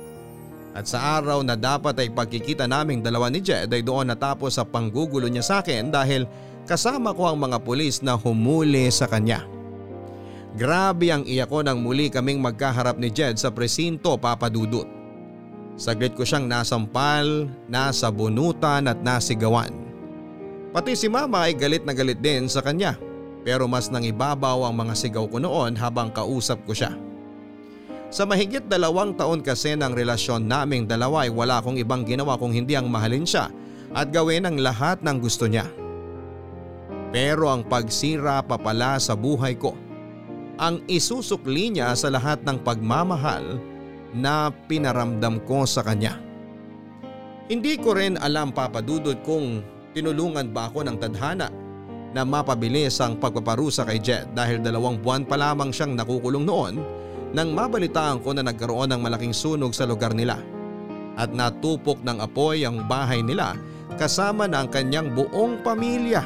At 0.73 0.89
sa 0.89 1.19
araw 1.19 1.45
na 1.45 1.53
dapat 1.53 1.99
ay 1.99 2.09
pagkikita 2.15 2.65
naming 2.65 3.03
dalawa 3.03 3.29
ni 3.29 3.43
Jed 3.43 3.69
ay 3.69 3.83
doon 3.85 4.09
natapos 4.09 4.57
sa 4.57 4.65
panggugulo 4.65 5.29
niya 5.29 5.43
sa 5.43 5.55
akin 5.61 5.93
dahil 5.93 6.25
kasama 6.65 7.13
ko 7.13 7.29
ang 7.29 7.43
mga 7.43 7.61
pulis 7.61 8.01
na 8.01 8.15
humuli 8.15 8.87
sa 8.89 9.05
kanya. 9.05 9.45
Grabe 10.53 11.11
ang 11.11 11.27
iyak 11.27 11.49
ko 11.49 11.61
nang 11.61 11.81
muli 11.81 12.07
kaming 12.07 12.39
magkaharap 12.39 12.97
ni 12.97 13.11
Jed 13.11 13.37
sa 13.37 13.51
presinto 13.51 14.15
papadudot. 14.15 15.02
Saglit 15.73 16.13
ko 16.13 16.21
siyang 16.21 16.45
nasampal, 16.45 17.49
nasa 17.65 18.13
bunutan 18.13 18.85
at 18.85 19.01
nasigawan. 19.01 19.73
Pati 20.73 20.93
si 20.97 21.09
mama 21.09 21.49
ay 21.49 21.53
galit 21.53 21.85
na 21.85 21.93
galit 21.93 22.21
din 22.21 22.49
sa 22.49 22.61
kanya 22.61 22.97
pero 23.43 23.67
mas 23.67 23.91
nang 23.91 24.01
ibabaw 24.01 24.63
ang 24.63 24.73
mga 24.73 24.95
sigaw 24.95 25.27
ko 25.27 25.37
noon 25.37 25.75
habang 25.75 26.09
kausap 26.09 26.63
ko 26.63 26.71
siya. 26.71 26.95
Sa 28.09 28.23
mahigit 28.23 28.65
dalawang 28.65 29.13
taon 29.19 29.43
kasi 29.43 29.75
ng 29.75 29.91
relasyon 29.91 30.47
naming 30.47 30.87
dalawa 30.87 31.27
ay 31.27 31.31
wala 31.33 31.59
akong 31.59 31.77
ibang 31.77 32.07
ginawa 32.07 32.39
kung 32.39 32.55
hindi 32.55 32.73
ang 32.73 32.87
mahalin 32.87 33.27
siya 33.27 33.51
at 33.93 34.09
gawin 34.09 34.47
ang 34.47 34.57
lahat 34.57 35.03
ng 35.03 35.17
gusto 35.19 35.45
niya. 35.45 35.67
Pero 37.13 37.51
ang 37.51 37.61
pagsira 37.61 38.41
pa 38.41 38.57
pala 38.57 38.97
sa 38.97 39.13
buhay 39.13 39.53
ko, 39.53 39.77
ang 40.57 40.81
isusukli 40.89 41.73
niya 41.73 41.93
sa 41.93 42.09
lahat 42.09 42.41
ng 42.45 42.61
pagmamahal 42.61 43.61
na 44.13 44.53
pinaramdam 44.69 45.41
ko 45.43 45.65
sa 45.65 45.81
kanya. 45.81 46.17
Hindi 47.49 47.75
ko 47.75 47.97
rin 47.97 48.15
alam 48.21 48.55
papadudod 48.55 49.19
kung 49.25 49.65
tinulungan 49.91 50.49
ba 50.55 50.71
ako 50.71 50.87
ng 50.87 50.97
tadhana 50.97 51.51
na 52.13 52.21
mapabilis 52.21 53.01
ang 53.01 53.17
pagpaparusa 53.17 53.83
kay 53.89 53.99
Jed 53.99 54.31
dahil 54.37 54.61
dalawang 54.61 55.01
buwan 55.01 55.25
pa 55.25 55.35
lamang 55.35 55.73
siyang 55.73 55.97
nakukulong 55.97 56.45
noon 56.45 56.73
nang 57.33 57.51
mabalitaan 57.57 58.21
ko 58.21 58.31
na 58.37 58.45
nagkaroon 58.45 58.93
ng 58.93 59.01
malaking 59.01 59.33
sunog 59.33 59.73
sa 59.73 59.89
lugar 59.89 60.13
nila 60.13 60.37
at 61.17 61.33
natupok 61.33 62.01
ng 62.05 62.21
apoy 62.21 62.65
ang 62.65 62.85
bahay 62.85 63.25
nila 63.25 63.57
kasama 63.97 64.45
ang 64.49 64.69
kanyang 64.69 65.13
buong 65.13 65.61
pamilya. 65.65 66.21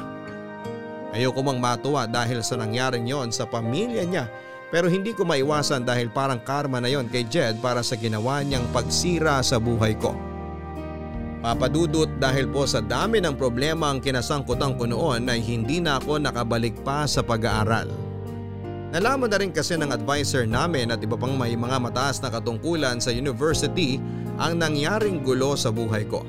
Ayoko 1.16 1.40
mang 1.40 1.60
matuwa 1.60 2.04
dahil 2.04 2.44
sa 2.44 2.60
nangyaring 2.60 3.08
yon 3.08 3.32
sa 3.32 3.48
pamilya 3.48 4.04
niya 4.04 4.26
pero 4.68 4.92
hindi 4.92 5.16
ko 5.16 5.24
maiwasan 5.24 5.88
dahil 5.88 6.12
parang 6.12 6.44
karma 6.44 6.84
na 6.84 6.92
yon 6.92 7.08
kay 7.08 7.24
Jed 7.24 7.64
para 7.64 7.80
sa 7.80 7.96
ginawa 7.96 8.44
niyang 8.44 8.68
pagsira 8.76 9.40
sa 9.40 9.60
buhay 9.60 9.96
ko. 9.96 10.12
Papadudot 11.40 12.10
dahil 12.20 12.50
po 12.52 12.68
sa 12.68 12.84
dami 12.84 13.24
ng 13.24 13.38
problema 13.40 13.88
ang 13.88 14.04
kinasangkutan 14.04 14.76
ko 14.76 14.90
noon 14.90 15.32
ay 15.32 15.40
hindi 15.40 15.80
na 15.80 16.02
ako 16.02 16.20
nakabalik 16.20 16.76
pa 16.84 17.08
sa 17.08 17.24
pag-aaral. 17.24 17.88
Nalaman 18.92 19.32
na 19.32 19.40
rin 19.40 19.52
kasi 19.52 19.76
ng 19.76 19.92
advisor 19.92 20.48
namin 20.48 20.92
at 20.92 21.00
iba 21.04 21.16
pang 21.16 21.36
may 21.36 21.56
mga 21.56 21.78
mataas 21.80 22.24
na 22.24 22.32
katungkulan 22.32 23.00
sa 23.00 23.12
university 23.14 24.00
ang 24.40 24.60
nangyaring 24.60 25.24
gulo 25.24 25.56
sa 25.56 25.72
buhay 25.72 26.08
ko. 26.08 26.24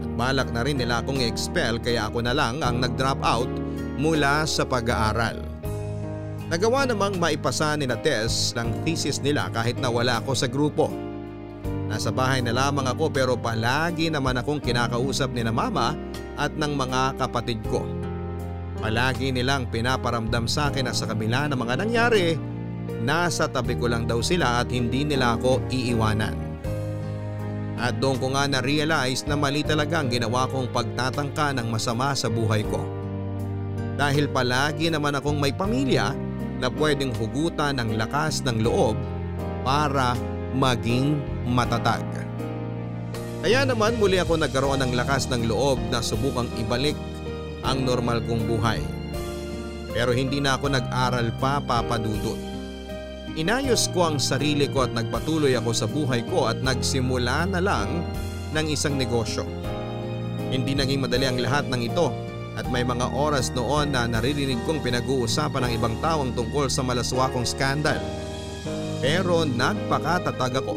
At 0.00 0.10
balak 0.18 0.48
na 0.52 0.64
rin 0.66 0.80
nila 0.80 1.00
akong 1.00 1.20
i-expel 1.20 1.80
kaya 1.80 2.08
ako 2.08 2.24
na 2.24 2.36
lang 2.36 2.60
ang 2.60 2.80
nag-drop 2.82 3.20
out 3.24 3.48
mula 4.00 4.48
sa 4.48 4.64
pag-aaral. 4.64 5.59
Nagawa 6.50 6.82
namang 6.82 7.14
maipasa 7.14 7.78
ni 7.78 7.86
na 7.86 7.94
Tess 7.94 8.50
ng 8.58 8.82
thesis 8.82 9.22
nila 9.22 9.46
kahit 9.54 9.78
na 9.78 9.86
wala 9.86 10.18
ako 10.18 10.34
sa 10.34 10.50
grupo. 10.50 10.90
Nasa 11.86 12.10
bahay 12.10 12.42
na 12.42 12.50
lamang 12.50 12.90
ako 12.90 13.06
pero 13.06 13.38
palagi 13.38 14.10
naman 14.10 14.34
akong 14.34 14.58
kinakausap 14.58 15.30
ni 15.30 15.46
na 15.46 15.54
mama 15.54 15.94
at 16.34 16.50
ng 16.50 16.74
mga 16.74 17.22
kapatid 17.22 17.62
ko. 17.70 17.86
Palagi 18.82 19.30
nilang 19.30 19.70
pinaparamdam 19.70 20.50
sa 20.50 20.74
akin 20.74 20.90
na 20.90 20.94
sa 20.94 21.06
kabila 21.06 21.46
ng 21.46 21.54
mga 21.54 21.74
nangyari, 21.86 22.34
nasa 22.98 23.46
tabi 23.46 23.78
ko 23.78 23.86
lang 23.86 24.10
daw 24.10 24.18
sila 24.18 24.58
at 24.58 24.74
hindi 24.74 25.06
nila 25.06 25.38
ako 25.38 25.62
iiwanan. 25.70 26.34
At 27.78 28.02
doon 28.02 28.18
ko 28.18 28.34
nga 28.34 28.50
na-realize 28.50 29.22
na 29.30 29.38
mali 29.38 29.62
talaga 29.62 30.02
ang 30.02 30.10
ginawa 30.10 30.50
kong 30.50 30.74
pagtatangka 30.74 31.54
ng 31.54 31.70
masama 31.70 32.10
sa 32.10 32.26
buhay 32.26 32.66
ko. 32.66 32.82
Dahil 33.94 34.26
palagi 34.26 34.90
naman 34.90 35.14
akong 35.14 35.38
may 35.38 35.54
pamilya 35.54 36.29
na 36.60 36.68
pwedeng 36.68 37.16
hugutan 37.16 37.80
ng 37.80 37.96
lakas 37.96 38.44
ng 38.44 38.60
loob 38.60 38.94
para 39.64 40.14
maging 40.52 41.16
matatag. 41.48 42.04
Kaya 43.40 43.64
naman 43.64 43.96
muli 43.96 44.20
ako 44.20 44.36
nagkaroon 44.36 44.84
ng 44.84 44.92
lakas 44.92 45.32
ng 45.32 45.48
loob 45.48 45.80
na 45.88 46.04
subukang 46.04 46.48
ibalik 46.60 46.96
ang 47.64 47.88
normal 47.88 48.20
kong 48.28 48.44
buhay. 48.44 48.84
Pero 49.90 50.12
hindi 50.12 50.38
na 50.38 50.60
ako 50.60 50.76
nag-aral 50.76 51.32
pa 51.40 51.58
papadudot. 51.58 52.36
Inayos 53.40 53.88
ko 53.96 54.12
ang 54.12 54.18
sarili 54.20 54.68
ko 54.68 54.84
at 54.84 54.92
nagpatuloy 54.92 55.56
ako 55.56 55.70
sa 55.72 55.88
buhay 55.88 56.20
ko 56.28 56.52
at 56.52 56.60
nagsimula 56.60 57.48
na 57.48 57.64
lang 57.64 58.04
ng 58.52 58.66
isang 58.68 59.00
negosyo. 59.00 59.46
Hindi 60.50 60.76
naging 60.76 61.00
madali 61.00 61.26
ang 61.30 61.38
lahat 61.40 61.70
ng 61.70 61.80
ito 61.80 62.10
at 62.60 62.68
may 62.68 62.84
mga 62.84 63.08
oras 63.16 63.48
noon 63.56 63.96
na 63.96 64.04
naririnig 64.04 64.60
kong 64.68 64.84
pinag-uusapan 64.84 65.64
ng 65.64 65.72
ibang 65.80 65.96
taong 66.04 66.36
tungkol 66.36 66.68
sa 66.68 66.84
malaswakong 66.84 67.48
skandal. 67.48 67.96
Pero 69.00 69.48
nagpakatatag 69.48 70.60
ako 70.60 70.76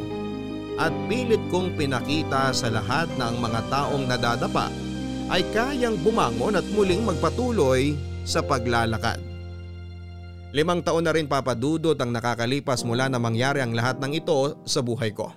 at 0.79 0.95
pilit 1.11 1.43
kong 1.51 1.75
pinakita 1.75 2.55
sa 2.55 2.71
lahat 2.71 3.11
ng 3.19 3.35
mga 3.43 3.59
taong 3.67 4.07
nadadapa 4.07 4.71
ay 5.27 5.43
kayang 5.51 5.99
bumangon 5.99 6.55
at 6.55 6.65
muling 6.71 7.03
magpatuloy 7.03 7.99
sa 8.23 8.39
paglalakad. 8.39 9.19
Limang 10.53 10.85
taon 10.85 11.03
na 11.03 11.11
rin 11.11 11.27
papadudot 11.27 11.97
ang 11.97 12.13
nakakalipas 12.13 12.85
mula 12.85 13.09
na 13.11 13.19
mangyari 13.19 13.59
ang 13.59 13.73
lahat 13.73 13.99
ng 13.99 14.13
ito 14.15 14.55
sa 14.63 14.79
buhay 14.79 15.11
ko. 15.11 15.33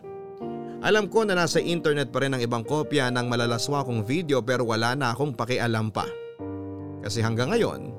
Alam 0.84 1.09
ko 1.09 1.24
na 1.24 1.34
nasa 1.34 1.59
internet 1.59 2.12
pa 2.12 2.22
rin 2.22 2.36
ang 2.36 2.42
ibang 2.44 2.62
kopya 2.62 3.09
ng 3.11 3.26
malalaswa 3.26 3.82
kong 3.82 4.05
video 4.05 4.44
pero 4.44 4.68
wala 4.68 4.92
na 4.92 5.16
akong 5.16 5.32
pakialam 5.32 5.88
pa. 5.90 6.07
Kasi 7.07 7.23
hanggang 7.23 7.55
ngayon 7.55 7.95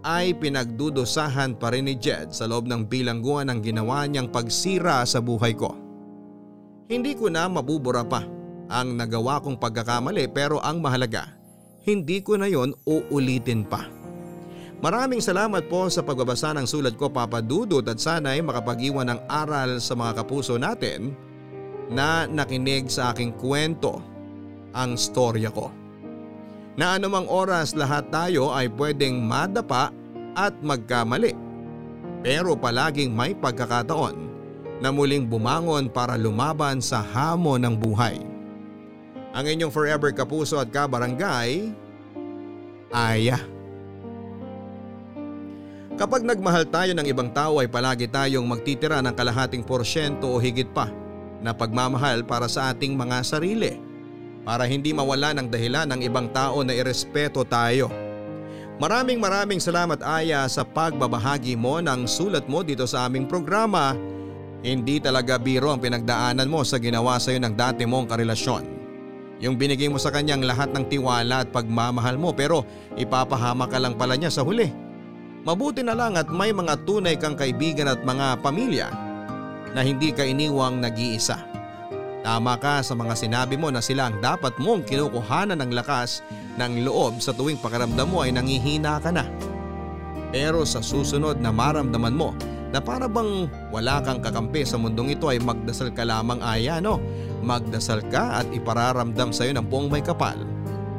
ay 0.00 0.32
pinagdudusahan 0.32 1.60
pa 1.60 1.76
rin 1.76 1.92
ni 1.92 2.00
Jed 2.00 2.32
sa 2.32 2.48
loob 2.48 2.64
ng 2.64 2.88
bilangguan 2.88 3.52
ng 3.52 3.60
ginawa 3.60 4.08
niyang 4.08 4.32
pagsira 4.32 5.04
sa 5.04 5.20
buhay 5.20 5.52
ko. 5.52 5.76
Hindi 6.88 7.12
ko 7.12 7.28
na 7.28 7.52
mabubura 7.52 8.00
pa 8.00 8.24
ang 8.72 8.96
nagawa 8.96 9.44
kong 9.44 9.60
pagkakamali 9.60 10.32
pero 10.32 10.56
ang 10.64 10.80
mahalaga, 10.80 11.36
hindi 11.84 12.24
ko 12.24 12.40
na 12.40 12.48
yon 12.48 12.72
uulitin 12.88 13.68
pa. 13.68 13.92
Maraming 14.80 15.20
salamat 15.20 15.68
po 15.68 15.92
sa 15.92 16.00
pagbabasa 16.00 16.56
ng 16.56 16.64
sulat 16.64 16.96
ko 16.96 17.12
Papa 17.12 17.44
Dudut 17.44 17.84
at 17.84 18.00
sana'y 18.00 18.40
makapag-iwan 18.40 19.12
ng 19.12 19.20
aral 19.28 19.84
sa 19.84 19.92
mga 19.92 20.24
kapuso 20.24 20.56
natin 20.56 21.12
na 21.92 22.24
nakinig 22.24 22.88
sa 22.88 23.12
aking 23.12 23.36
kwento 23.36 24.00
ang 24.72 24.96
storya 24.96 25.52
ko. 25.52 25.85
Na 26.76 27.00
anumang 27.00 27.24
oras 27.26 27.72
lahat 27.72 28.12
tayo 28.12 28.52
ay 28.52 28.68
pwedeng 28.76 29.24
madapa 29.24 29.88
at 30.36 30.52
magkamali. 30.60 31.32
Pero 32.20 32.52
palaging 32.52 33.16
may 33.16 33.32
pagkakataon 33.32 34.16
na 34.84 34.92
muling 34.92 35.24
bumangon 35.24 35.88
para 35.88 36.20
lumaban 36.20 36.84
sa 36.84 37.00
hamon 37.00 37.64
ng 37.64 37.74
buhay. 37.80 38.20
Ang 39.32 39.44
inyong 39.52 39.72
forever 39.72 40.12
kapuso 40.12 40.60
at 40.60 40.68
kabarangay, 40.68 41.72
Aya. 42.92 43.40
Kapag 45.96 46.28
nagmahal 46.28 46.68
tayo 46.68 46.92
ng 46.92 47.08
ibang 47.08 47.32
tao 47.32 47.56
ay 47.56 47.72
palagi 47.72 48.04
tayong 48.04 48.44
magtitira 48.44 49.00
ng 49.00 49.16
kalahating 49.16 49.64
porsyento 49.64 50.28
o 50.28 50.36
higit 50.36 50.68
pa 50.76 50.92
na 51.40 51.56
pagmamahal 51.56 52.20
para 52.24 52.48
sa 52.52 52.68
ating 52.68 52.92
mga 52.92 53.24
sarili. 53.24 53.80
Para 54.46 54.62
hindi 54.70 54.94
mawala 54.94 55.34
ng 55.34 55.50
dahilan 55.50 55.90
ng 55.90 56.00
ibang 56.06 56.30
tao 56.30 56.62
na 56.62 56.70
irespeto 56.70 57.42
tayo. 57.42 57.90
Maraming 58.78 59.18
maraming 59.18 59.58
salamat 59.58 59.98
Aya 60.06 60.46
sa 60.46 60.62
pagbabahagi 60.62 61.58
mo 61.58 61.82
ng 61.82 62.06
sulat 62.06 62.46
mo 62.46 62.62
dito 62.62 62.86
sa 62.86 63.10
aming 63.10 63.26
programa. 63.26 63.98
Hindi 64.62 65.02
talaga 65.02 65.40
biro 65.42 65.74
ang 65.74 65.82
pinagdaanan 65.82 66.46
mo 66.46 66.62
sa 66.62 66.78
ginawa 66.78 67.18
sa 67.18 67.34
iyo 67.34 67.42
ng 67.42 67.58
dati 67.58 67.82
mong 67.82 68.06
karelasyon. 68.06 68.62
Yung 69.42 69.58
binigay 69.58 69.90
mo 69.90 69.98
sa 70.00 70.14
kanyang 70.14 70.46
lahat 70.46 70.72
ng 70.72 70.88
tiwala 70.88 71.44
at 71.44 71.52
pagmamahal 71.52 72.16
mo 72.16 72.32
pero 72.32 72.64
ipapahama 72.96 73.66
ka 73.68 73.82
lang 73.82 73.98
pala 73.98 74.14
niya 74.14 74.32
sa 74.32 74.46
huli. 74.46 74.70
Mabuti 75.44 75.82
na 75.82 75.94
lang 75.94 76.14
at 76.16 76.30
may 76.30 76.54
mga 76.54 76.86
tunay 76.86 77.18
kang 77.18 77.36
kaibigan 77.36 77.90
at 77.90 78.00
mga 78.02 78.40
pamilya 78.40 78.88
na 79.76 79.80
hindi 79.84 80.12
ka 80.12 80.24
iniwang 80.24 80.80
nag-iisa. 80.80 81.36
Tama 82.26 82.58
ka 82.58 82.82
sa 82.82 82.98
mga 82.98 83.14
sinabi 83.14 83.54
mo 83.54 83.70
na 83.70 83.78
sila 83.78 84.10
ang 84.10 84.18
dapat 84.18 84.58
mong 84.58 84.82
kinukuhanan 84.82 85.62
ng 85.62 85.70
lakas 85.78 86.26
ng 86.58 86.82
loob 86.82 87.22
sa 87.22 87.30
tuwing 87.30 87.54
pakaramdam 87.54 88.10
mo 88.10 88.26
ay 88.26 88.34
nangihina 88.34 88.98
ka 88.98 89.14
na. 89.14 89.30
Pero 90.34 90.66
sa 90.66 90.82
susunod 90.82 91.38
na 91.38 91.54
maramdaman 91.54 92.18
mo 92.18 92.34
na 92.74 92.82
para 92.82 93.06
bang 93.06 93.46
wala 93.70 94.02
kang 94.02 94.18
kakampi 94.18 94.66
sa 94.66 94.74
mundong 94.74 95.14
ito 95.14 95.30
ay 95.30 95.38
magdasal 95.38 95.94
ka 95.94 96.02
lamang 96.02 96.42
aya 96.42 96.82
no? 96.82 96.98
Magdasal 97.46 98.02
ka 98.10 98.42
at 98.42 98.50
ipararamdam 98.50 99.30
sa 99.30 99.46
iyo 99.46 99.54
ng 99.54 99.70
buong 99.70 99.86
may 99.86 100.02
kapal. 100.02 100.34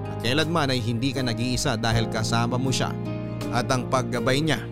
At 0.08 0.24
kailanman 0.24 0.72
ay 0.72 0.80
hindi 0.80 1.12
ka 1.12 1.28
nag-iisa 1.28 1.76
dahil 1.76 2.08
kasama 2.08 2.56
mo 2.56 2.72
siya 2.72 2.96
at 3.52 3.68
ang 3.68 3.92
paggabay 3.92 4.40
niya. 4.40 4.64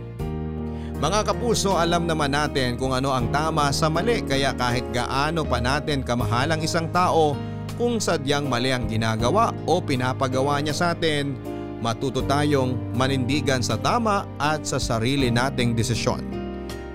Mga 0.95 1.27
kapuso 1.27 1.75
alam 1.75 2.07
naman 2.07 2.31
natin 2.31 2.79
kung 2.79 2.95
ano 2.95 3.11
ang 3.11 3.27
tama 3.27 3.67
sa 3.75 3.91
mali 3.91 4.23
kaya 4.23 4.55
kahit 4.55 4.87
gaano 4.95 5.43
pa 5.43 5.59
natin 5.59 5.99
kamahalang 5.99 6.63
isang 6.63 6.87
tao 6.87 7.35
kung 7.75 7.99
sadyang 7.99 8.47
mali 8.47 8.71
ang 8.71 8.87
ginagawa 8.87 9.51
o 9.67 9.83
pinapagawa 9.83 10.63
niya 10.63 10.71
sa 10.71 10.85
atin, 10.95 11.35
matuto 11.83 12.23
tayong 12.23 12.95
manindigan 12.95 13.59
sa 13.59 13.75
tama 13.75 14.23
at 14.39 14.63
sa 14.63 14.79
sarili 14.79 15.27
nating 15.27 15.75
desisyon. 15.75 16.23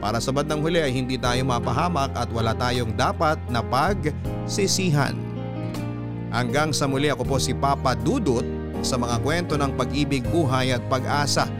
Para 0.01 0.17
sa 0.17 0.33
bandang 0.33 0.65
huli 0.65 0.81
ay 0.81 0.97
hindi 0.97 1.21
tayo 1.21 1.45
mapahamak 1.45 2.17
at 2.17 2.33
wala 2.33 2.57
tayong 2.57 2.97
dapat 2.97 3.37
na 3.53 3.61
pagsisihan. 3.61 5.13
Hanggang 6.33 6.73
sa 6.73 6.89
muli 6.89 7.13
ako 7.13 7.29
po 7.29 7.37
si 7.37 7.53
Papa 7.53 7.93
Dudut 7.93 8.49
sa 8.81 8.97
mga 8.97 9.21
kwento 9.21 9.61
ng 9.61 9.77
pag-ibig, 9.77 10.25
buhay 10.33 10.73
at 10.73 10.81
pag-asa 10.89 11.60